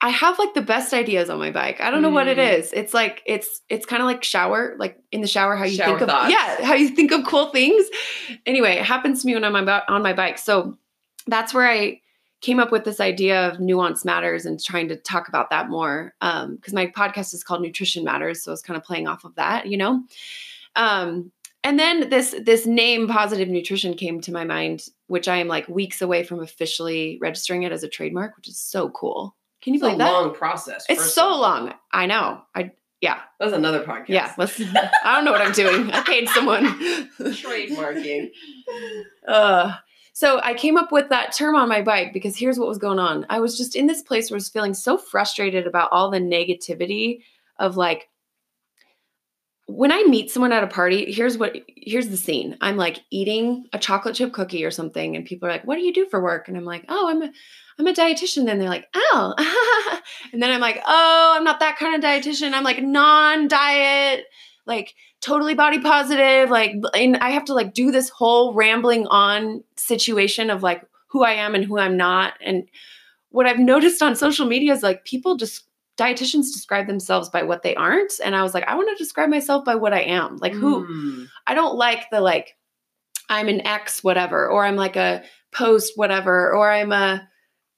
I 0.00 0.10
have 0.10 0.38
like 0.38 0.52
the 0.54 0.60
best 0.62 0.92
ideas 0.92 1.30
on 1.30 1.38
my 1.38 1.50
bike. 1.50 1.80
I 1.80 1.90
don't 1.90 2.02
know 2.02 2.10
what 2.10 2.28
it 2.28 2.36
Mm. 2.36 2.58
is. 2.58 2.72
It's 2.72 2.92
like 2.92 3.22
it's 3.26 3.62
it's 3.68 3.86
kind 3.86 4.02
of 4.02 4.06
like 4.06 4.22
shower, 4.24 4.76
like 4.78 4.96
in 5.10 5.20
the 5.22 5.26
shower, 5.26 5.56
how 5.56 5.64
you 5.64 5.76
Shower 5.76 5.98
think 5.98 6.02
of 6.02 6.08
thoughts. 6.08 6.30
yeah, 6.32 6.64
how 6.64 6.74
you 6.74 6.88
think 6.90 7.12
of 7.12 7.24
cool 7.24 7.46
things. 7.50 7.86
Anyway, 8.44 8.72
it 8.76 8.84
happens 8.84 9.22
to 9.22 9.26
me 9.26 9.34
when 9.34 9.44
I'm 9.44 9.56
about 9.56 9.84
on 9.88 10.02
my 10.02 10.12
bike. 10.12 10.36
So 10.38 10.76
that's 11.26 11.54
where 11.54 11.66
I 11.66 12.00
came 12.46 12.60
up 12.60 12.70
with 12.72 12.84
this 12.84 13.00
idea 13.00 13.48
of 13.48 13.60
nuance 13.60 14.04
matters 14.04 14.46
and 14.46 14.62
trying 14.62 14.88
to 14.88 14.96
talk 14.96 15.28
about 15.28 15.50
that 15.50 15.68
more. 15.68 16.14
Um, 16.20 16.56
because 16.56 16.72
my 16.72 16.86
podcast 16.86 17.34
is 17.34 17.42
called 17.44 17.60
Nutrition 17.60 18.04
Matters, 18.04 18.42
so 18.42 18.50
I 18.50 18.54
was 18.54 18.62
kind 18.62 18.76
of 18.76 18.84
playing 18.84 19.06
off 19.08 19.24
of 19.24 19.34
that, 19.34 19.66
you 19.66 19.76
know. 19.76 20.02
Um, 20.76 21.32
and 21.64 21.78
then 21.78 22.08
this 22.10 22.34
this 22.40 22.64
name 22.66 23.08
positive 23.08 23.48
nutrition 23.48 23.94
came 23.94 24.20
to 24.20 24.32
my 24.32 24.44
mind, 24.44 24.86
which 25.08 25.26
I 25.26 25.38
am 25.38 25.48
like 25.48 25.68
weeks 25.68 26.00
away 26.00 26.22
from 26.22 26.40
officially 26.40 27.18
registering 27.20 27.64
it 27.64 27.72
as 27.72 27.82
a 27.82 27.88
trademark, 27.88 28.36
which 28.36 28.46
is 28.48 28.56
so 28.58 28.88
cool. 28.90 29.34
Can 29.62 29.74
you 29.74 29.78
It's 29.78 29.82
a 29.82 29.86
believe 29.86 29.98
that? 29.98 30.12
long 30.12 30.32
process. 30.34 30.86
it's 30.88 31.12
so 31.12 31.28
long. 31.36 31.74
I 31.92 32.06
know. 32.06 32.42
I 32.54 32.70
yeah 33.00 33.20
That's 33.40 33.52
another 33.52 33.82
podcast. 33.84 34.08
yeah. 34.08 34.32
Let's. 34.38 34.60
I 35.04 35.14
don't 35.16 35.24
know 35.24 35.32
what 35.32 35.40
I'm 35.42 35.52
doing. 35.52 35.90
I 35.90 36.00
paid 36.02 36.28
someone. 36.28 36.64
Trademarking. 37.20 38.30
Uh, 39.26 39.74
so 40.16 40.40
I 40.42 40.54
came 40.54 40.78
up 40.78 40.92
with 40.92 41.10
that 41.10 41.34
term 41.34 41.56
on 41.56 41.68
my 41.68 41.82
bike 41.82 42.14
because 42.14 42.38
here's 42.38 42.58
what 42.58 42.68
was 42.68 42.78
going 42.78 42.98
on. 42.98 43.26
I 43.28 43.38
was 43.38 43.54
just 43.54 43.76
in 43.76 43.86
this 43.86 44.00
place 44.00 44.30
where 44.30 44.36
I 44.36 44.38
was 44.38 44.48
feeling 44.48 44.72
so 44.72 44.96
frustrated 44.96 45.66
about 45.66 45.90
all 45.92 46.10
the 46.10 46.18
negativity 46.18 47.20
of 47.58 47.76
like 47.76 48.08
when 49.66 49.92
I 49.92 50.04
meet 50.04 50.30
someone 50.30 50.52
at 50.52 50.64
a 50.64 50.68
party, 50.68 51.12
here's 51.12 51.36
what 51.36 51.54
here's 51.66 52.08
the 52.08 52.16
scene. 52.16 52.56
I'm 52.62 52.78
like 52.78 53.00
eating 53.10 53.66
a 53.74 53.78
chocolate 53.78 54.14
chip 54.14 54.32
cookie 54.32 54.64
or 54.64 54.70
something, 54.70 55.16
and 55.16 55.26
people 55.26 55.48
are 55.48 55.52
like, 55.52 55.66
"What 55.66 55.76
do 55.76 55.82
you 55.82 55.92
do 55.92 56.06
for 56.06 56.22
work?" 56.22 56.48
And 56.48 56.56
I'm 56.56 56.64
like, 56.64 56.86
"Oh, 56.88 57.10
I'm 57.10 57.20
a 57.20 57.30
I'm 57.78 57.86
a 57.86 57.92
dietitian." 57.92 58.50
And 58.50 58.58
they're 58.58 58.70
like, 58.70 58.88
"Oh," 58.94 59.34
and 60.32 60.42
then 60.42 60.50
I'm 60.50 60.62
like, 60.62 60.80
"Oh, 60.86 61.34
I'm 61.36 61.44
not 61.44 61.60
that 61.60 61.76
kind 61.76 61.94
of 61.94 62.00
dietitian. 62.00 62.54
I'm 62.54 62.64
like 62.64 62.82
non-diet, 62.82 64.24
like 64.66 64.94
totally 65.20 65.54
body 65.54 65.80
positive. 65.80 66.50
Like, 66.50 66.72
and 66.94 67.16
I 67.18 67.30
have 67.30 67.44
to 67.46 67.54
like 67.54 67.74
do 67.74 67.90
this 67.90 68.08
whole 68.08 68.54
rambling 68.54 69.06
on 69.06 69.62
situation 69.76 70.50
of 70.50 70.62
like 70.62 70.82
who 71.08 71.24
I 71.24 71.32
am 71.32 71.54
and 71.54 71.64
who 71.64 71.78
I'm 71.78 71.96
not. 71.96 72.34
And 72.44 72.68
what 73.30 73.46
I've 73.46 73.58
noticed 73.58 74.02
on 74.02 74.16
social 74.16 74.46
media 74.46 74.72
is 74.72 74.82
like 74.82 75.04
people 75.04 75.36
just 75.36 75.64
dietitians 75.96 76.52
describe 76.52 76.86
themselves 76.86 77.30
by 77.30 77.42
what 77.42 77.62
they 77.62 77.74
aren't 77.74 78.12
and 78.22 78.36
i 78.36 78.42
was 78.42 78.52
like 78.52 78.64
i 78.64 78.74
want 78.74 78.86
to 78.86 79.02
describe 79.02 79.30
myself 79.30 79.64
by 79.64 79.74
what 79.74 79.94
i 79.94 80.02
am 80.02 80.36
like 80.42 80.52
who 80.52 80.86
Mm. 80.86 81.26
I 81.46 81.54
don't 81.54 81.76
like 81.76 82.10
the 82.10 82.20
like 82.20 82.56
I'm 83.28 83.48
an 83.48 83.66
X 83.66 84.02
whatever 84.02 84.48
or 84.48 84.64
I'm 84.64 84.76
like 84.76 84.96
a 84.96 85.22
post 85.52 85.92
whatever 85.96 86.52
or 86.52 86.70
I'm 86.70 86.92
a 86.92 87.28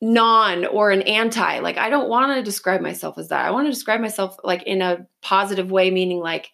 non 0.00 0.66
or 0.66 0.90
an 0.90 1.02
anti. 1.02 1.60
Like 1.60 1.78
I 1.78 1.90
don't 1.90 2.08
want 2.08 2.36
to 2.36 2.42
describe 2.42 2.80
myself 2.80 3.18
as 3.18 3.28
that. 3.28 3.44
I 3.44 3.50
want 3.50 3.66
to 3.66 3.72
describe 3.72 4.00
myself 4.00 4.36
like 4.44 4.62
in 4.64 4.82
a 4.82 5.06
positive 5.22 5.70
way 5.70 5.90
meaning 5.90 6.20
like 6.20 6.50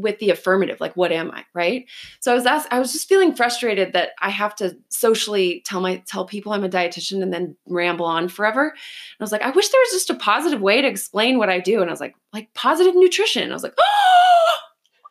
with 0.00 0.18
the 0.18 0.30
affirmative 0.30 0.80
like 0.80 0.96
what 0.96 1.12
am 1.12 1.30
I, 1.30 1.44
right? 1.54 1.86
So 2.20 2.32
I 2.32 2.34
was 2.34 2.46
asked, 2.46 2.68
I 2.70 2.78
was 2.78 2.92
just 2.92 3.08
feeling 3.08 3.34
frustrated 3.34 3.92
that 3.92 4.10
I 4.20 4.30
have 4.30 4.54
to 4.56 4.76
socially 4.88 5.62
tell 5.66 5.80
my 5.80 6.02
tell 6.06 6.24
people 6.24 6.52
I'm 6.52 6.64
a 6.64 6.68
dietitian 6.68 7.22
and 7.22 7.32
then 7.32 7.56
ramble 7.66 8.06
on 8.06 8.28
forever. 8.28 8.68
And 8.68 9.20
I 9.20 9.24
was 9.24 9.32
like, 9.32 9.42
I 9.42 9.50
wish 9.50 9.68
there 9.68 9.80
was 9.80 9.92
just 9.92 10.10
a 10.10 10.14
positive 10.14 10.60
way 10.60 10.80
to 10.80 10.88
explain 10.88 11.38
what 11.38 11.50
I 11.50 11.60
do. 11.60 11.80
And 11.80 11.90
I 11.90 11.92
was 11.92 12.00
like 12.00 12.14
like 12.32 12.52
positive 12.54 12.94
nutrition. 12.94 13.50
I 13.50 13.54
was 13.54 13.62
like, 13.62 13.74
"Oh, 13.78 14.56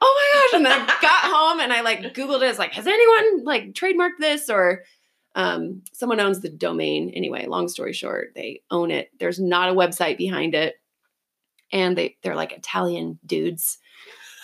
oh 0.02 0.32
my 0.34 0.42
gosh. 0.42 0.58
And 0.58 0.66
then 0.66 0.82
i 0.82 1.02
got 1.02 1.32
home 1.32 1.60
and 1.60 1.74
i 1.74 1.82
like 1.82 2.00
googled 2.14 2.42
it. 2.42 2.50
It's 2.50 2.60
like 2.60 2.74
has 2.74 2.88
anyone 2.88 3.44
like 3.44 3.74
trademarked 3.74 4.20
this 4.20 4.50
or 4.50 4.84
um, 5.36 5.84
someone 5.94 6.20
owns 6.20 6.40
the 6.40 6.50
domain? 6.50 7.12
Anyway 7.16 7.46
long 7.48 7.68
story 7.68 7.94
short 7.94 8.34
they 8.36 8.62
own 8.72 8.92
it. 8.92 9.10
There's 9.20 9.40
not 9.40 9.70
a 9.70 9.74
website 9.74 10.18
behind 10.18 10.56
it. 10.56 10.76
And 11.72 11.98
they 11.98 12.18
they're 12.24 12.36
like 12.36 12.54
italian 12.54 13.20
dudes 13.26 13.80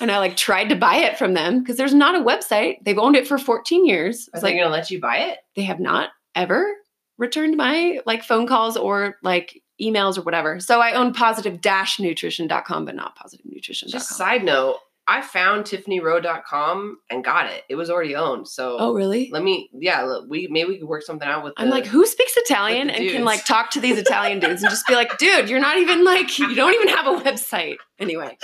and 0.03 0.11
i 0.11 0.19
like 0.19 0.35
tried 0.35 0.69
to 0.69 0.75
buy 0.75 0.97
it 0.97 1.17
from 1.17 1.33
them 1.33 1.59
because 1.59 1.77
there's 1.77 1.93
not 1.93 2.13
a 2.13 2.23
website. 2.23 2.83
They've 2.83 2.97
owned 2.97 3.15
it 3.15 3.27
for 3.27 3.37
14 3.37 3.85
years. 3.85 4.29
Are 4.33 4.39
they 4.39 4.47
like 4.47 4.55
going 4.55 4.65
to 4.65 4.69
let 4.69 4.91
you 4.91 4.99
buy 4.99 5.17
it? 5.17 5.39
they 5.55 5.63
have 5.63 5.79
not 5.79 6.09
ever 6.35 6.75
returned 7.17 7.55
my 7.57 7.99
like 8.05 8.23
phone 8.23 8.45
calls 8.45 8.75
or 8.75 9.17
like 9.23 9.61
emails 9.81 10.17
or 10.17 10.21
whatever. 10.21 10.59
So 10.59 10.81
i 10.81 10.93
own 10.93 11.13
positive 11.13 11.59
nutrition.com 11.99 12.85
but 12.85 12.95
not 12.95 13.15
positive 13.15 13.45
nutrition.com 13.45 13.99
Just 13.99 14.09
side 14.09 14.43
note, 14.43 14.77
I 15.07 15.21
found 15.21 15.65
tiffanyroe.com 15.65 16.97
and 17.09 17.23
got 17.23 17.47
it. 17.47 17.63
It 17.69 17.75
was 17.75 17.89
already 17.89 18.15
owned. 18.15 18.47
So 18.47 18.77
oh 18.79 18.93
really 18.93 19.29
let 19.31 19.43
me, 19.43 19.69
yeah, 19.73 20.03
look, 20.03 20.29
we 20.29 20.47
maybe 20.49 20.69
we 20.69 20.77
could 20.79 20.87
work 20.87 21.03
something 21.03 21.27
out 21.27 21.43
with. 21.43 21.53
I'm 21.57 21.69
like, 21.69 21.85
who 21.85 22.05
speaks 22.05 22.33
Italian 22.37 22.89
and 22.89 23.09
can 23.09 23.25
like 23.25 23.43
talk 23.45 23.71
to 23.71 23.79
these 23.79 23.97
Italian 23.97 24.39
dudes 24.39 24.63
and 24.63 24.69
just 24.69 24.87
be 24.87 24.95
like, 24.95 25.17
dude, 25.17 25.49
you're 25.49 25.59
not 25.59 25.77
even 25.77 26.03
like, 26.03 26.39
you 26.39 26.55
don't 26.55 26.73
even 26.73 26.87
have 26.89 27.07
a 27.07 27.19
website. 27.23 27.75
Anyway, 27.99 28.37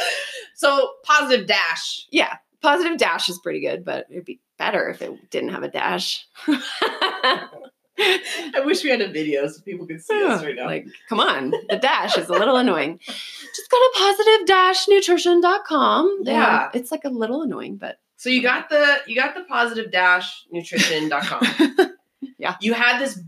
so 0.56 0.91
positive 1.04 1.48
dash. 1.48 2.08
yeah, 2.12 2.36
positive 2.62 2.98
dash 2.98 3.30
is 3.30 3.39
pretty 3.39 3.62
good, 3.62 3.86
but 3.86 4.06
it'd 4.10 4.26
be 4.26 4.39
better 4.58 4.89
if 4.89 5.02
it 5.02 5.30
didn't 5.30 5.50
have 5.50 5.63
a 5.63 5.69
dash. 5.69 6.28
I 8.55 8.62
wish 8.65 8.83
we 8.83 8.89
had 8.89 9.01
a 9.01 9.12
video 9.12 9.47
so 9.47 9.62
people 9.62 9.85
could 9.85 10.01
see 10.01 10.25
us 10.25 10.43
right 10.43 10.55
now. 10.55 10.65
like, 10.65 10.88
come 11.09 11.19
on, 11.19 11.51
the 11.69 11.77
dash 11.77 12.17
is 12.17 12.29
a 12.29 12.33
little 12.33 12.55
annoying. 12.55 12.99
Just 13.05 13.69
go 13.69 13.77
to 13.77 13.91
positive 13.97 14.47
dash 14.47 14.88
nutrition.com. 14.88 16.19
Yeah. 16.23 16.69
It's 16.73 16.91
like 16.91 17.03
a 17.05 17.09
little 17.09 17.41
annoying, 17.41 17.77
but 17.77 17.99
so 18.17 18.29
you 18.29 18.41
got 18.41 18.69
the 18.69 18.97
you 19.07 19.15
got 19.15 19.35
the 19.35 19.43
positive 19.43 19.91
dash 19.91 20.45
nutrition.com. 20.51 21.41
Yeah. 22.38 22.55
You 22.62 22.73
had 22.73 22.99
this 22.99 23.19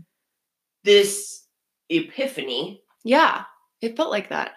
this 0.84 1.44
epiphany. 1.90 2.82
Yeah, 3.04 3.44
it 3.80 3.96
felt 3.96 4.10
like 4.10 4.30
that. 4.30 4.52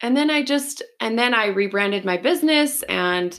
And 0.00 0.16
then 0.16 0.30
I 0.30 0.42
just, 0.42 0.82
and 1.00 1.16
then 1.16 1.32
I 1.34 1.46
rebranded 1.46 2.04
my 2.04 2.16
business 2.16 2.82
and 2.84 3.38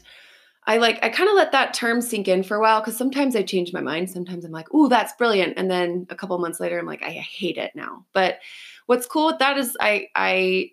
I 0.66 0.78
like, 0.78 1.00
I 1.04 1.10
kind 1.10 1.30
of 1.30 1.36
let 1.36 1.52
that 1.52 1.74
term 1.74 2.02
sink 2.02 2.28
in 2.28 2.44
for 2.44 2.56
a 2.56 2.62
while 2.62 2.80
because 2.80 2.96
sometimes 2.98 3.36
I 3.36 3.44
change 3.44 3.74
my 3.74 3.82
mind. 3.82 4.10
Sometimes 4.10 4.46
I'm 4.46 4.52
like, 4.52 4.74
ooh, 4.74 4.88
that's 4.90 5.14
brilliant. 5.14 5.54
And 5.58 5.70
then 5.70 6.08
a 6.10 6.16
couple 6.16 6.38
months 6.40 6.60
later, 6.60 6.80
I'm 6.80 6.86
like, 6.86 7.04
I 7.04 7.12
hate 7.12 7.58
it 7.58 7.72
now. 7.76 8.06
But 8.14 8.40
what's 8.86 9.06
cool 9.08 9.28
with 9.28 9.40
that 9.40 9.58
is 9.58 9.76
I 9.80 10.08
I 10.16 10.72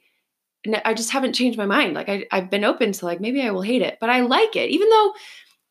I 0.84 0.94
just 0.94 1.10
haven't 1.10 1.32
changed 1.32 1.56
my 1.58 1.66
mind. 1.66 1.94
Like 1.94 2.08
I, 2.08 2.26
I've 2.30 2.50
been 2.50 2.64
open 2.64 2.92
to 2.92 3.04
like, 3.04 3.20
maybe 3.20 3.40
I 3.42 3.50
will 3.50 3.62
hate 3.62 3.82
it, 3.82 3.98
but 4.00 4.10
I 4.10 4.20
like 4.20 4.56
it. 4.56 4.70
Even 4.70 4.88
though 4.90 5.14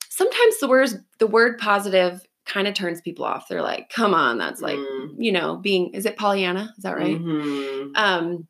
sometimes 0.10 0.60
the 0.60 0.68
words, 0.68 0.96
the 1.20 1.28
word 1.28 1.58
positive 1.60 2.22
kind 2.46 2.68
of 2.68 2.74
turns 2.74 3.00
people 3.00 3.24
off. 3.26 3.48
They're 3.48 3.62
like, 3.62 3.90
come 3.90 4.14
on, 4.16 4.38
that's 4.40 4.62
like, 4.62 4.78
Mm. 4.78 5.16
you 5.20 5.32
know, 5.32 5.58
being, 5.58 5.94
is 5.94 6.06
it 6.08 6.18
Pollyanna? 6.18 6.74
Is 6.78 6.84
that 6.84 6.98
right? 6.98 7.18
Mhm. 7.22 7.92
um 7.96 8.48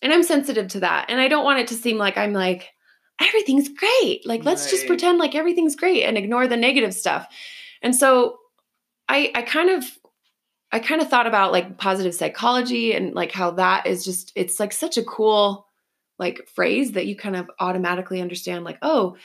and 0.00 0.12
i'm 0.12 0.22
sensitive 0.22 0.68
to 0.68 0.80
that 0.80 1.06
and 1.08 1.20
i 1.20 1.26
don't 1.28 1.44
want 1.44 1.58
it 1.58 1.66
to 1.68 1.74
seem 1.74 1.98
like 1.98 2.16
i'm 2.16 2.32
like 2.32 2.68
everything's 3.20 3.68
great. 3.68 4.26
Like 4.26 4.44
let's 4.44 4.70
just 4.70 4.86
pretend 4.86 5.18
like 5.18 5.34
everything's 5.34 5.76
great 5.76 6.04
and 6.04 6.16
ignore 6.16 6.46
the 6.46 6.56
negative 6.56 6.94
stuff. 6.94 7.26
And 7.82 7.94
so 7.94 8.38
i 9.08 9.30
i 9.34 9.42
kind 9.42 9.70
of 9.70 9.84
i 10.70 10.78
kind 10.78 11.00
of 11.00 11.08
thought 11.08 11.26
about 11.26 11.52
like 11.52 11.78
positive 11.78 12.14
psychology 12.14 12.92
and 12.92 13.14
like 13.14 13.32
how 13.32 13.50
that 13.50 13.86
is 13.86 14.04
just 14.04 14.32
it's 14.36 14.60
like 14.60 14.72
such 14.72 14.96
a 14.96 15.04
cool 15.04 15.66
like 16.18 16.48
phrase 16.54 16.92
that 16.92 17.06
you 17.06 17.16
kind 17.16 17.36
of 17.36 17.50
automatically 17.58 18.20
understand 18.20 18.64
like 18.64 18.78
oh 18.82 19.16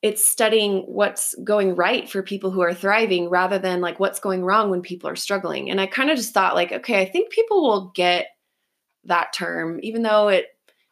it's 0.00 0.26
studying 0.28 0.80
what's 0.80 1.32
going 1.44 1.76
right 1.76 2.10
for 2.10 2.24
people 2.24 2.50
who 2.50 2.60
are 2.60 2.74
thriving 2.74 3.28
rather 3.28 3.60
than 3.60 3.80
like 3.80 4.00
what's 4.00 4.18
going 4.18 4.44
wrong 4.44 4.68
when 4.68 4.82
people 4.82 5.08
are 5.08 5.14
struggling. 5.16 5.70
And 5.70 5.80
i 5.80 5.86
kind 5.86 6.10
of 6.10 6.16
just 6.16 6.34
thought 6.34 6.54
like 6.54 6.72
okay 6.72 7.00
i 7.00 7.04
think 7.04 7.30
people 7.30 7.62
will 7.62 7.92
get 7.94 8.26
that 9.04 9.32
term 9.32 9.78
even 9.82 10.02
though 10.02 10.28
it 10.28 10.46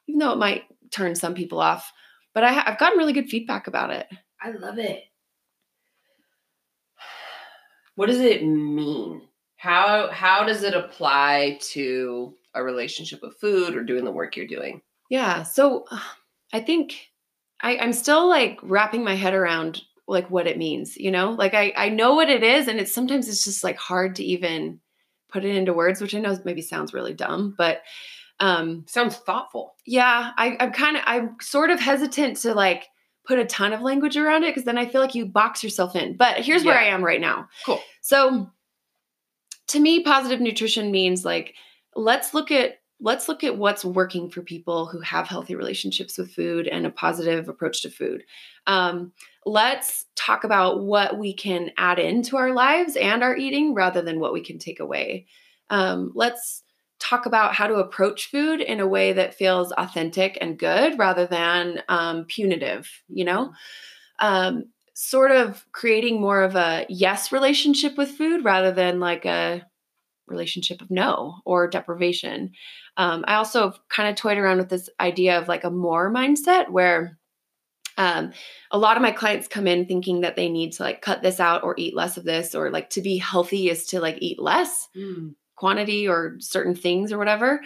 even 0.07 0.19
though 0.19 0.33
it 0.33 0.39
might 0.39 0.65
turn 0.91 1.15
some 1.15 1.35
people 1.35 1.61
off 1.61 1.93
but 2.35 2.45
I, 2.45 2.63
I've 2.67 2.79
gotten 2.79 2.99
really 2.99 3.13
good 3.13 3.29
feedback 3.29 3.67
about 3.67 3.91
it 3.91 4.07
I 4.43 4.51
love 4.53 4.79
it. 4.79 5.05
What 7.95 8.07
does 8.07 8.21
it 8.21 8.43
mean? 8.45 9.23
How 9.57 10.11
how 10.11 10.45
does 10.45 10.63
it 10.63 10.75
apply 10.75 11.59
to 11.73 12.35
a 12.55 12.63
relationship 12.63 13.21
with 13.23 13.39
food 13.39 13.77
or 13.77 13.85
doing 13.85 14.05
the 14.05 14.11
work 14.11 14.37
you're 14.37 14.47
doing? 14.47 14.81
Yeah. 15.11 15.43
So 15.43 15.85
uh, 15.91 16.01
I 16.53 16.61
think 16.61 17.11
I, 17.61 17.77
I'm 17.77 17.93
still 17.93 18.29
like 18.29 18.59
wrapping 18.63 19.05
my 19.05 19.15
head 19.15 19.35
around 19.35 19.83
like 20.09 20.31
what 20.31 20.47
it 20.47 20.57
means, 20.57 20.97
you 20.97 21.11
know? 21.11 21.33
Like 21.33 21.53
I, 21.53 21.73
I 21.77 21.89
know 21.91 22.15
what 22.15 22.31
it 22.31 22.43
is, 22.43 22.69
and 22.69 22.81
it's 22.81 22.95
sometimes 22.95 23.29
it's 23.29 23.45
just 23.45 23.63
like 23.63 23.77
hard 23.77 24.17
to 24.17 24.25
even 24.25 24.81
put 25.31 25.45
it 25.45 25.55
into 25.55 25.75
words, 25.75 26.01
which 26.01 26.15
I 26.15 26.21
know 26.21 26.37
maybe 26.45 26.63
sounds 26.63 26.95
really 26.95 27.13
dumb, 27.13 27.55
but 27.57 27.83
um 28.41 28.85
Sounds 28.89 29.17
thoughtful. 29.17 29.75
yeah, 29.87 30.33
I, 30.37 30.57
I'm 30.59 30.73
kind 30.73 30.97
of 30.97 31.03
I'm 31.07 31.37
sort 31.41 31.71
of 31.71 31.79
hesitant 31.79 32.39
to 32.39 32.55
like 32.55 32.87
put 33.27 33.39
a 33.39 33.45
ton 33.45 33.73
of 33.73 33.81
language 33.83 34.17
around 34.17 34.43
it 34.45 34.49
because 34.49 34.65
then 34.65 34.79
I 34.79 34.87
feel 34.87 35.01
like 35.01 35.15
you 35.15 35.27
box 35.27 35.63
yourself 35.63 35.95
in. 35.95 36.17
But 36.17 36.39
here's 36.39 36.65
where 36.65 36.79
I 36.79 36.87
am 36.87 37.05
right 37.05 37.21
now. 37.21 37.49
Cool. 37.65 37.81
So 38.01 38.51
to 39.69 39.79
me, 39.79 40.03
positive 40.03 40.41
nutrition 40.41 40.91
means 40.91 41.25
like 41.25 41.55
let's 41.95 42.35
look 42.35 42.51
at 42.51 42.79
let's 43.01 43.29
look 43.29 43.45
at 43.45 43.57
what's 43.57 43.85
working 43.85 44.29
for 44.31 44.43
people 44.43 44.87
who 44.87 45.01
have 45.01 45.27
healthy 45.27 45.55
relationships 45.55 46.19
with 46.19 46.35
food 46.35 46.67
and 46.67 46.87
a 46.87 46.91
positive 46.91 47.49
approach 47.49 47.83
to 47.83 47.91
food. 47.91 48.25
Um, 48.67 49.13
let's 49.47 50.07
talk 50.17 50.45
about 50.45 50.83
what 50.83 51.19
we 51.19 51.33
can 51.33 51.71
add 51.79 51.99
into 51.99 52.37
our 52.37 52.53
lives 52.53 52.97
and 52.97 53.23
our 53.23 53.37
eating 53.37 53.75
rather 53.75 54.03
than 54.03 54.21
what 54.21 54.33
we 54.33 54.43
can 54.43 54.59
take 54.59 54.81
away. 54.81 55.27
Um, 55.71 56.13
let's 56.15 56.63
talk 57.01 57.27
about 57.27 57.55
how 57.55 57.67
to 57.67 57.77
approach 57.77 58.31
food 58.31 58.61
in 58.61 58.79
a 58.79 58.87
way 58.87 59.13
that 59.13 59.35
feels 59.35 59.73
authentic 59.73 60.39
and 60.41 60.59
good 60.59 60.99
rather 60.99 61.27
than 61.27 61.83
um, 61.89 62.25
punitive, 62.27 62.89
you 63.09 63.25
know? 63.25 63.53
Um, 64.19 64.65
sort 64.95 65.31
of 65.31 65.65
creating 65.73 66.21
more 66.21 66.43
of 66.43 66.57
a 66.57 66.85
yes 66.91 67.33
relationship 67.33 67.97
with 67.97 68.11
food 68.11 68.45
rather 68.45 68.71
than 68.71 69.01
like 69.01 69.25
a 69.25 69.67
relationship 70.27 70.83
of 70.83 70.91
no 70.91 71.41
or 71.45 71.69
deprivation. 71.69 72.53
Um, 72.97 73.25
I 73.27 73.35
also 73.35 73.75
kind 73.89 74.09
of 74.09 74.17
toyed 74.17 74.39
around 74.39 74.59
with 74.59 74.69
this 74.69 74.91
idea 75.01 75.39
of 75.39 75.49
like 75.49 75.65
a 75.65 75.71
more 75.71 76.13
mindset 76.13 76.71
where 76.71 77.19
um, 77.97 78.33
a 78.71 78.79
lot 78.79 78.97
of 78.97 79.03
my 79.03 79.11
clients 79.11 79.49
come 79.49 79.67
in 79.67 79.87
thinking 79.87 80.21
that 80.21 80.37
they 80.37 80.49
need 80.49 80.73
to 80.73 80.83
like 80.83 81.03
cut 81.03 81.23
this 81.23 81.41
out 81.41 81.65
or 81.65 81.75
eat 81.77 81.95
less 81.95 82.17
of 82.17 82.25
this 82.25 82.55
or 82.55 82.71
like 82.71 82.91
to 82.91 83.03
be 83.03 83.19
healthy 83.19 83.69
is 83.69 83.87
to 83.87 84.01
like 84.01 84.17
eat 84.21 84.41
less 84.41 84.89
quantity 85.61 86.09
or 86.09 86.37
certain 86.41 86.75
things 86.75 87.13
or 87.13 87.19
whatever. 87.19 87.61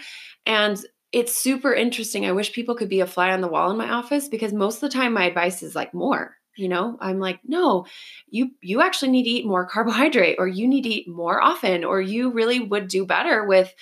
And 0.44 0.84
it's 1.12 1.40
super 1.40 1.72
interesting. 1.72 2.26
I 2.26 2.32
wish 2.32 2.52
people 2.52 2.74
could 2.74 2.88
be 2.88 2.98
a 2.98 3.06
fly 3.06 3.30
on 3.30 3.40
the 3.40 3.48
wall 3.48 3.70
in 3.70 3.78
my 3.78 3.88
office 3.88 4.28
because 4.28 4.52
most 4.52 4.76
of 4.76 4.80
the 4.82 4.88
time 4.98 5.12
my 5.12 5.26
advice 5.26 5.62
is 5.62 5.76
like 5.76 5.94
more. 5.94 6.36
You 6.56 6.68
know, 6.68 6.98
I'm 7.00 7.20
like, 7.20 7.40
no, 7.44 7.86
you 8.28 8.50
you 8.60 8.82
actually 8.82 9.10
need 9.12 9.24
to 9.24 9.30
eat 9.30 9.46
more 9.46 9.66
carbohydrate 9.72 10.36
or 10.38 10.48
you 10.48 10.66
need 10.66 10.82
to 10.82 10.88
eat 10.88 11.08
more 11.08 11.40
often 11.40 11.84
or 11.84 12.00
you 12.00 12.30
really 12.32 12.60
would 12.60 12.88
do 12.88 13.06
better 13.06 13.44
with 13.44 13.72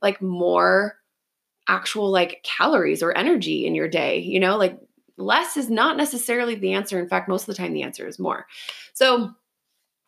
like 0.00 0.22
more 0.22 0.96
actual 1.68 2.10
like 2.10 2.42
calories 2.42 3.02
or 3.02 3.16
energy 3.16 3.66
in 3.66 3.74
your 3.74 3.88
day, 3.88 4.20
you 4.20 4.40
know? 4.40 4.56
Like 4.56 4.78
less 5.18 5.58
is 5.58 5.68
not 5.68 5.98
necessarily 5.98 6.54
the 6.54 6.72
answer. 6.72 6.98
In 6.98 7.08
fact, 7.08 7.28
most 7.28 7.42
of 7.42 7.46
the 7.48 7.54
time 7.54 7.74
the 7.74 7.82
answer 7.82 8.06
is 8.06 8.18
more. 8.18 8.46
So, 8.94 9.30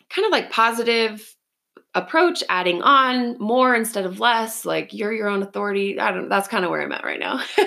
kind 0.09 0.27
of 0.27 0.33
like 0.33 0.51
positive 0.51 1.37
approach, 1.95 2.43
adding 2.49 2.83
on 2.83 3.39
more 3.39 3.75
instead 3.75 4.07
of 4.07 4.21
less, 4.21 4.65
like 4.65 4.93
you're 4.93 5.13
your 5.13 5.29
own 5.29 5.43
authority. 5.43 5.99
I 5.99 6.13
don't 6.13 6.29
that's 6.29 6.49
kind 6.49 6.65
of 6.65 6.71
where 6.71 6.83
I'm 6.83 6.93
at 6.93 7.05
right 7.05 7.21
now. 7.21 7.43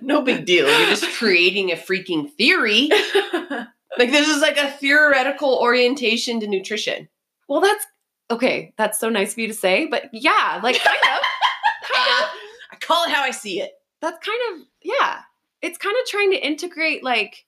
No 0.00 0.22
big 0.22 0.46
deal. 0.46 0.66
You're 0.66 0.88
just 0.88 1.06
creating 1.18 1.70
a 1.70 1.76
freaking 1.76 2.32
theory. 2.32 2.88
Like 3.98 4.10
this 4.10 4.28
is 4.28 4.42
like 4.42 4.56
a 4.56 4.70
theoretical 4.70 5.58
orientation 5.60 6.40
to 6.40 6.46
nutrition. 6.46 7.08
well, 7.48 7.60
that's 7.60 7.86
okay. 8.30 8.72
That's 8.76 8.98
so 8.98 9.08
nice 9.08 9.32
of 9.32 9.38
you 9.38 9.46
to 9.48 9.54
say, 9.54 9.86
but 9.86 10.04
yeah, 10.12 10.60
like 10.62 10.80
kind 10.80 10.96
of, 10.96 11.22
kind 11.94 12.22
of. 12.22 12.28
I 12.72 12.76
call 12.80 13.04
it 13.04 13.10
how 13.10 13.22
I 13.22 13.30
see 13.30 13.60
it. 13.60 13.72
That's 14.00 14.18
kind 14.26 14.40
of 14.52 14.66
yeah. 14.82 15.20
It's 15.62 15.78
kind 15.78 15.96
of 15.96 16.08
trying 16.08 16.30
to 16.32 16.44
integrate 16.44 17.04
like 17.04 17.46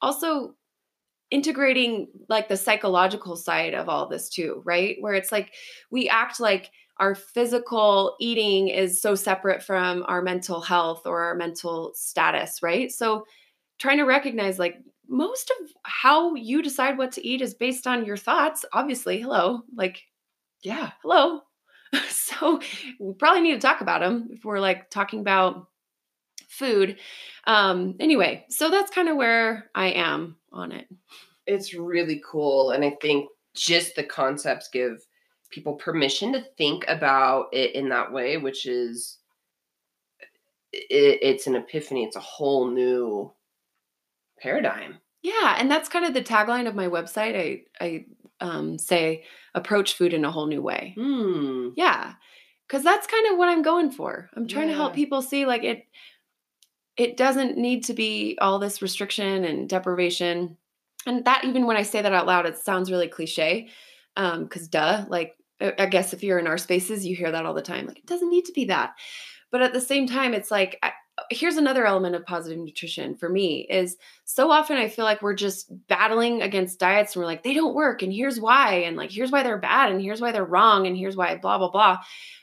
also 0.00 0.54
integrating 1.32 2.08
like 2.28 2.48
the 2.48 2.56
psychological 2.56 3.36
side 3.36 3.74
of 3.74 3.88
all 3.88 4.08
this 4.08 4.28
too, 4.28 4.62
right? 4.64 4.96
Where 5.00 5.14
it's 5.14 5.32
like 5.32 5.52
we 5.90 6.08
act 6.08 6.38
like 6.40 6.70
our 6.98 7.14
physical 7.16 8.16
eating 8.20 8.68
is 8.68 9.00
so 9.02 9.14
separate 9.16 9.62
from 9.62 10.04
our 10.06 10.22
mental 10.22 10.60
health 10.60 11.02
or 11.06 11.22
our 11.22 11.34
mental 11.34 11.92
status, 11.94 12.62
right? 12.62 12.92
So 12.92 13.24
trying 13.78 13.98
to 13.98 14.04
recognize 14.04 14.58
like 14.58 14.76
most 15.08 15.50
of 15.60 15.68
how 15.84 16.34
you 16.34 16.62
decide 16.62 16.98
what 16.98 17.12
to 17.12 17.26
eat 17.26 17.40
is 17.42 17.54
based 17.54 17.86
on 17.86 18.04
your 18.04 18.16
thoughts, 18.18 18.64
obviously. 18.72 19.20
Hello. 19.20 19.62
Like 19.74 20.02
Yeah. 20.62 20.92
hello. 21.02 21.42
so 22.08 22.60
we 23.00 23.14
probably 23.14 23.42
need 23.42 23.54
to 23.54 23.60
talk 23.60 23.80
about 23.80 24.00
them 24.00 24.28
if 24.30 24.44
we're 24.44 24.60
like 24.60 24.90
talking 24.90 25.20
about 25.20 25.66
food. 26.52 26.98
Um 27.46 27.96
anyway, 28.00 28.44
so 28.48 28.70
that's 28.70 28.90
kind 28.90 29.08
of 29.08 29.16
where 29.16 29.70
I 29.74 29.88
am 29.88 30.36
on 30.52 30.72
it. 30.72 30.86
It's 31.46 31.74
really 31.74 32.22
cool. 32.24 32.70
And 32.70 32.84
I 32.84 32.96
think 33.00 33.28
just 33.54 33.96
the 33.96 34.04
concepts 34.04 34.68
give 34.72 35.04
people 35.50 35.74
permission 35.74 36.32
to 36.32 36.44
think 36.56 36.84
about 36.88 37.46
it 37.52 37.74
in 37.74 37.88
that 37.90 38.12
way, 38.12 38.38
which 38.38 38.66
is 38.66 39.18
it, 40.72 41.18
it's 41.22 41.46
an 41.46 41.56
epiphany. 41.56 42.04
It's 42.04 42.16
a 42.16 42.20
whole 42.20 42.68
new 42.68 43.32
paradigm. 44.40 44.98
Yeah, 45.22 45.56
and 45.58 45.70
that's 45.70 45.88
kind 45.88 46.04
of 46.04 46.14
the 46.14 46.22
tagline 46.22 46.66
of 46.66 46.74
my 46.74 46.88
website. 46.88 47.36
I 47.80 47.84
I 47.84 48.06
um, 48.40 48.78
say 48.78 49.24
approach 49.54 49.94
food 49.94 50.12
in 50.12 50.24
a 50.24 50.30
whole 50.30 50.46
new 50.46 50.62
way. 50.62 50.94
Hmm. 50.98 51.68
Yeah, 51.76 52.14
because 52.66 52.82
that's 52.82 53.06
kind 53.06 53.30
of 53.30 53.38
what 53.38 53.48
I'm 53.48 53.62
going 53.62 53.92
for. 53.92 54.30
I'm 54.34 54.48
trying 54.48 54.68
to 54.68 54.74
help 54.74 54.94
people 54.94 55.22
see 55.22 55.46
like 55.46 55.62
it. 55.62 55.84
It 56.96 57.16
doesn't 57.16 57.56
need 57.56 57.84
to 57.84 57.94
be 57.94 58.36
all 58.40 58.58
this 58.58 58.82
restriction 58.82 59.44
and 59.44 59.68
deprivation, 59.68 60.56
and 61.06 61.24
that 61.24 61.44
even 61.44 61.66
when 61.66 61.76
I 61.76 61.82
say 61.82 62.02
that 62.02 62.12
out 62.12 62.26
loud, 62.26 62.46
it 62.46 62.58
sounds 62.58 62.90
really 62.90 63.08
cliche. 63.08 63.68
Um, 64.16 64.44
because 64.44 64.68
duh, 64.68 65.06
like 65.08 65.34
I 65.60 65.86
guess 65.86 66.12
if 66.12 66.22
you're 66.22 66.38
in 66.38 66.46
our 66.46 66.58
spaces, 66.58 67.06
you 67.06 67.16
hear 67.16 67.30
that 67.32 67.46
all 67.46 67.54
the 67.54 67.62
time. 67.62 67.86
Like 67.86 67.98
it 67.98 68.06
doesn't 68.06 68.30
need 68.30 68.44
to 68.46 68.52
be 68.52 68.66
that, 68.66 68.94
but 69.50 69.62
at 69.62 69.72
the 69.72 69.80
same 69.80 70.06
time, 70.06 70.34
it's 70.34 70.50
like 70.50 70.78
here's 71.30 71.56
another 71.56 71.86
element 71.86 72.14
of 72.14 72.24
positive 72.24 72.58
nutrition 72.58 73.14
for 73.14 73.28
me 73.28 73.66
is 73.68 73.96
so 74.24 74.50
often 74.50 74.76
I 74.76 74.88
feel 74.88 75.04
like 75.04 75.22
we're 75.22 75.34
just 75.34 75.70
battling 75.88 76.42
against 76.42 76.78
diets 76.78 77.14
and 77.14 77.20
we're 77.20 77.26
like, 77.26 77.42
they 77.42 77.54
don't 77.54 77.74
work. 77.74 78.02
And 78.02 78.12
here's 78.12 78.40
why. 78.40 78.74
And 78.84 78.96
like, 78.96 79.10
here's 79.10 79.30
why 79.30 79.42
they're 79.42 79.58
bad. 79.58 79.90
And 79.90 80.00
here's 80.00 80.20
why 80.20 80.32
they're 80.32 80.44
wrong. 80.44 80.86
And 80.86 80.96
here's 80.96 81.16
why 81.16 81.36
blah, 81.36 81.58
blah, 81.58 81.70
blah. 81.70 81.98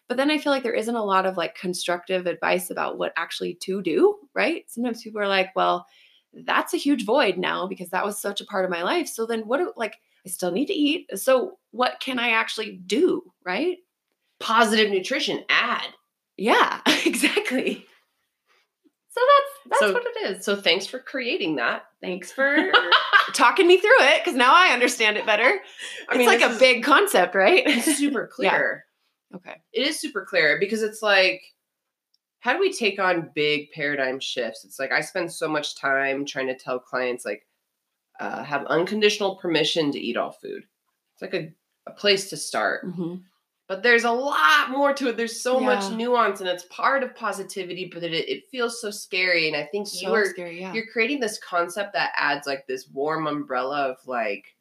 But 0.08 0.18
then 0.18 0.32
I 0.32 0.40
feel 0.40 0.52
like 0.52 0.64
there 0.64 0.74
isn't 0.74 0.96
a 0.96 1.04
lot 1.04 1.26
of 1.26 1.38
like 1.38 1.56
constructive 1.56 2.26
advice 2.26 2.70
about 2.72 2.98
what 2.98 3.14
actually 3.16 3.56
to 3.62 3.82
do, 3.82 4.16
right? 4.34 4.64
Sometimes 4.68 5.04
people 5.04 5.22
are 5.22 5.28
like, 5.28 5.50
well, 5.56 5.86
that's 6.34 6.74
a 6.74 6.78
huge 6.78 7.06
void 7.06 7.38
now 7.38 7.68
because 7.68 7.90
that 7.90 8.06
was 8.06 8.20
such 8.20 8.42
a 8.42 8.46
part 8.46 8.66
of 8.66 8.72
my 8.72 8.84
life. 8.84 9.08
So 9.08 9.26
then 9.26 9.42
what 9.42 9.58
do 9.58 9.72
like, 9.76 9.98
I 10.26 10.30
still 10.30 10.52
need 10.52 10.68
to 10.68 10.74
eat. 10.74 11.08
So 11.20 11.60
what 11.72 12.00
can 12.00 12.20
I 12.20 12.32
actually 12.32 12.78
do, 12.86 13.22
right? 13.46 13.78
Positive 14.40 14.90
nutrition 14.90 15.44
ad. 15.50 15.88
Yeah, 16.38 16.82
exactly. 17.06 17.86
So 19.20 19.26
that's 19.28 19.70
that's 19.70 19.80
So- 19.82 19.94
what 19.94 20.04
it 20.06 20.38
is. 20.38 20.46
So 20.46 20.56
thanks 20.56 20.86
for 20.86 21.00
creating 21.00 21.58
that. 21.58 21.84
Thanks 22.02 22.32
for 22.32 22.58
talking 23.34 23.68
me 23.68 23.78
through 23.78 23.90
it 24.00 24.24
because 24.24 24.38
now 24.38 24.54
I 24.54 24.70
understand 24.70 25.18
it 25.18 25.26
better. 25.26 25.60
I 26.10 26.16
it's 26.18 26.26
like 26.26 26.42
a 26.42 26.58
big 26.58 26.84
concept, 26.84 27.36
right? 27.36 27.64
It's 27.66 27.98
super 27.98 28.28
clear. 28.28 28.86
okay. 29.36 29.56
It 29.74 29.88
is 29.88 30.00
super 30.00 30.26
clear 30.26 30.58
because 30.60 30.82
it's 30.82 31.02
like, 31.02 31.42
how 32.40 32.54
do 32.54 32.60
we 32.60 32.72
take 32.72 33.00
on 33.00 33.32
big 33.36 33.72
paradigm 33.72 34.20
shifts? 34.22 34.64
It's 34.64 34.80
like 34.80 34.92
I 34.94 35.02
spend 35.02 35.32
so 35.32 35.50
much 35.50 35.76
time 35.76 36.26
trying 36.26 36.48
to 36.48 36.56
tell 36.58 36.80
clients 36.80 37.26
like 37.26 37.46
uh, 38.22 38.44
have 38.44 38.66
unconditional 38.68 39.36
permission 39.36 39.92
to 39.92 40.00
eat 40.00 40.16
all 40.18 40.32
food. 40.32 40.64
It's 41.14 41.22
like 41.22 41.34
a, 41.34 41.52
a 41.86 41.92
place 41.92 42.30
to 42.30 42.38
start. 42.38 42.86
hmm 42.86 43.16
But 43.70 43.84
there's 43.84 44.04
a 44.04 44.12
lot 44.12 44.72
more 44.72 44.94
to 44.94 45.10
it. 45.10 45.16
There's 45.16 45.40
so 45.40 45.60
much 45.60 45.92
nuance 45.94 46.40
and 46.40 46.50
it's 46.50 46.64
part 46.72 47.04
of 47.04 47.16
positivity, 47.16 47.88
but 47.94 48.02
it, 48.02 48.14
it 48.28 48.50
feels 48.50 48.82
so 48.82 48.90
scary. 48.90 49.48
And 49.48 49.56
I 49.56 49.64
think 49.72 49.88
you 49.94 50.12
are 50.12 50.26
scary, 50.26 50.60
yeah. 50.60 50.74
you're 50.74 50.88
creating 50.92 51.20
this 51.20 51.38
concept 51.38 51.94
that 51.94 52.12
adds 52.16 52.48
like 52.48 52.66
this 52.66 52.90
warm 52.90 53.28
umbrella 53.28 53.92
of 53.92 53.98
like 54.08 54.56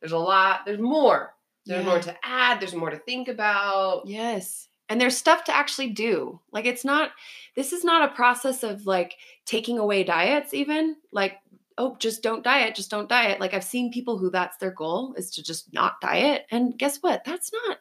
there's 0.00 0.12
a 0.12 0.18
lot, 0.18 0.66
there's 0.66 0.78
more. 0.78 1.34
There's 1.64 1.82
Yeah. 1.82 1.90
more 1.90 1.98
to 1.98 2.14
add, 2.22 2.60
there's 2.60 2.74
more 2.74 2.90
to 2.90 2.98
think 2.98 3.28
about. 3.28 4.06
Yes. 4.06 4.68
And 4.90 5.00
there's 5.00 5.16
stuff 5.16 5.44
to 5.44 5.56
actually 5.56 5.88
do. 5.90 6.38
Like 6.52 6.66
it's 6.66 6.84
not 6.84 7.12
this 7.54 7.72
is 7.72 7.84
not 7.84 8.10
a 8.10 8.14
process 8.14 8.62
of 8.62 8.86
like 8.86 9.16
taking 9.46 9.78
away 9.78 10.04
diets 10.04 10.52
even. 10.52 10.96
Like 11.10 11.38
oh, 11.78 11.96
just 11.98 12.22
don't 12.22 12.44
diet, 12.44 12.74
just 12.74 12.90
don't 12.90 13.08
diet. 13.08 13.40
Like 13.40 13.54
I've 13.54 13.64
seen 13.64 13.90
people 13.90 14.18
who 14.18 14.28
that's 14.28 14.58
their 14.58 14.70
goal 14.72 15.14
is 15.16 15.30
to 15.32 15.42
just 15.42 15.72
not 15.72 16.02
diet 16.02 16.44
and 16.50 16.78
guess 16.78 16.98
what? 16.98 17.24
That's 17.24 17.50
not 17.50 17.78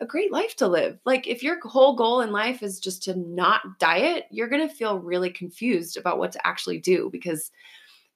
a 0.00 0.06
great 0.06 0.32
life 0.32 0.54
to 0.56 0.68
live. 0.68 0.98
Like 1.04 1.26
if 1.26 1.42
your 1.42 1.58
whole 1.66 1.94
goal 1.96 2.20
in 2.20 2.30
life 2.32 2.62
is 2.62 2.78
just 2.80 3.02
to 3.04 3.16
not 3.16 3.78
diet, 3.78 4.24
you're 4.30 4.48
going 4.48 4.66
to 4.66 4.74
feel 4.74 4.98
really 4.98 5.30
confused 5.30 5.96
about 5.96 6.18
what 6.18 6.32
to 6.32 6.46
actually 6.46 6.78
do 6.78 7.08
because 7.12 7.50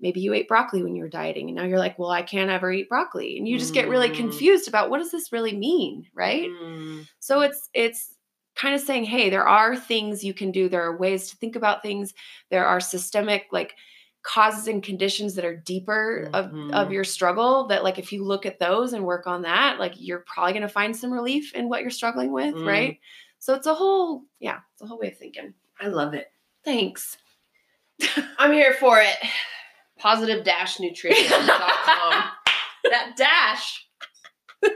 maybe 0.01 0.21
you 0.21 0.33
ate 0.35 0.49
broccoli 0.49 0.83
when 0.83 0.95
you 0.97 1.03
were 1.03 1.09
dieting 1.09 1.49
and 1.49 1.57
now 1.57 1.65
you're 1.65 1.79
like, 1.79 1.99
"Well, 1.99 2.11
I 2.11 2.23
can't 2.23 2.51
ever 2.51 2.73
eat 2.73 2.89
broccoli." 2.89 3.39
And 3.39 3.47
you 3.49 3.59
just 3.59 3.75
get 3.75 3.89
really 3.89 4.11
Mm. 4.11 4.17
confused 4.17 4.69
about 4.69 4.91
what 4.91 4.99
does 4.99 5.11
this 5.13 5.33
really 5.33 5.57
mean, 5.57 6.09
right? 6.15 6.49
Mm. 6.49 7.07
So 7.21 7.41
it's 7.41 7.69
it's 7.75 8.17
kind 8.57 8.75
of 8.75 8.81
saying, 8.81 9.05
hey, 9.05 9.31
there 9.31 9.49
are 9.49 9.77
things 9.77 10.25
you 10.25 10.35
can 10.35 10.51
do. 10.53 10.69
There 10.69 10.83
are 10.85 10.97
ways 10.99 11.31
to 11.31 11.37
think 11.37 11.57
about 11.57 11.83
things. 11.83 12.13
There 12.51 12.67
are 12.67 12.81
systemic 12.81 13.47
like 13.53 13.75
causes 14.23 14.69
and 14.69 14.83
conditions 14.83 15.35
that 15.35 15.45
are 15.45 15.57
deeper 15.57 16.31
of, 16.33 16.53
of 16.73 16.93
your 16.93 17.03
struggle 17.05 17.67
that 17.67 17.83
like 17.83 17.99
if 17.99 18.13
you 18.13 18.23
look 18.25 18.47
at 18.47 18.61
those 18.61 18.93
and 18.93 19.05
work 19.05 19.27
on 19.27 19.43
that, 19.43 19.79
like 19.81 19.95
you're 19.97 20.25
probably 20.27 20.53
going 20.53 20.63
to 20.63 20.69
find 20.69 20.97
some 20.97 21.13
relief 21.13 21.53
in 21.55 21.69
what 21.69 21.81
you're 21.83 21.91
struggling 21.91 22.33
with, 22.33 22.55
Mm. 22.55 22.67
right? 22.67 22.99
So 23.41 23.55
it's 23.55 23.67
a 23.67 23.75
whole 23.75 24.23
yeah, 24.39 24.59
it's 24.75 24.83
a 24.83 24.87
whole 24.87 24.99
way 24.99 25.09
of 25.09 25.19
thinking. 25.19 25.55
I 25.81 25.89
love 25.89 26.15
it. 26.15 26.29
Thanks. 26.65 27.17
I'm 28.39 28.53
here 28.53 28.75
for 28.79 29.01
it. 29.01 29.17
Positive 29.99 30.45
dash 30.45 30.79
nutrition.com. 30.79 32.25
that 32.85 33.15
dash. 33.17 33.87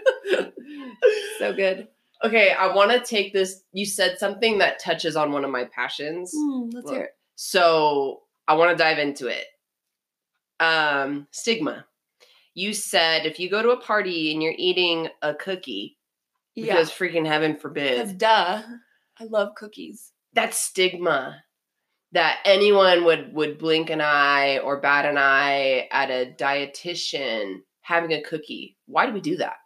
so 1.38 1.52
good. 1.52 1.88
Okay, 2.24 2.50
I 2.50 2.74
want 2.74 2.90
to 2.90 3.00
take 3.00 3.32
this. 3.32 3.62
You 3.72 3.84
said 3.86 4.18
something 4.18 4.58
that 4.58 4.80
touches 4.80 5.16
on 5.16 5.32
one 5.32 5.44
of 5.44 5.50
my 5.50 5.64
passions. 5.64 6.32
Mm, 6.34 6.70
let's 6.72 6.90
hear 6.90 7.02
it. 7.02 7.10
So 7.36 8.22
I 8.48 8.54
want 8.54 8.76
to 8.76 8.82
dive 8.82 8.98
into 8.98 9.26
it. 9.28 9.44
Um, 10.60 11.26
stigma. 11.30 11.86
You 12.54 12.72
said 12.72 13.26
if 13.26 13.38
you 13.38 13.50
go 13.50 13.62
to 13.62 13.70
a 13.70 13.80
party 13.80 14.32
and 14.32 14.42
you're 14.42 14.54
eating 14.56 15.08
a 15.20 15.34
cookie, 15.34 15.98
yeah. 16.54 16.74
because 16.74 16.90
freaking 16.90 17.26
heaven 17.26 17.52
Because 17.52 17.62
forbid, 17.62 18.18
duh. 18.18 18.62
I 19.20 19.24
love 19.24 19.54
cookies. 19.56 20.12
that's 20.32 20.58
stigma 20.58 21.42
that 22.12 22.38
anyone 22.44 23.04
would 23.04 23.34
would 23.34 23.58
blink 23.58 23.90
an 23.90 24.00
eye 24.00 24.58
or 24.58 24.80
bat 24.80 25.04
an 25.04 25.18
eye 25.18 25.88
at 25.90 26.10
a 26.10 26.32
dietitian 26.38 27.56
having 27.82 28.12
a 28.12 28.22
cookie. 28.22 28.76
Why 28.86 29.06
do 29.06 29.12
we 29.12 29.20
do 29.20 29.36
that? 29.36 29.56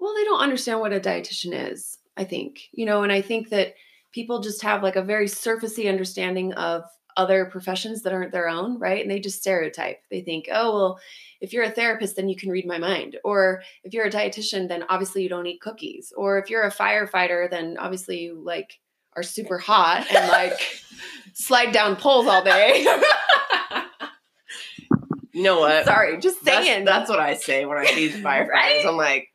Well, 0.00 0.14
they 0.14 0.24
don't 0.24 0.40
understand 0.40 0.80
what 0.80 0.92
a 0.92 1.00
dietitian 1.00 1.70
is, 1.72 1.96
I 2.16 2.24
think. 2.24 2.60
You 2.72 2.86
know, 2.86 3.02
and 3.02 3.12
I 3.12 3.22
think 3.22 3.50
that 3.50 3.74
people 4.12 4.40
just 4.40 4.62
have 4.62 4.82
like 4.82 4.96
a 4.96 5.02
very 5.02 5.26
surfacey 5.26 5.88
understanding 5.88 6.52
of 6.54 6.82
other 7.16 7.46
professions 7.46 8.02
that 8.02 8.12
aren't 8.12 8.32
their 8.32 8.48
own, 8.48 8.78
right? 8.78 9.00
And 9.00 9.10
they 9.10 9.20
just 9.20 9.40
stereotype. 9.40 10.02
They 10.10 10.20
think, 10.20 10.48
oh, 10.52 10.74
well, 10.74 11.00
if 11.40 11.52
you're 11.52 11.64
a 11.64 11.70
therapist, 11.70 12.16
then 12.16 12.28
you 12.28 12.36
can 12.36 12.50
read 12.50 12.66
my 12.66 12.78
mind. 12.78 13.18
Or 13.24 13.62
if 13.84 13.94
you're 13.94 14.06
a 14.06 14.10
dietitian, 14.10 14.68
then 14.68 14.84
obviously 14.88 15.22
you 15.22 15.28
don't 15.28 15.46
eat 15.46 15.60
cookies. 15.60 16.12
Or 16.16 16.38
if 16.38 16.50
you're 16.50 16.64
a 16.64 16.72
firefighter, 16.72 17.50
then 17.50 17.76
obviously 17.78 18.20
you 18.20 18.42
like 18.44 18.78
are 19.14 19.22
super 19.22 19.58
hot 19.58 20.06
and 20.14 20.28
like 20.28 20.58
slide 21.34 21.72
down 21.72 21.96
poles 21.96 22.26
all 22.26 22.44
day. 22.44 22.86
You 25.36 25.42
know 25.42 25.60
what? 25.60 25.84
Sorry, 25.84 26.18
just 26.18 26.42
saying. 26.42 26.86
that's 26.86 27.10
what 27.10 27.20
I 27.20 27.34
say 27.34 27.66
when 27.66 27.76
I 27.76 27.84
see 27.84 28.08
these 28.08 28.16
firefighters. 28.24 28.48
Right? 28.48 28.86
I'm 28.86 28.96
like, 28.96 29.28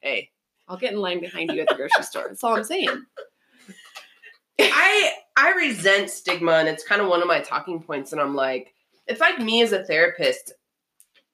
hey, 0.00 0.30
I'll 0.66 0.76
get 0.76 0.92
in 0.92 0.98
line 0.98 1.20
behind 1.20 1.52
you 1.52 1.60
at 1.60 1.68
the 1.68 1.76
grocery 1.76 2.02
store. 2.02 2.24
That's 2.26 2.42
all 2.42 2.56
I'm 2.56 2.64
saying. 2.64 2.88
I 4.60 5.12
I 5.36 5.52
resent 5.52 6.10
stigma, 6.10 6.52
and 6.52 6.68
it's 6.68 6.84
kind 6.86 7.00
of 7.02 7.08
one 7.08 7.20
of 7.20 7.28
my 7.28 7.40
talking 7.40 7.82
points. 7.82 8.12
And 8.12 8.20
I'm 8.20 8.34
like, 8.34 8.72
it's 9.06 9.20
like 9.20 9.38
me 9.38 9.62
as 9.62 9.72
a 9.72 9.84
therapist. 9.84 10.52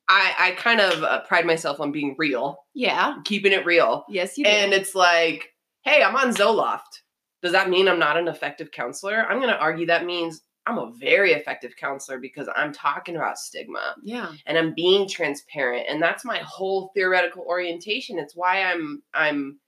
I 0.09 0.35
I 0.39 0.51
kind 0.53 0.81
of 0.81 1.03
uh, 1.05 1.21
pride 1.23 1.47
myself 1.47 1.81
on 1.81 1.93
being 1.93 2.17
real, 2.19 2.59
Yeah. 2.75 3.15
keeping 3.25 3.53
it 3.53 3.65
real, 3.65 4.05
Yes, 4.09 4.37
you 4.37 4.45
do. 4.45 4.51
and 4.51 4.73
it's 4.73 4.95
like, 4.95 5.51
hey, 5.85 6.03
I'm 6.03 6.17
on 6.17 6.35
Zoloft. 6.35 7.01
Does 7.43 7.53
that 7.53 7.71
mean 7.71 7.89
I'm 7.89 7.99
not 7.99 8.17
an 8.17 8.29
effective 8.29 8.71
counselor? 8.73 9.25
I'm 9.29 9.39
going 9.39 9.51
to 9.51 9.59
argue 9.59 9.87
that 9.87 10.05
means 10.05 10.43
I'm 10.67 10.79
a 10.79 10.93
very 10.93 11.33
effective 11.33 11.75
counselor 11.77 12.19
because 12.19 12.49
I'm 12.55 12.73
talking 12.73 13.17
about 13.17 13.39
stigma 13.39 13.97
yeah. 14.05 14.33
and 14.47 14.57
I'm 14.57 14.75
being 14.75 15.09
transparent 15.09 15.87
and 15.89 16.01
that's 16.01 16.25
my 16.25 16.39
whole 16.39 16.93
theoretical 16.95 17.43
orientation. 17.43 18.19
It's 18.19 18.37
why 18.37 18.63
I'm 18.63 19.03
I'm 19.15 19.59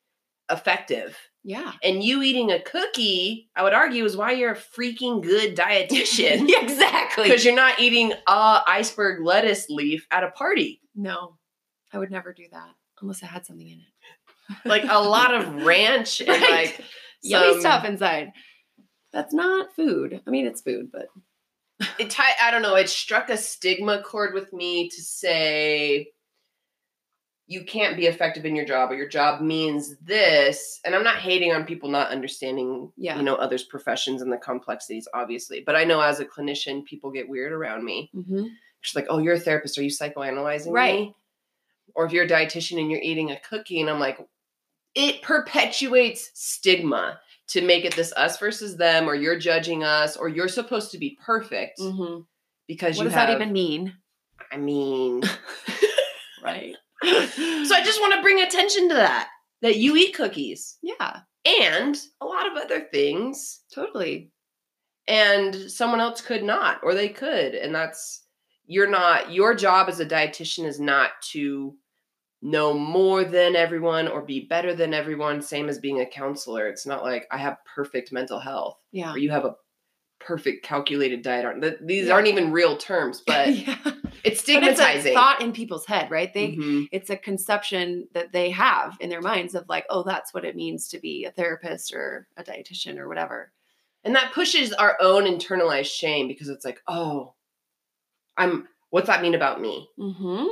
effective. 0.51 1.17
Yeah. 1.47 1.73
And 1.83 2.03
you 2.03 2.23
eating 2.23 2.51
a 2.51 2.59
cookie, 2.61 3.51
I 3.55 3.63
would 3.63 3.75
argue, 3.75 4.05
is 4.05 4.17
why 4.17 4.33
you're 4.33 4.53
a 4.53 4.57
freaking 4.57 5.23
good 5.23 5.55
dietitian. 5.57 6.49
Exactly. 6.63 7.25
Because 7.25 7.45
you're 7.45 7.55
not 7.55 7.79
eating 7.79 8.13
a 8.27 8.61
iceberg 8.67 9.23
lettuce 9.25 9.67
leaf 9.69 10.07
at 10.11 10.25
a 10.25 10.31
party. 10.31 10.81
No, 10.95 11.37
I 11.93 11.99
would 11.99 12.11
never 12.11 12.33
do 12.33 12.45
that 12.51 12.71
unless 13.03 13.23
it 13.23 13.27
had 13.27 13.45
something 13.47 13.69
in 13.69 13.79
it. 13.81 13.85
Like 14.65 14.85
a 14.89 14.99
lot 14.99 15.35
of 15.35 15.55
ranch 15.65 16.21
and 16.21 16.29
Right. 16.29 16.51
like 16.51 16.81
Yummy 17.23 17.61
stuff 17.61 17.85
inside. 17.85 18.33
That's 19.13 19.33
not 19.33 19.75
food. 19.77 20.21
I 20.27 20.31
mean, 20.31 20.47
it's 20.47 20.61
food, 20.63 20.91
but 20.93 21.07
it 21.99 22.11
ti- 22.11 22.23
I 22.43 22.51
don't 22.51 22.63
know, 22.63 22.75
it 22.77 22.89
struck 22.91 23.31
a 23.31 23.37
stigma 23.37 24.03
chord 24.03 24.35
with 24.35 24.53
me 24.53 24.89
to 24.91 25.03
say 25.03 26.09
you 27.47 27.63
can't 27.65 27.97
be 27.97 28.07
effective 28.07 28.47
in 28.47 28.57
your 28.57 28.65
job 28.65 28.91
or 28.91 28.95
your 28.95 29.09
job 29.09 29.43
means 29.43 29.97
this. 29.99 30.81
And 30.85 30.95
I'm 30.95 31.05
not 31.05 31.17
hating 31.17 31.53
on 31.53 31.65
people 31.67 31.91
not 31.91 32.11
understanding, 32.11 32.91
Yeah. 32.97 33.17
you 33.17 33.23
know, 33.23 33.35
others' 33.35 33.65
professions 33.65 34.23
and 34.23 34.33
the 34.33 34.39
complexities, 34.39 35.07
obviously. 35.13 35.63
But 35.65 35.77
I 35.77 35.85
know 35.85 36.01
as 36.01 36.21
a 36.21 36.25
clinician, 36.25 36.85
people 36.87 37.11
get 37.11 37.29
weird 37.29 37.53
around 37.53 37.85
me. 37.85 38.11
She's 38.81 38.97
like, 38.97 39.07
"Oh, 39.11 39.19
you're 39.19 39.35
a 39.35 39.41
therapist. 39.41 39.77
Are 39.79 39.83
you 39.83 39.91
psychoanalyzing 39.91 40.73
Right. 40.73 41.01
me?" 41.01 41.15
Or 41.95 42.07
if 42.07 42.13
you're 42.13 42.25
a 42.25 42.29
dietitian 42.29 42.81
and 42.81 42.91
you're 42.91 43.01
eating 43.01 43.31
a 43.31 43.39
cookie, 43.41 43.81
and 43.81 43.91
I'm 43.91 44.01
like, 44.01 44.19
it 44.95 45.21
perpetuates 45.23 46.31
stigma 46.35 47.21
to 47.49 47.61
make 47.61 47.85
it 47.85 47.95
this 47.95 48.13
us 48.17 48.39
versus 48.39 48.77
them, 48.79 49.07
or 49.09 49.15
you're 49.15 49.39
judging 49.39 49.85
us, 49.85 50.17
or 50.17 50.29
you're 50.29 50.49
supposed 50.49 50.93
to 50.93 50.99
be 50.99 51.19
perfect 51.25 51.79
mm-hmm. 51.79 52.23
because 52.67 52.97
what 52.97 53.05
does 53.05 53.13
have. 53.13 53.29
that 53.29 53.35
even 53.35 53.53
mean? 53.53 53.95
I 54.51 54.57
mean, 54.57 55.23
Right. 56.43 56.77
So 57.05 57.75
I 57.75 57.83
just 57.85 58.01
want 58.01 58.15
to 58.15 58.23
bring 58.23 58.41
attention 58.41 58.89
to 58.89 58.95
that 58.95 59.29
that 59.63 59.77
you 59.77 59.97
eat 59.97 60.15
cookies 60.15 60.77
yeah, 60.83 61.21
and 61.63 61.97
a 62.21 62.27
lot 62.27 62.47
of 62.51 62.57
other 62.63 62.81
things, 62.81 63.61
totally. 63.75 64.31
and 65.09 65.55
someone 65.71 66.01
else 66.01 66.21
could 66.21 66.43
not, 66.43 66.81
or 66.83 66.95
they 66.95 67.09
could, 67.09 67.55
and 67.55 67.75
that's 67.75 68.23
you're 68.67 68.89
not. 68.91 69.31
Your 69.33 69.55
job 69.55 69.89
as 69.89 70.01
a 70.01 70.07
dietitian 70.07 70.65
is 70.67 70.81
not 70.81 71.11
to 71.33 71.75
know 72.43 72.75
more 72.75 73.25
than 73.25 73.57
everyone 73.57 74.07
or 74.09 74.21
be 74.23 74.41
better 74.41 74.75
than 74.75 74.93
everyone. 74.95 75.41
Same 75.41 75.69
as 75.69 75.79
being 75.79 76.01
a 76.01 76.07
counselor. 76.07 76.69
It's 76.69 76.87
not 76.87 77.03
like 77.03 77.27
I 77.31 77.39
have 77.39 77.57
perfect 77.75 78.13
mental 78.13 78.39
health 78.39 78.77
Yeah. 78.93 79.13
or 79.15 79.19
you 79.19 79.31
have 79.31 79.45
a 79.47 79.55
perfect 80.25 80.65
calculated 80.65 81.23
diet. 81.23 81.45
Aren't 81.45 81.63
th- 81.63 81.79
These 81.83 82.07
Yeah. 82.07 82.15
aren't 82.15 82.29
even 82.29 82.51
real 82.53 82.77
terms, 82.77 83.21
but 83.27 83.55
yeah. 83.55 83.77
it's 83.85 83.85
But 83.85 84.03
it's 84.25 84.41
stigmatizing. 84.41 85.13
a 85.13 85.15
thought 85.15 85.41
in 85.43 85.53
people's 85.53 85.87
head, 85.87 86.11
right? 86.11 86.33
They 86.33 86.53
Mhm. 86.53 86.89
it's 86.93 87.11
a 87.11 87.17
conception 87.17 88.09
that 88.13 88.33
they 88.33 88.51
have 88.51 88.97
in 89.01 89.11
their 89.11 89.21
minds 89.23 89.55
of 89.55 89.69
like, 89.69 89.85
oh, 89.91 90.03
that's 90.03 90.33
what 90.33 90.45
it 90.45 90.57
means 90.57 90.89
to 90.89 90.99
be 90.99 91.25
a 91.25 91.31
therapist 91.31 91.93
or 91.95 92.27
a 92.37 92.43
dietitian 92.45 92.99
or 92.99 93.09
whatever. 93.09 93.53
And 94.03 94.15
that 94.17 94.33
pushes 94.33 94.73
our 94.73 94.97
own 95.01 95.25
internalized 95.25 95.87
shame 95.95 96.29
because 96.29 96.49
it's 96.49 96.65
like, 96.65 96.83
oh, 96.89 97.35
I'm. 98.37 98.69
What's 98.91 99.09
that 99.09 99.23
mean 99.23 99.35
about 99.35 99.61
me? 99.61 99.89
Mm-hmm. 99.99 100.47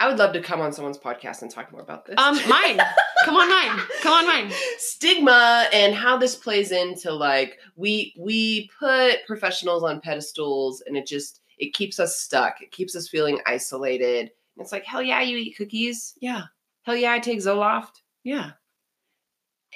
I 0.00 0.08
would 0.08 0.18
love 0.18 0.32
to 0.32 0.40
come 0.40 0.62
on 0.62 0.72
someone's 0.72 0.98
podcast 0.98 1.42
and 1.42 1.50
talk 1.50 1.70
more 1.70 1.82
about 1.82 2.06
this. 2.06 2.14
Um, 2.16 2.36
mine. 2.48 2.80
Come 3.26 3.36
on, 3.36 3.50
mine. 3.50 3.86
Come 4.00 4.14
on, 4.14 4.26
mine. 4.26 4.50
Stigma 4.78 5.68
and 5.74 5.94
how 5.94 6.16
this 6.16 6.34
plays 6.34 6.72
into 6.72 7.12
like 7.12 7.58
we 7.76 8.14
we 8.18 8.70
put 8.78 9.26
professionals 9.26 9.82
on 9.82 10.00
pedestals 10.00 10.82
and 10.86 10.96
it 10.96 11.06
just 11.06 11.42
it 11.58 11.74
keeps 11.74 12.00
us 12.00 12.18
stuck. 12.18 12.62
It 12.62 12.72
keeps 12.72 12.96
us 12.96 13.08
feeling 13.08 13.40
isolated. 13.44 14.30
And 14.56 14.64
it's 14.64 14.72
like, 14.72 14.84
hell 14.84 15.02
yeah, 15.02 15.20
you 15.20 15.36
eat 15.36 15.56
cookies. 15.58 16.14
Yeah. 16.18 16.44
Hell 16.82 16.96
yeah, 16.96 17.12
I 17.12 17.18
take 17.18 17.40
Zoloft. 17.40 18.00
Yeah. 18.24 18.52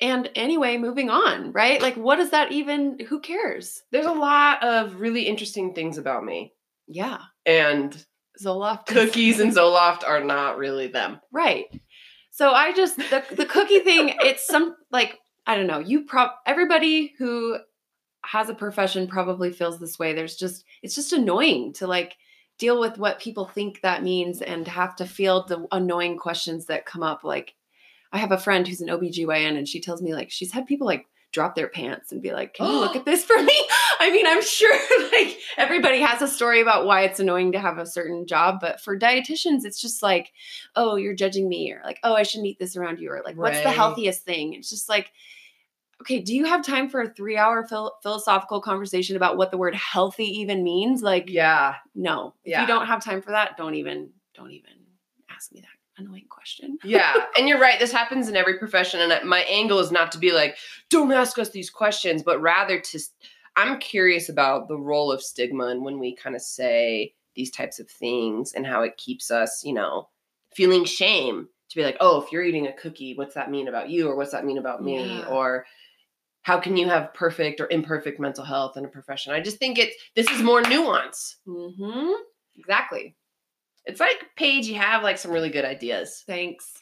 And 0.01 0.31
anyway, 0.35 0.79
moving 0.79 1.11
on, 1.11 1.53
right? 1.53 1.81
Like, 1.81 1.97
what 1.97 2.17
does 2.17 2.31
that 2.31 2.51
even, 2.51 2.99
who 3.09 3.21
cares? 3.21 3.83
There's 3.93 4.07
a 4.07 4.13
lot 4.13 4.65
of 4.65 4.99
really 4.99 5.23
interesting 5.23 5.75
things 5.75 5.99
about 5.99 6.25
me. 6.25 6.55
Yeah. 6.89 7.19
And 7.47 8.05
Zoloft. 8.43 8.87
cookies 8.87 9.41
and 9.41 9.53
Zoloft 9.53 10.05
are 10.07 10.23
not 10.23 10.59
really 10.59 10.89
them. 10.89 11.21
Right. 11.33 11.67
So 12.31 12.51
I 12.51 12.73
just, 12.73 12.97
the, 12.97 13.25
the 13.35 13.47
cookie 13.47 13.81
thing, 13.81 14.15
it's 14.21 14.47
some, 14.47 14.77
like, 14.91 15.19
I 15.47 15.57
don't 15.57 15.67
know, 15.67 15.79
you 15.79 16.05
prob, 16.05 16.31
everybody 16.47 17.15
who 17.19 17.59
has 18.25 18.49
a 18.49 18.55
profession 18.55 19.07
probably 19.07 19.53
feels 19.53 19.79
this 19.79 19.99
way. 19.99 20.15
There's 20.15 20.37
just, 20.37 20.65
it's 20.83 20.95
just 20.95 21.13
annoying 21.13 21.75
to 21.75 21.87
like 21.87 22.17
deal 22.59 22.81
with 22.81 22.99
what 22.99 23.21
people 23.21 23.47
think 23.47 23.81
that 23.81 24.03
means 24.03 24.41
and 24.41 24.67
have 24.67 24.97
to 24.97 25.07
field 25.07 25.49
the 25.49 25.67
annoying 25.71 26.17
questions 26.17 26.67
that 26.67 26.87
come 26.87 27.03
up. 27.03 27.25
Like, 27.25 27.55
I 28.13 28.19
have 28.19 28.33
a 28.33 28.39
friend 28.39 28.67
who's 28.67 28.81
an 28.81 28.89
OBGYN 28.89 29.59
and 29.59 29.69
she 29.69 29.81
tells 29.81 30.01
me 30.01 30.15
like 30.15 30.31
she's 30.31 30.53
had 30.53 30.67
people 30.67 30.87
like 30.87 31.07
drop 31.35 31.55
their 31.55 31.69
pants 31.69 32.13
and 32.13 32.23
be 32.23 32.33
like, 32.33 32.55
Can 32.55 32.67
you 32.67 32.81
look 32.81 32.97
at 32.97 33.05
this 33.05 33.25
for 33.25 33.37
me? 33.43 33.67
I 34.01 34.11
mean, 34.11 34.27
I'm 34.27 34.43
sure 34.43 34.75
like 35.13 35.37
everybody 35.59 36.01
has 36.01 36.23
a 36.23 36.29
story 36.29 36.63
about 36.63 36.87
why 36.87 37.03
it's 37.03 37.21
annoying 37.21 37.53
to 37.53 37.59
have 37.59 37.77
a 37.77 37.85
certain 37.85 38.27
job, 38.27 38.59
but 38.61 38.81
for 38.81 38.99
dietitians, 38.99 39.65
it's 39.65 39.81
just 39.81 40.03
like, 40.03 40.33
oh, 40.77 40.97
you're 40.97 41.15
judging 41.15 41.49
me, 41.49 41.73
or 41.73 41.83
like, 41.85 41.99
oh, 42.05 42.15
I 42.15 42.23
shouldn't 42.23 42.47
eat 42.47 42.59
this 42.59 42.77
around 42.77 43.01
you, 43.01 43.11
or 43.11 43.21
like, 43.25 43.37
what's 43.37 43.59
the 43.63 43.71
healthiest 43.73 44.25
thing? 44.25 44.55
It's 44.55 44.71
just 44.71 44.89
like, 44.89 45.11
okay, 46.01 46.21
do 46.21 46.35
you 46.35 46.45
have 46.45 46.65
time 46.65 46.89
for 46.89 47.03
a 47.03 47.09
three 47.09 47.37
hour 47.37 47.67
phil- 47.67 47.97
philosophical 48.03 48.61
conversation 48.61 49.17
about 49.17 49.37
what 49.37 49.51
the 49.51 49.59
word 49.59 49.75
healthy 49.75 50.41
even 50.41 50.63
means? 50.63 51.03
Like, 51.03 51.29
Yeah. 51.29 51.75
no, 51.95 52.35
if 52.45 52.53
Yeah. 52.53 52.61
you 52.63 52.67
don't 52.67 52.87
have 52.87 53.03
time 53.03 53.23
for 53.23 53.33
that, 53.33 53.57
don't 53.57 53.75
even, 53.75 54.11
don't 54.35 54.53
even 54.53 54.73
ask 55.31 55.53
me 55.53 55.61
that 55.61 55.69
annoying 55.99 56.27
question. 56.29 56.79
Yeah. 56.85 57.15
and 57.37 57.49
you're 57.49 57.61
right. 57.61 57.79
This 57.79 57.93
happens 57.93 58.29
in 58.29 58.37
every 58.37 58.59
profession. 58.59 59.01
And 59.01 59.29
my 59.29 59.41
angle 59.41 59.79
is 59.79 59.93
not 59.93 60.13
to 60.13 60.19
be 60.19 60.33
like, 60.33 60.57
don't 60.91 61.13
ask 61.13 61.39
us 61.39 61.51
these 61.51 61.71
questions, 61.71 62.23
but 62.23 62.41
rather 62.41 62.81
to, 62.81 63.01
I'm 63.57 63.79
curious 63.79 64.29
about 64.29 64.69
the 64.69 64.79
role 64.79 65.13
of 65.13 65.23
stigma 65.23 65.67
and 65.67 65.85
when 65.85 65.99
we 65.99 66.15
kind 66.15 66.37
of 66.37 66.43
say 66.43 67.15
these 67.35 67.51
types 67.51 67.79
of 67.81 67.89
things 67.89 68.53
and 68.53 68.67
how 68.67 68.83
it 68.83 68.97
keeps 68.97 69.31
us, 69.31 69.63
you 69.65 69.73
know, 69.73 70.09
feeling 70.55 70.85
shame 70.85 71.49
to 71.71 71.77
be 71.77 71.83
like, 71.83 71.97
oh, 72.01 72.21
if 72.21 72.31
you're 72.31 72.45
eating 72.45 72.67
a 72.67 72.73
cookie, 72.73 73.15
what's 73.15 73.35
that 73.35 73.51
mean 73.51 73.69
about 73.69 73.91
you? 73.91 74.09
Or 74.09 74.17
what's 74.17 74.33
that 74.33 74.45
mean 74.45 74.59
about 74.59 74.83
me? 74.83 75.19
Yeah. 75.19 75.27
Or, 75.27 75.67
how 76.45 76.61
can 76.61 76.77
you 76.77 76.87
have 76.87 77.15
perfect 77.15 77.59
or 77.59 77.69
imperfect 77.71 78.21
mental 78.21 78.45
health 78.45 78.77
in 78.77 78.85
a 78.85 78.89
profession? 78.89 79.33
I 79.33 79.41
just 79.41 79.57
think 79.57 79.79
it's 79.79 79.97
this 80.15 80.31
is 80.31 80.43
more 80.43 80.61
nuance. 80.61 81.37
Mm-hmm. 81.49 82.13
Exactly. 82.59 83.17
It's 83.87 84.01
like 84.01 84.25
Paige, 84.37 84.67
you 84.67 84.77
have 84.77 85.03
like 85.03 85.19
some 85.19 85.31
really 85.31 85.51
good 85.51 85.65
ideas. 85.65 86.23
Thanks. 86.27 86.73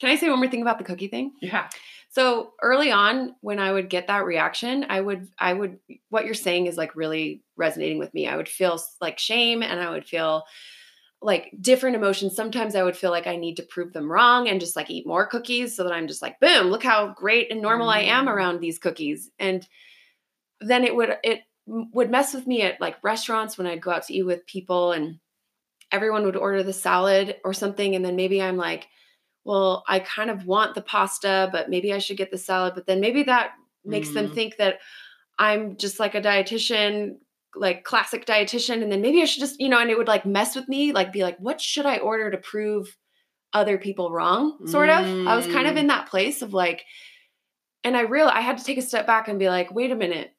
Can 0.00 0.10
I 0.10 0.16
say 0.16 0.28
one 0.28 0.38
more 0.38 0.48
thing 0.48 0.62
about 0.62 0.78
the 0.78 0.84
cookie 0.84 1.08
thing? 1.08 1.32
Yeah. 1.40 1.68
So 2.10 2.52
early 2.62 2.90
on, 2.92 3.34
when 3.40 3.58
I 3.58 3.72
would 3.72 3.90
get 3.90 4.06
that 4.06 4.24
reaction, 4.24 4.86
I 4.88 5.00
would, 5.00 5.28
I 5.38 5.52
would, 5.52 5.78
what 6.08 6.24
you're 6.24 6.34
saying 6.34 6.66
is 6.66 6.76
like 6.76 6.94
really 6.96 7.42
resonating 7.56 7.98
with 7.98 8.12
me. 8.14 8.26
I 8.28 8.36
would 8.36 8.48
feel 8.48 8.80
like 9.00 9.18
shame 9.18 9.62
and 9.62 9.80
I 9.80 9.90
would 9.90 10.06
feel 10.06 10.44
like 11.22 11.50
different 11.60 11.96
emotions. 11.96 12.36
Sometimes 12.36 12.74
I 12.76 12.82
would 12.82 12.96
feel 12.96 13.10
like 13.10 13.26
I 13.26 13.36
need 13.36 13.56
to 13.56 13.62
prove 13.62 13.92
them 13.92 14.10
wrong 14.10 14.48
and 14.48 14.60
just 14.60 14.76
like 14.76 14.90
eat 14.90 15.06
more 15.06 15.26
cookies 15.26 15.74
so 15.74 15.82
that 15.84 15.92
I'm 15.92 16.06
just 16.06 16.22
like, 16.22 16.38
boom, 16.40 16.68
look 16.68 16.84
how 16.84 17.14
great 17.16 17.50
and 17.50 17.60
normal 17.62 17.88
I 17.88 18.00
am 18.00 18.26
Mm. 18.26 18.32
around 18.32 18.60
these 18.60 18.78
cookies. 18.78 19.30
And 19.38 19.66
then 20.60 20.84
it 20.84 20.94
would, 20.94 21.16
it 21.24 21.40
would 21.66 22.10
mess 22.10 22.32
with 22.34 22.46
me 22.46 22.62
at 22.62 22.80
like 22.80 23.02
restaurants 23.02 23.58
when 23.58 23.66
I'd 23.66 23.82
go 23.82 23.90
out 23.90 24.04
to 24.04 24.14
eat 24.14 24.22
with 24.24 24.46
people 24.46 24.92
and 24.92 25.18
everyone 25.92 26.24
would 26.24 26.36
order 26.36 26.62
the 26.62 26.72
salad 26.72 27.36
or 27.44 27.52
something. 27.52 27.94
And 27.94 28.04
then 28.04 28.16
maybe 28.16 28.42
I'm 28.42 28.56
like, 28.56 28.88
well, 29.44 29.84
I 29.88 30.00
kind 30.00 30.30
of 30.30 30.46
want 30.46 30.74
the 30.74 30.82
pasta, 30.82 31.48
but 31.52 31.70
maybe 31.70 31.92
I 31.92 31.98
should 31.98 32.16
get 32.16 32.30
the 32.30 32.38
salad. 32.38 32.74
But 32.74 32.86
then 32.86 33.00
maybe 33.00 33.22
that 33.24 33.52
makes 33.84 34.12
them 34.12 34.28
Mhm. 34.28 34.34
think 34.34 34.56
that 34.58 34.80
I'm 35.38 35.76
just 35.76 36.00
like 36.00 36.14
a 36.14 36.20
dietitian, 36.20 37.18
like 37.54 37.84
classic 37.84 38.26
dietitian. 38.26 38.82
And 38.82 38.90
then 38.92 39.00
maybe 39.02 39.22
I 39.22 39.26
should 39.26 39.40
just, 39.40 39.60
you 39.60 39.68
know, 39.68 39.78
and 39.80 39.90
it 39.90 39.98
would 39.98 40.08
like 40.08 40.26
mess 40.26 40.56
with 40.56 40.68
me, 40.68 40.92
like 40.92 41.12
be 41.12 41.22
like, 41.22 41.38
what 41.38 41.60
should 41.60 41.86
I 41.86 41.98
order 41.98 42.30
to 42.30 42.38
prove 42.38 42.96
other 43.52 43.78
people 43.78 44.12
wrong? 44.12 44.58
Sort 44.66 44.90
of. 44.90 45.16
I 45.26 45.36
was 45.36 45.46
kind 45.46 45.66
of 45.68 45.76
Mm. 45.76 45.80
in 45.80 45.86
that 45.88 46.08
place 46.08 46.42
of 46.42 46.54
like, 46.54 46.84
and 47.84 47.96
I 47.96 48.02
real 48.02 48.26
I 48.28 48.40
had 48.40 48.58
to 48.58 48.64
take 48.64 48.78
a 48.78 48.82
step 48.82 49.06
back 49.06 49.28
and 49.28 49.38
be 49.38 49.48
like, 49.48 49.72
wait 49.72 49.90
a 49.90 49.96
minute. 49.96 50.32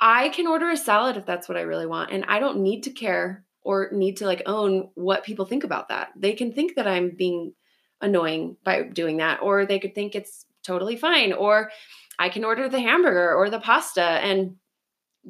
I 0.00 0.30
can 0.30 0.46
order 0.46 0.70
a 0.70 0.76
salad 0.76 1.16
if 1.16 1.26
that's 1.26 1.48
what 1.48 1.58
I 1.58 1.62
really 1.62 1.86
want. 1.86 2.12
And 2.12 2.24
I 2.28 2.40
don't 2.40 2.60
need 2.62 2.82
to 2.84 2.90
care 2.90 3.44
or 3.64 3.88
need 3.92 4.18
to 4.18 4.26
like 4.26 4.42
own 4.46 4.90
what 4.94 5.24
people 5.24 5.46
think 5.46 5.64
about 5.64 5.88
that. 5.88 6.10
They 6.16 6.34
can 6.34 6.52
think 6.52 6.76
that 6.76 6.86
I'm 6.86 7.10
being 7.10 7.54
annoying 8.00 8.56
by 8.62 8.82
doing 8.82 9.16
that, 9.16 9.40
or 9.42 9.66
they 9.66 9.78
could 9.78 9.94
think 9.94 10.14
it's 10.14 10.46
totally 10.62 10.96
fine. 10.96 11.32
Or 11.32 11.70
I 12.18 12.28
can 12.28 12.44
order 12.44 12.68
the 12.68 12.80
hamburger 12.80 13.34
or 13.34 13.50
the 13.50 13.60
pasta 13.60 14.02
and 14.02 14.56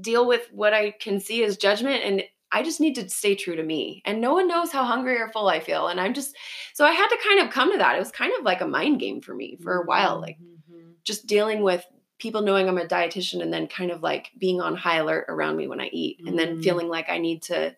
deal 0.01 0.27
with 0.27 0.49
what 0.53 0.75
I 0.75 0.91
can 0.91 1.21
see 1.21 1.45
as 1.45 1.57
judgment. 1.57 2.03
And 2.05 2.25
I 2.51 2.63
just 2.63 2.81
need 2.81 2.95
to 2.97 3.09
stay 3.09 3.35
true 3.35 3.57
to 3.57 3.63
me. 3.63 4.03
And 4.05 4.21
no 4.21 4.35
one 4.35 4.49
knows 4.49 4.71
how 4.71 4.85
hungry 4.85 5.17
or 5.21 5.29
full 5.29 5.49
I 5.49 5.61
feel. 5.61 5.89
And 5.89 6.01
I'm 6.01 6.15
just, 6.15 6.37
so 6.73 6.85
I 6.85 6.93
had 6.93 7.09
to 7.09 7.19
kind 7.25 7.41
of 7.41 7.51
come 7.51 7.73
to 7.73 7.79
that. 7.79 7.97
It 7.97 8.01
was 8.01 8.13
kind 8.13 8.33
of 8.39 8.45
like 8.45 8.61
a 8.61 8.67
mind 8.67 9.01
game 9.01 9.21
for 9.21 9.35
me 9.35 9.59
for 9.63 9.77
a 9.77 9.85
while. 9.87 10.21
Like, 10.21 10.39
Mhm. 10.39 10.95
just 11.05 11.27
dealing 11.27 11.63
with 11.63 11.85
people 12.19 12.43
knowing 12.43 12.69
I'm 12.69 12.79
a 12.79 12.87
dietitian 12.87 13.43
and 13.43 13.53
then 13.53 13.67
kind 13.67 13.91
of 13.91 14.03
like 14.03 14.31
being 14.39 14.61
on 14.61 14.77
high 14.77 14.97
alert 14.99 15.27
around 15.29 15.57
me 15.57 15.67
when 15.69 15.81
I 15.81 15.89
eat 15.93 16.21
and 16.27 16.39
then 16.39 16.57
Mm. 16.57 16.63
feeling 16.63 16.89
like 16.89 17.09
I 17.11 17.19
need 17.19 17.43
to 17.45 17.77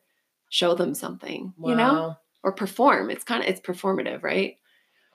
show 0.50 0.74
them 0.74 0.94
something, 0.94 1.52
you 1.64 1.74
know, 1.74 2.16
or 2.42 2.52
perform. 2.52 3.10
It's 3.10 3.24
kind 3.24 3.42
of 3.42 3.48
it's 3.48 3.60
performative, 3.60 4.22
right? 4.22 4.56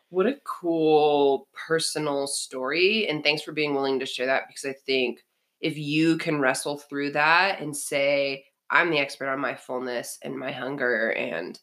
What 0.10 0.28
a 0.28 0.40
cool 0.46 1.48
personal 1.68 2.28
story. 2.28 3.08
And 3.08 3.24
thanks 3.24 3.42
for 3.44 3.54
being 3.54 3.74
willing 3.74 4.00
to 4.00 4.06
share 4.06 4.26
that 4.26 4.44
because 4.48 4.66
I 4.66 4.74
think 4.86 5.24
if 5.62 5.78
you 5.78 6.18
can 6.18 6.40
wrestle 6.42 6.78
through 6.78 7.12
that 7.12 7.62
and 7.62 7.76
say, 7.76 8.46
I'm 8.70 8.90
the 8.90 9.00
expert 9.00 9.30
on 9.30 9.40
my 9.40 9.56
fullness 9.56 10.18
and 10.22 10.38
my 10.38 10.52
hunger, 10.52 11.12
and 11.12 11.60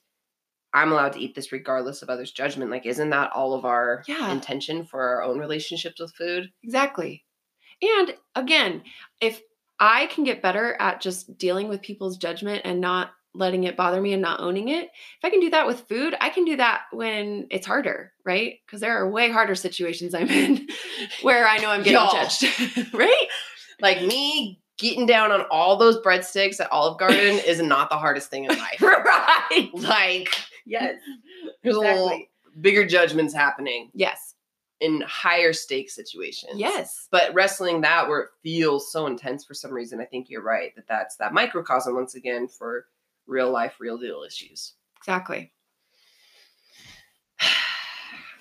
I'm 0.75 0.93
allowed 0.93 1.15
to 1.15 1.21
eat 1.21 1.35
this 1.35 1.53
regardless 1.53 2.03
of 2.03 2.11
others' 2.11 2.33
judgment, 2.33 2.71
like, 2.71 2.87
isn't 2.87 3.11
that 3.11 3.33
all 3.33 3.55
of 3.55 3.65
our 3.65 4.05
Yeah. 4.07 4.31
intention 4.33 4.85
for 4.87 5.01
our 5.03 5.23
own 5.23 5.39
relationships 5.39 6.01
with 6.01 6.15
food? 6.15 6.53
Exactly. 6.63 7.25
And 7.83 8.17
again, 8.35 8.83
if 9.21 9.43
I 9.81 10.07
can 10.07 10.25
get 10.25 10.43
better 10.43 10.75
at 10.81 11.01
just 11.01 11.39
dealing 11.39 11.69
with 11.69 11.83
people's 11.83 12.17
judgment 12.19 12.63
and 12.65 12.81
not 12.81 13.13
letting 13.35 13.65
it 13.65 13.77
bother 13.77 14.01
me 14.01 14.13
and 14.13 14.23
not 14.23 14.41
owning 14.41 14.69
it, 14.69 14.85
if 14.85 15.25
I 15.25 15.31
can 15.31 15.41
do 15.41 15.51
that 15.51 15.67
with 15.67 15.81
food, 15.89 16.15
I 16.21 16.31
can 16.31 16.45
do 16.45 16.57
that 16.57 16.83
when 16.93 17.47
it's 17.51 17.67
harder, 17.67 18.13
right? 18.25 18.55
Because 18.67 18.81
there 18.81 18.97
are 18.99 19.11
way 19.11 19.31
harder 19.31 19.55
situations 19.55 20.15
I'm 20.15 20.29
in 20.29 20.67
where 21.23 21.47
I 21.47 21.59
know 21.59 21.71
I'm 21.71 21.83
getting 21.83 21.93
Y'all. 21.95 22.11
judged, 22.11 22.95
right? 22.95 23.27
Like, 23.81 24.03
me 24.03 24.61
getting 24.79 25.07
down 25.07 25.31
on 25.33 25.43
all 25.51 25.77
those 25.77 25.99
breadsticks 26.03 26.61
at 26.61 26.71
Olive 26.73 26.99
Garden 26.99 27.19
is 27.47 27.61
not 27.61 27.91
the 27.91 27.97
hardest 27.97 28.31
thing 28.31 28.45
in 28.45 28.51
life. 28.59 28.81
right. 28.83 29.69
Like, 29.75 30.35
Yes. 30.67 31.01
there's 31.63 31.77
a 31.77 31.81
little 31.81 32.21
bigger 32.61 32.87
judgments 32.87 33.33
happening 33.35 33.91
Yes. 33.95 34.35
in 34.81 35.01
higher 35.07 35.53
stake 35.53 35.91
situations. 35.91 36.53
Yes. 36.57 37.09
But 37.11 37.33
wrestling 37.35 37.81
that 37.83 38.09
where 38.09 38.21
it 38.21 38.29
feels 38.43 38.93
so 38.93 39.07
intense 39.07 39.45
for 39.45 39.55
some 39.55 39.73
reason, 39.73 40.01
I 40.01 40.05
think 40.05 40.29
you're 40.29 40.43
right 40.43 40.75
that 40.77 40.87
that's 40.89 41.17
that 41.17 41.33
microcosm 41.33 41.95
once 41.95 42.15
again 42.17 42.49
for 42.49 42.87
real 43.29 43.51
life, 43.53 43.77
real 43.79 43.99
deal 43.99 44.25
issues. 44.27 44.75
Exactly. 44.97 45.53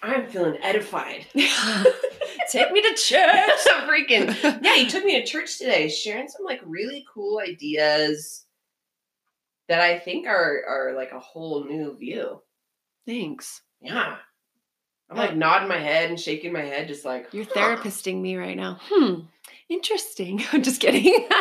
I'm 0.02 0.28
feeling 0.28 0.58
edified. 0.62 1.26
Take 1.34 2.72
me 2.72 2.82
to 2.82 2.94
church. 2.96 3.60
Freaking 3.88 4.60
yeah, 4.64 4.76
you 4.76 4.90
took 4.90 5.04
me 5.04 5.20
to 5.20 5.26
church 5.26 5.58
today, 5.58 5.90
sharing 5.90 6.28
some 6.28 6.46
like 6.46 6.62
really 6.66 7.06
cool 7.14 7.40
ideas 7.40 8.46
that 9.68 9.82
I 9.82 10.00
think 10.00 10.28
are 10.28 10.64
are 10.68 10.94
like 10.96 11.12
a 11.12 11.20
whole 11.20 11.66
new 11.66 11.96
view. 11.98 12.42
Thanks. 13.06 13.62
Yeah. 13.82 14.18
I'm 15.10 15.18
like 15.18 15.36
nodding 15.36 15.70
my 15.70 15.80
head 15.80 16.10
and 16.10 16.20
shaking 16.20 16.52
my 16.52 16.64
head, 16.64 16.90
just 16.90 17.06
like 17.06 17.28
You're 17.32 17.46
huh. 17.46 17.78
therapisting 17.78 18.22
me 18.22 18.36
right 18.36 18.58
now. 18.58 18.80
Hmm. 18.82 19.22
Interesting. 19.70 20.44
I'm 20.52 20.64
just 20.64 20.82
kidding. 20.82 21.28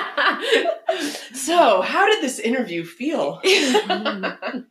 So, 1.34 1.82
how 1.82 2.06
did 2.08 2.22
this 2.22 2.38
interview 2.38 2.84
feel? 2.84 3.40
and 3.44 4.66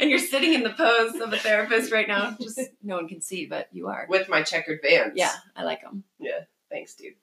you're 0.00 0.18
sitting 0.18 0.54
in 0.54 0.62
the 0.62 0.70
pose 0.70 1.14
of 1.20 1.32
a 1.32 1.36
therapist 1.36 1.92
right 1.92 2.08
now. 2.08 2.36
Just 2.40 2.60
no 2.82 2.96
one 2.96 3.06
can 3.06 3.20
see, 3.20 3.46
but 3.46 3.68
you 3.70 3.86
are. 3.86 4.06
With 4.08 4.28
my 4.28 4.42
checkered 4.42 4.80
vans. 4.82 5.12
Yeah, 5.14 5.32
I 5.54 5.62
like 5.62 5.82
them. 5.82 6.02
Yeah, 6.18 6.40
thanks, 6.70 6.94
dude. 6.94 7.14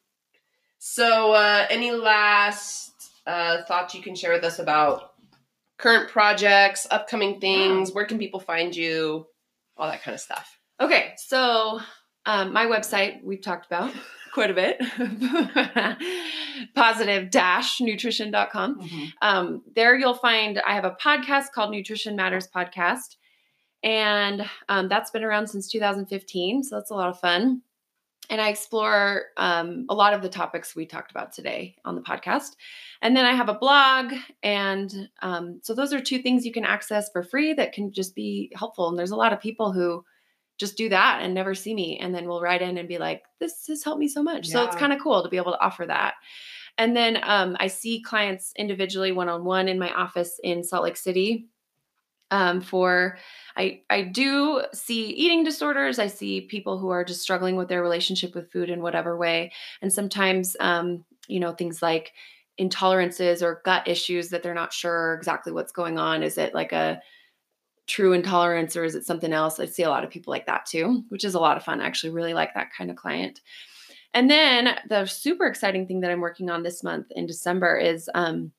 So, 0.80 1.34
uh, 1.34 1.66
any 1.70 1.92
last 1.92 2.94
uh, 3.26 3.64
thoughts 3.64 3.94
you 3.94 4.02
can 4.02 4.16
share 4.16 4.32
with 4.32 4.44
us 4.44 4.60
about 4.60 5.12
current 5.78 6.10
projects, 6.10 6.88
upcoming 6.90 7.40
things? 7.40 7.92
Where 7.92 8.06
can 8.06 8.18
people 8.18 8.40
find 8.40 8.76
you? 8.76 9.28
All 9.76 9.90
that 9.90 10.02
kind 10.02 10.16
of 10.16 10.22
stuff. 10.22 10.60
Okay, 10.80 11.14
so 11.18 11.82
um, 12.26 12.54
my 12.54 12.66
website 12.66 13.24
we've 13.24 13.42
talked 13.42 13.66
about 13.66 13.94
quite 14.38 14.52
a 14.52 14.54
bit. 14.54 14.80
Positive-nutrition.com. 16.76 18.90
Um, 19.24 19.64
there 19.76 19.98
you'll 19.98 20.14
find 20.14 20.60
I 20.60 20.76
have 20.76 20.86
a 20.86 20.96
podcast 21.04 21.46
called 21.56 21.72
Nutrition 21.72 22.16
Matters 22.16 22.48
Podcast. 22.48 23.16
And 23.82 24.48
um, 24.70 24.90
that's 24.90 25.10
been 25.10 25.24
around 25.24 25.48
since 25.48 25.68
2015. 25.70 26.66
So 26.66 26.76
that's 26.76 26.92
a 26.92 26.94
lot 26.94 27.10
of 27.10 27.20
fun. 27.20 27.64
And 28.30 28.40
I 28.40 28.50
explore 28.50 29.24
um, 29.38 29.88
a 29.90 29.96
lot 29.96 30.14
of 30.14 30.22
the 30.22 30.30
topics 30.30 30.76
we 30.76 30.86
talked 30.86 31.10
about 31.10 31.34
today 31.34 31.78
on 31.84 31.96
the 31.96 32.02
podcast. 32.02 32.58
And 33.02 33.18
then 33.18 33.26
I 33.26 33.34
have 33.34 33.50
a 33.50 33.56
blog. 33.56 34.14
And 34.44 35.10
um, 35.24 35.62
so 35.64 35.74
those 35.74 35.94
are 35.94 36.00
two 36.00 36.20
things 36.20 36.46
you 36.46 36.54
can 36.54 36.64
access 36.64 37.10
for 37.10 37.24
free 37.24 37.56
that 37.56 37.74
can 37.74 37.92
just 37.92 38.14
be 38.14 38.52
helpful. 38.54 38.88
And 38.88 39.00
there's 39.00 39.10
a 39.10 39.16
lot 39.16 39.34
of 39.34 39.42
people 39.42 39.72
who 39.72 40.06
just 40.58 40.78
do 40.78 40.90
that 40.90 41.20
and 41.22 41.34
never 41.34 41.54
see 41.54 41.74
me 41.74 41.98
and 42.00 42.14
then 42.14 42.28
we'll 42.28 42.42
write 42.42 42.62
in 42.62 42.78
and 42.78 42.88
be 42.88 42.98
like, 42.98 43.24
this 43.40 43.68
has 43.68 43.84
helped 43.84 44.00
me 44.00 44.08
so 44.08 44.24
much. 44.24 44.48
So 44.48 44.64
it's 44.64 44.76
kind 44.76 44.92
of 44.92 45.00
cool 45.00 45.22
to 45.24 45.30
be 45.30 45.38
able 45.38 45.52
to 45.52 45.62
offer 45.62 45.86
that. 45.86 46.16
And 46.78 46.96
then 46.96 47.20
um, 47.24 47.58
I 47.60 47.68
see 47.68 48.02
clients 48.02 48.54
individually 48.56 49.12
one 49.12 49.30
on 49.30 49.44
one 49.44 49.68
in 49.68 49.80
my 49.80 49.92
office 49.94 50.40
in 50.44 50.64
Salt 50.64 50.84
Lake 50.84 50.98
City. 50.98 51.48
Um, 52.30 52.60
for 52.60 53.18
I 53.56 53.84
I 53.90 54.02
do 54.02 54.62
see 54.74 55.12
eating 55.12 55.46
disorders. 55.46 55.98
I 55.98 56.08
see 56.08 56.42
people 56.42 56.78
who 56.78 56.90
are 56.90 57.06
just 57.06 57.22
struggling 57.22 57.56
with 57.56 57.70
their 57.70 57.82
relationship 57.82 58.36
with 58.36 58.52
food 58.52 58.70
in 58.70 58.82
whatever 58.82 59.18
way, 59.18 59.54
and 59.82 59.94
sometimes 59.94 60.58
um, 60.60 61.06
you 61.30 61.40
know 61.40 61.54
things 61.54 61.82
like 61.82 62.12
intolerances 62.60 63.42
or 63.42 63.62
gut 63.64 63.88
issues 63.88 64.28
that 64.30 64.44
they're 64.44 64.54
not 64.54 64.74
sure 64.74 65.14
exactly 65.14 65.54
what's 65.54 65.72
going 65.72 65.98
on. 65.98 66.22
Is 66.22 66.38
it 66.38 66.54
like 66.54 66.74
a 66.74 67.02
true 67.88 68.14
intolerance 68.14 68.76
or 68.76 68.84
is 68.84 68.96
it 68.96 69.06
something 69.06 69.34
else? 69.34 69.60
I 69.60 69.66
see 69.66 69.84
a 69.84 69.90
lot 69.90 70.04
of 70.04 70.10
people 70.10 70.32
like 70.32 70.46
that 70.46 70.66
too, 70.66 71.04
which 71.10 71.24
is 71.24 71.34
a 71.34 71.40
lot 71.40 71.58
of 71.58 71.64
fun. 71.64 71.82
I 71.82 71.86
actually 71.86 72.12
really 72.12 72.34
like 72.34 72.54
that 72.54 72.72
kind 72.78 72.92
of 72.92 72.98
client. 72.98 73.42
And 74.14 74.30
then 74.30 74.78
the 74.90 75.06
super 75.06 75.46
exciting 75.46 75.88
thing 75.88 76.02
that 76.02 76.12
I'm 76.12 76.22
working 76.22 76.50
on 76.50 76.64
this 76.64 76.84
month 76.84 77.08
in 77.12 77.26
December 77.26 77.78
is 77.78 78.10
um, 78.14 78.52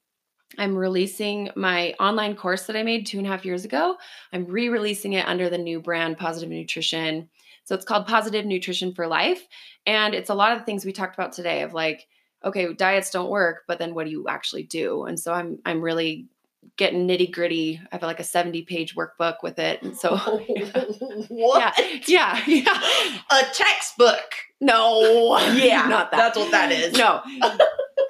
I'm 0.56 0.74
releasing 0.74 1.50
my 1.56 1.92
online 2.00 2.36
course 2.36 2.66
that 2.66 2.76
I 2.76 2.82
made 2.82 3.06
two 3.06 3.18
and 3.18 3.26
a 3.26 3.30
half 3.30 3.44
years 3.44 3.64
ago. 3.64 3.96
I'm 4.32 4.46
re 4.46 4.68
releasing 4.68 5.12
it 5.12 5.26
under 5.26 5.50
the 5.50 5.58
new 5.58 5.80
brand 5.80 6.16
Positive 6.16 6.48
Nutrition. 6.48 7.28
So 7.64 7.74
it's 7.74 7.84
called 7.84 8.06
Positive 8.06 8.46
Nutrition 8.46 8.94
for 8.94 9.06
Life. 9.06 9.46
And 9.84 10.14
it's 10.14 10.30
a 10.30 10.34
lot 10.34 10.52
of 10.52 10.58
the 10.58 10.64
things 10.64 10.84
we 10.84 10.92
talked 10.92 11.14
about 11.14 11.32
today 11.32 11.62
of 11.62 11.74
like, 11.74 12.06
okay, 12.44 12.72
diets 12.72 13.10
don't 13.10 13.30
work, 13.30 13.64
but 13.66 13.78
then 13.78 13.94
what 13.94 14.04
do 14.04 14.10
you 14.10 14.26
actually 14.28 14.62
do? 14.62 15.04
And 15.04 15.18
so 15.20 15.34
I'm 15.34 15.58
I'm 15.66 15.82
really 15.82 16.28
getting 16.76 17.06
nitty 17.08 17.32
gritty. 17.32 17.80
I 17.90 17.94
have 17.94 18.02
like 18.02 18.20
a 18.20 18.24
70 18.24 18.62
page 18.62 18.94
workbook 18.94 19.36
with 19.42 19.58
it. 19.58 19.82
And 19.82 19.96
so 19.96 20.16
what? 21.28 21.74
yeah, 21.78 22.02
yeah, 22.06 22.42
yeah. 22.46 22.80
A 23.30 23.42
textbook. 23.54 24.22
No, 24.60 25.38
Yeah, 25.54 25.86
not 25.88 26.10
that. 26.10 26.16
that's 26.16 26.38
what 26.38 26.50
that 26.50 26.72
is. 26.72 26.94
No. 26.98 27.22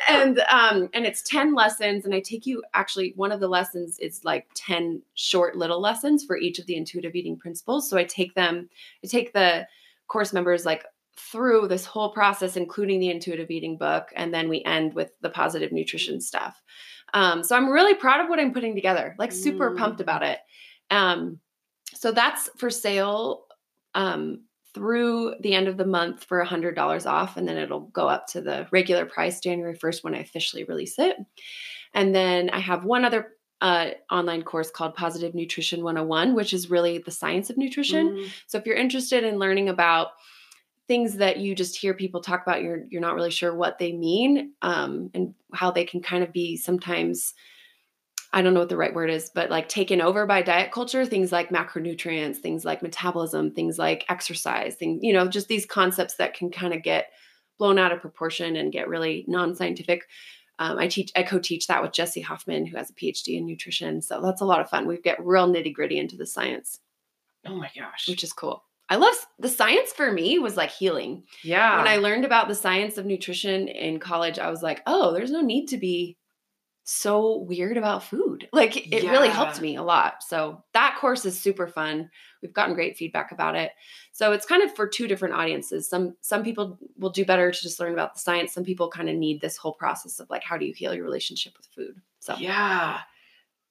and 0.08 0.38
um 0.50 0.88
and 0.94 1.04
it's 1.04 1.22
10 1.22 1.54
lessons 1.54 2.04
and 2.04 2.14
i 2.14 2.20
take 2.20 2.46
you 2.46 2.62
actually 2.72 3.12
one 3.16 3.32
of 3.32 3.40
the 3.40 3.48
lessons 3.48 3.98
is 3.98 4.24
like 4.24 4.46
10 4.54 5.02
short 5.14 5.56
little 5.56 5.80
lessons 5.80 6.24
for 6.24 6.36
each 6.38 6.58
of 6.58 6.66
the 6.66 6.76
intuitive 6.76 7.14
eating 7.14 7.36
principles 7.36 7.90
so 7.90 7.98
i 7.98 8.04
take 8.04 8.34
them 8.34 8.68
i 9.04 9.06
take 9.08 9.32
the 9.32 9.66
course 10.06 10.32
members 10.32 10.64
like 10.64 10.84
through 11.16 11.66
this 11.68 11.84
whole 11.84 12.12
process 12.12 12.56
including 12.56 13.00
the 13.00 13.10
intuitive 13.10 13.50
eating 13.50 13.76
book 13.76 14.12
and 14.14 14.32
then 14.32 14.48
we 14.48 14.62
end 14.64 14.94
with 14.94 15.10
the 15.20 15.30
positive 15.30 15.72
nutrition 15.72 16.20
stuff 16.20 16.62
um, 17.14 17.42
so 17.42 17.56
i'm 17.56 17.68
really 17.68 17.94
proud 17.94 18.20
of 18.20 18.28
what 18.28 18.38
i'm 18.40 18.52
putting 18.52 18.74
together 18.74 19.14
like 19.18 19.32
super 19.32 19.70
Mm. 19.70 19.78
pumped 19.78 20.00
about 20.00 20.22
it 20.22 20.38
um, 20.90 21.38
so 21.94 22.12
that's 22.12 22.48
for 22.56 22.70
sale 22.70 23.44
um, 23.94 24.42
through 24.74 25.34
the 25.40 25.54
end 25.54 25.66
of 25.68 25.76
the 25.76 25.86
month 25.86 26.24
for 26.24 26.44
$100 26.44 27.06
off 27.06 27.36
and 27.36 27.48
then 27.48 27.56
it'll 27.56 27.80
go 27.80 28.08
up 28.08 28.26
to 28.28 28.40
the 28.40 28.66
regular 28.70 29.04
price 29.06 29.40
january 29.40 29.76
1st 29.76 30.04
when 30.04 30.14
i 30.14 30.18
officially 30.18 30.64
release 30.64 30.98
it 30.98 31.16
and 31.94 32.14
then 32.14 32.50
i 32.50 32.58
have 32.58 32.84
one 32.84 33.04
other 33.04 33.32
uh, 33.60 33.90
online 34.10 34.42
course 34.42 34.70
called 34.70 34.94
positive 34.94 35.34
nutrition 35.34 35.82
101 35.82 36.34
which 36.34 36.52
is 36.52 36.70
really 36.70 36.98
the 36.98 37.10
science 37.10 37.50
of 37.50 37.56
nutrition 37.58 38.10
Mm. 38.10 38.28
so 38.46 38.56
if 38.58 38.66
you're 38.66 38.76
interested 38.76 39.24
in 39.24 39.38
learning 39.38 39.68
about 39.68 40.08
things 40.88 41.16
that 41.16 41.36
you 41.36 41.54
just 41.54 41.76
hear 41.76 41.94
people 41.94 42.20
talk 42.20 42.42
about, 42.42 42.62
you're 42.62 42.84
you're 42.88 43.00
not 43.00 43.14
really 43.14 43.30
sure 43.30 43.54
what 43.54 43.78
they 43.78 43.92
mean, 43.92 44.54
um, 44.62 45.10
and 45.14 45.34
how 45.52 45.70
they 45.70 45.84
can 45.84 46.00
kind 46.00 46.24
of 46.24 46.32
be 46.32 46.56
sometimes, 46.56 47.34
I 48.32 48.42
don't 48.42 48.54
know 48.54 48.60
what 48.60 48.68
the 48.70 48.76
right 48.76 48.94
word 48.94 49.10
is, 49.10 49.30
but 49.34 49.50
like 49.50 49.68
taken 49.68 50.00
over 50.00 50.26
by 50.26 50.42
diet 50.42 50.72
culture. 50.72 51.04
Things 51.06 51.30
like 51.30 51.50
macronutrients, 51.50 52.38
things 52.38 52.64
like 52.64 52.82
metabolism, 52.82 53.52
things 53.52 53.78
like 53.78 54.04
exercise, 54.08 54.74
things 54.74 55.00
you 55.02 55.12
know, 55.12 55.28
just 55.28 55.48
these 55.48 55.66
concepts 55.66 56.16
that 56.16 56.34
can 56.34 56.50
kind 56.50 56.74
of 56.74 56.82
get 56.82 57.08
blown 57.58 57.78
out 57.78 57.92
of 57.92 58.00
proportion 58.00 58.56
and 58.56 58.72
get 58.72 58.88
really 58.88 59.24
non-scientific. 59.28 60.04
Um, 60.60 60.78
I 60.78 60.88
teach, 60.88 61.12
I 61.14 61.22
co-teach 61.22 61.66
that 61.68 61.82
with 61.82 61.92
Jesse 61.92 62.20
Hoffman, 62.20 62.66
who 62.66 62.76
has 62.76 62.90
a 62.90 62.92
PhD 62.94 63.36
in 63.36 63.46
nutrition. 63.46 64.02
So 64.02 64.20
that's 64.20 64.40
a 64.40 64.44
lot 64.44 64.60
of 64.60 64.68
fun. 64.68 64.86
We 64.86 64.98
get 64.98 65.24
real 65.24 65.48
nitty 65.48 65.72
gritty 65.72 65.98
into 65.98 66.16
the 66.16 66.26
science 66.26 66.80
Oh 67.46 67.56
my 67.56 67.70
gosh. 67.76 68.08
which 68.08 68.24
is 68.24 68.32
cool. 68.32 68.64
I 68.90 68.96
love 68.96 69.14
the 69.38 69.48
science 69.48 69.92
for 69.92 70.10
me 70.10 70.38
was 70.38 70.56
like 70.56 70.70
healing. 70.70 71.24
yeah. 71.44 71.76
When 71.78 71.88
I 71.88 71.96
learned 71.96 72.24
about 72.24 72.48
the 72.48 72.54
science 72.54 72.96
of 72.96 73.06
nutrition 73.06 73.68
in 73.68 73.98
college, 74.00 74.38
I 74.38 74.50
was 74.50 74.62
like, 74.62 74.82
oh, 74.86 75.12
there's 75.12 75.30
no 75.30 75.40
need 75.42 75.66
to 75.68 75.76
be 75.78 76.16
so 76.84 77.36
weird 77.46 77.76
about 77.76 78.02
food. 78.02 78.48
Like 78.52 78.90
it 78.90 79.02
really 79.10 79.28
helped 79.28 79.60
me 79.60 79.76
a 79.76 79.82
lot. 79.82 80.22
So 80.22 80.64
that 80.72 80.96
course 80.98 81.26
is 81.26 81.38
super 81.38 81.66
fun. 81.66 82.08
We've 82.42 82.52
gotten 82.54 82.74
great 82.74 82.96
feedback 82.96 83.30
about 83.30 83.56
it. 83.56 83.72
So 84.12 84.32
it's 84.32 84.46
kind 84.46 84.62
of 84.62 84.74
for 84.74 84.88
two 84.88 85.06
different 85.06 85.34
audiences. 85.34 85.88
Some 85.88 86.16
some 86.22 86.42
people 86.42 86.78
will 86.96 87.10
do 87.10 87.26
better 87.26 87.52
to 87.52 87.60
just 87.60 87.78
learn 87.78 87.92
about 87.92 88.14
the 88.14 88.20
science. 88.20 88.54
Some 88.54 88.64
people 88.64 88.88
kind 88.88 89.10
of 89.10 89.16
need 89.16 89.40
this 89.42 89.58
whole 89.58 89.74
process 89.74 90.18
of 90.18 90.30
like 90.30 90.42
how 90.42 90.56
do 90.56 90.64
you 90.64 90.72
heal 90.72 90.94
your 90.94 91.04
relationship 91.04 91.52
with 91.58 91.66
food. 91.66 92.00
So 92.20 92.36
Yeah. 92.38 93.00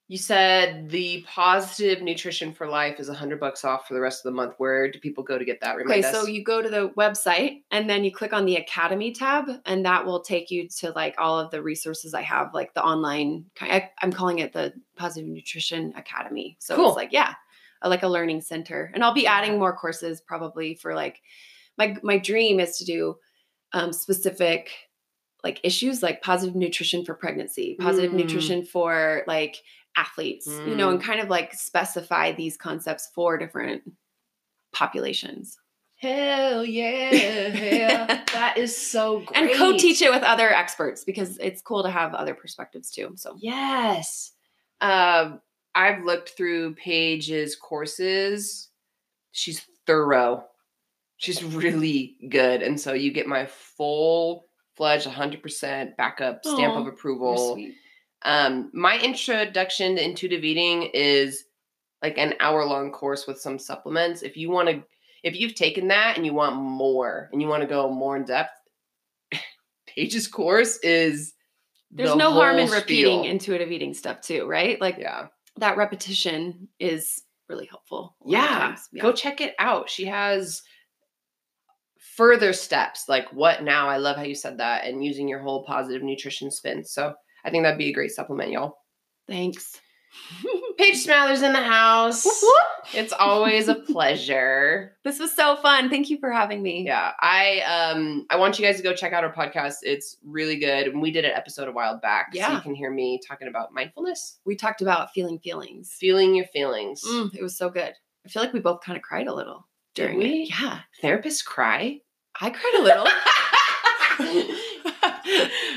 You 0.09 0.17
said 0.17 0.89
the 0.89 1.25
positive 1.27 2.01
nutrition 2.01 2.53
for 2.53 2.65
life 2.65 2.97
is 2.97 3.09
a 3.09 3.13
hundred 3.13 3.41
bucks 3.41 3.65
off 3.65 3.87
for 3.89 3.93
the 3.93 3.99
rest 3.99 4.25
of 4.25 4.31
the 4.31 4.35
month. 4.37 4.53
Where 4.57 4.89
do 4.89 4.99
people 4.99 5.21
go 5.21 5.37
to 5.37 5.43
get 5.43 5.59
that? 5.59 5.75
Okay, 5.75 5.83
Remind 5.83 6.05
so 6.05 6.21
us. 6.21 6.29
you 6.29 6.45
go 6.45 6.61
to 6.61 6.69
the 6.69 6.89
website 6.97 7.63
and 7.71 7.89
then 7.89 8.05
you 8.05 8.11
click 8.13 8.31
on 8.31 8.45
the 8.45 8.55
Academy 8.55 9.11
tab, 9.11 9.49
and 9.65 9.85
that 9.85 10.05
will 10.05 10.21
take 10.21 10.49
you 10.49 10.69
to 10.79 10.91
like 10.91 11.15
all 11.17 11.37
of 11.37 11.51
the 11.51 11.61
resources 11.61 12.13
I 12.13 12.21
have, 12.21 12.53
like 12.53 12.73
the 12.73 12.81
online. 12.83 13.45
I, 13.59 13.89
I'm 14.01 14.13
calling 14.13 14.39
it 14.39 14.53
the 14.53 14.73
Positive 14.95 15.27
Nutrition 15.29 15.91
Academy. 15.97 16.55
So 16.59 16.77
Cool. 16.77 16.87
it's 16.87 16.95
like 16.95 17.11
yeah, 17.11 17.33
like 17.83 18.03
a 18.03 18.07
learning 18.07 18.39
center, 18.41 18.91
and 18.93 19.03
I'll 19.03 19.13
be 19.13 19.27
adding 19.27 19.59
more 19.59 19.75
courses 19.75 20.21
probably 20.21 20.75
for 20.75 20.95
like 20.95 21.21
my 21.77 21.97
my 22.01 22.17
dream 22.17 22.61
is 22.61 22.77
to 22.77 22.85
do 22.85 23.15
um, 23.73 23.91
specific 23.91 24.71
like 25.43 25.59
issues 25.63 26.01
like 26.01 26.21
positive 26.21 26.55
nutrition 26.55 27.03
for 27.03 27.13
pregnancy, 27.13 27.75
positive 27.79 28.11
Mm. 28.11 28.15
nutrition 28.15 28.63
for 28.65 29.23
like 29.27 29.57
athletes, 29.97 30.47
you 30.47 30.75
know, 30.75 30.89
and 30.91 31.03
kind 31.03 31.19
of 31.19 31.29
like 31.29 31.53
specify 31.53 32.31
these 32.31 32.55
concepts 32.55 33.09
for 33.13 33.37
different 33.37 33.81
populations. 34.71 35.57
Hell 35.95 36.63
yeah. 36.63 38.23
that 38.31 38.57
is 38.57 38.77
so 38.77 39.21
great. 39.21 39.37
and 39.49 39.53
co-teach 39.57 40.01
it 40.01 40.11
with 40.11 40.21
other 40.21 40.53
experts 40.53 41.03
because 41.03 41.37
it's 41.39 41.61
cool 41.61 41.81
to 41.83 41.89
have 41.89 42.13
other 42.13 42.35
perspectives 42.35 42.91
too. 42.91 43.13
So 43.15 43.35
Yes. 43.39 44.33
Um, 44.79 45.41
I've 45.73 46.03
looked 46.03 46.29
through 46.37 46.75
Paige's 46.75 47.55
courses. 47.55 48.69
She's 49.31 49.65
thorough. 49.87 50.45
She's 51.17 51.43
really 51.43 52.15
good. 52.29 52.61
And 52.61 52.79
so 52.79 52.93
you 52.93 53.11
get 53.11 53.25
my 53.25 53.47
full 53.47 54.45
fledged 54.75 55.07
100% 55.07 55.97
backup 55.97 56.45
stamp 56.45 56.73
Aw, 56.73 56.81
of 56.81 56.87
approval. 56.87 57.57
Um, 58.23 58.71
my 58.73 58.99
introduction 58.99 59.95
to 59.95 60.03
intuitive 60.03 60.43
eating 60.43 60.89
is 60.93 61.45
like 62.01 62.17
an 62.17 62.33
hour 62.39 62.65
long 62.65 62.91
course 62.91 63.27
with 63.27 63.39
some 63.39 63.57
supplements. 63.59 64.21
If 64.21 64.37
you 64.37 64.49
want 64.49 64.69
to, 64.69 64.83
if 65.23 65.35
you've 65.35 65.55
taken 65.55 65.87
that 65.89 66.17
and 66.17 66.25
you 66.25 66.33
want 66.33 66.55
more 66.55 67.29
and 67.31 67.41
you 67.41 67.47
want 67.47 67.61
to 67.61 67.67
go 67.67 67.89
more 67.91 68.15
in 68.17 68.25
depth, 68.25 68.51
Paige's 69.87 70.27
course 70.27 70.77
is 70.83 71.33
There's 71.91 72.09
the 72.11 72.15
no 72.15 72.31
harm 72.31 72.57
in 72.57 72.69
repeating 72.69 73.21
spiel. 73.21 73.31
intuitive 73.31 73.71
eating 73.71 73.93
stuff 73.93 74.21
too, 74.21 74.45
right? 74.45 74.79
Like 74.81 74.97
Yeah. 74.99 75.27
that 75.57 75.77
repetition 75.77 76.67
is 76.79 77.23
really 77.49 77.65
helpful. 77.65 78.15
of 78.21 78.31
Yeah. 78.31 78.75
Go 78.99 79.11
check 79.13 79.41
it 79.41 79.55
out. 79.59 79.89
She 79.89 80.05
has 80.05 80.61
further 82.15 82.51
steps 82.53 83.05
like 83.07 83.31
what 83.31 83.63
now? 83.63 83.87
I 83.89 83.97
love 83.97 84.17
how 84.17 84.23
you 84.23 84.35
said 84.35 84.57
that 84.57 84.85
and 84.85 85.03
using 85.03 85.27
your 85.27 85.39
whole 85.39 85.63
positive 85.63 86.01
nutrition 86.03 86.49
spin. 86.51 86.83
So 86.83 87.13
I 87.47 87.49
think 87.49 87.63
that'd 87.63 87.77
be 87.79 87.89
a 87.89 87.93
great 87.93 88.11
supplement, 88.11 88.51
y'all. 88.51 88.77
Thanks. 89.27 89.79
Paige 90.77 91.05
Smathers 91.05 91.43
in 91.43 91.53
the 91.53 91.61
house. 91.61 92.25
Whoop, 92.25 92.33
whoop. 92.41 92.95
It's 92.95 93.13
always 93.13 93.67
a 93.67 93.75
pleasure. 93.75 94.93
This 95.03 95.19
was 95.19 95.33
so 95.33 95.55
fun. 95.57 95.89
Thank 95.89 96.09
you 96.09 96.17
for 96.19 96.29
having 96.31 96.61
me. 96.61 96.83
Yeah, 96.85 97.13
I 97.21 97.61
um 97.61 98.25
I 98.29 98.35
want 98.35 98.59
you 98.59 98.65
guys 98.65 98.75
to 98.77 98.83
go 98.83 98.93
check 98.93 99.13
out 99.13 99.23
our 99.23 99.31
podcast. 99.33 99.75
It's 99.83 100.17
really 100.25 100.57
good. 100.57 100.87
And 100.87 101.01
we 101.01 101.11
did 101.11 101.23
an 101.23 101.31
episode 101.31 101.69
a 101.69 101.71
while 101.71 101.97
back, 102.01 102.27
so 102.33 102.39
Yeah. 102.39 102.53
you 102.55 102.61
can 102.61 102.75
hear 102.75 102.91
me 102.91 103.21
talking 103.25 103.47
about 103.47 103.73
mindfulness, 103.73 104.39
We 104.45 104.55
talked 104.57 104.81
about 104.81 105.13
feeling 105.13 105.39
feelings. 105.39 105.95
feeling 105.97 106.35
your 106.35 106.45
feelings. 106.47 107.03
Mm, 107.07 107.33
it 107.35 107.41
was 107.41 107.57
so 107.57 107.69
good. 107.69 107.93
I 108.25 108.29
feel 108.29 108.41
like 108.43 108.51
we 108.53 108.59
both 108.59 108.81
kind 108.81 108.97
of 108.97 109.01
cried 109.03 109.27
a 109.27 109.33
little 109.33 109.65
Did 109.95 110.03
during 110.07 110.17
we? 110.17 110.25
it. 110.43 110.49
Yeah. 110.59 110.79
Therapists 111.01 111.45
cry. 111.45 112.01
I 112.41 112.49
cried 112.49 112.75
a 112.79 112.81
little. 112.83 113.07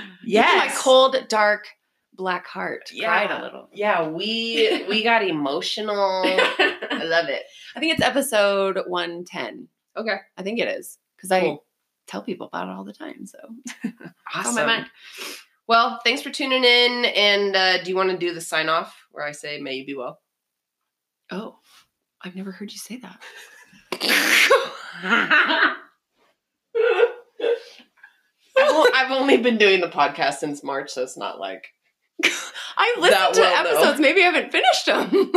Yes. 0.25 0.75
My 0.77 0.83
cold, 0.83 1.17
dark, 1.29 1.69
black 2.15 2.47
heart 2.47 2.91
Yeah. 2.93 3.07
cried 3.07 3.31
a 3.31 3.43
little. 3.43 3.69
Yeah, 3.73 4.09
we 4.09 4.85
we 4.89 5.03
got 5.03 5.27
emotional. 5.27 6.23
I 6.27 7.03
love 7.05 7.29
it. 7.29 7.43
I 7.77 7.81
think 7.81 7.95
it's 7.95 8.03
episode 8.03 8.79
110. 8.87 9.69
Okay, 9.97 10.17
I 10.37 10.43
think 10.43 10.59
it 10.59 10.69
is 10.69 10.99
because 11.17 11.33
I 11.33 11.57
tell 12.07 12.23
people 12.23 12.47
about 12.49 12.69
it 12.69 12.73
all 12.73 12.85
the 12.85 12.93
time. 12.93 13.27
So 13.27 13.39
awesome. 14.35 14.51
on 14.51 14.55
my 14.55 14.67
mind. 14.67 14.87
Well, 15.67 16.01
thanks 16.05 16.21
for 16.23 16.31
tuning 16.31 16.65
in. 16.65 17.05
And 17.07 17.55
uh, 17.57 17.83
do 17.83 17.91
you 17.91 17.97
want 17.97 18.11
to 18.11 18.19
do 18.19 18.35
the 18.35 18.41
sign 18.41 18.69
off 18.69 18.97
where 19.13 19.25
I 19.25 19.33
say 19.33 19.59
"May 19.61 19.75
you 19.75 19.87
be 19.87 19.95
well"? 19.95 20.21
Oh, 21.31 21.59
I've 22.23 22.37
never 22.37 22.51
heard 22.51 22.73
you 22.73 22.79
say 22.79 22.97
that. 22.99 23.23
I've, 28.95 29.11
only 29.11 29.37
been 29.37 29.59
doing 29.59 29.81
the 29.81 29.89
podcast 29.89 30.35
since 30.35 30.63
March, 30.63 30.91
so 30.91 31.03
it's 31.03 31.17
not 31.17 31.41
like 31.41 31.67
I 32.77 32.95
listened 32.99 33.35
to 33.35 33.41
well, 33.41 33.67
episodes. 33.67 34.01
Maybe 34.01 34.23
I 34.23 34.27
haven't 34.27 34.53
finished 34.53 34.87
them. 34.87 35.11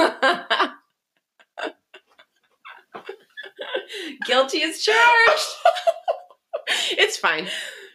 guilty 4.26 4.64
as 4.64 4.82
charged. 4.82 5.48
it's 6.92 7.18
fine. 7.18 7.48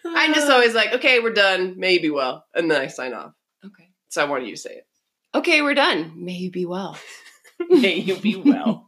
I'm 0.05 0.35
just 0.35 0.51
always 0.51 0.75
like, 0.75 0.93
okay, 0.95 1.21
we're 1.21 1.33
done. 1.33 1.79
May 1.79 1.95
you 1.95 2.01
be 2.01 2.11
well, 2.11 2.45
and 2.55 2.71
then 2.71 2.81
I 2.81 2.87
sign 2.87 3.15
off. 3.15 3.33
okay. 3.65 3.89
So 4.09 4.23
I 4.23 4.29
wanted 4.29 4.49
you 4.49 4.55
to 4.55 4.61
say 4.61 4.75
it. 4.75 4.87
Okay, 5.35 5.61
we're 5.61 5.75
done. 5.75 6.13
May 6.17 6.35
you 6.35 6.51
be 6.51 6.65
well. 6.65 6.99
May 7.69 7.97
you 7.97 8.17
be 8.17 8.37
well. 8.37 8.88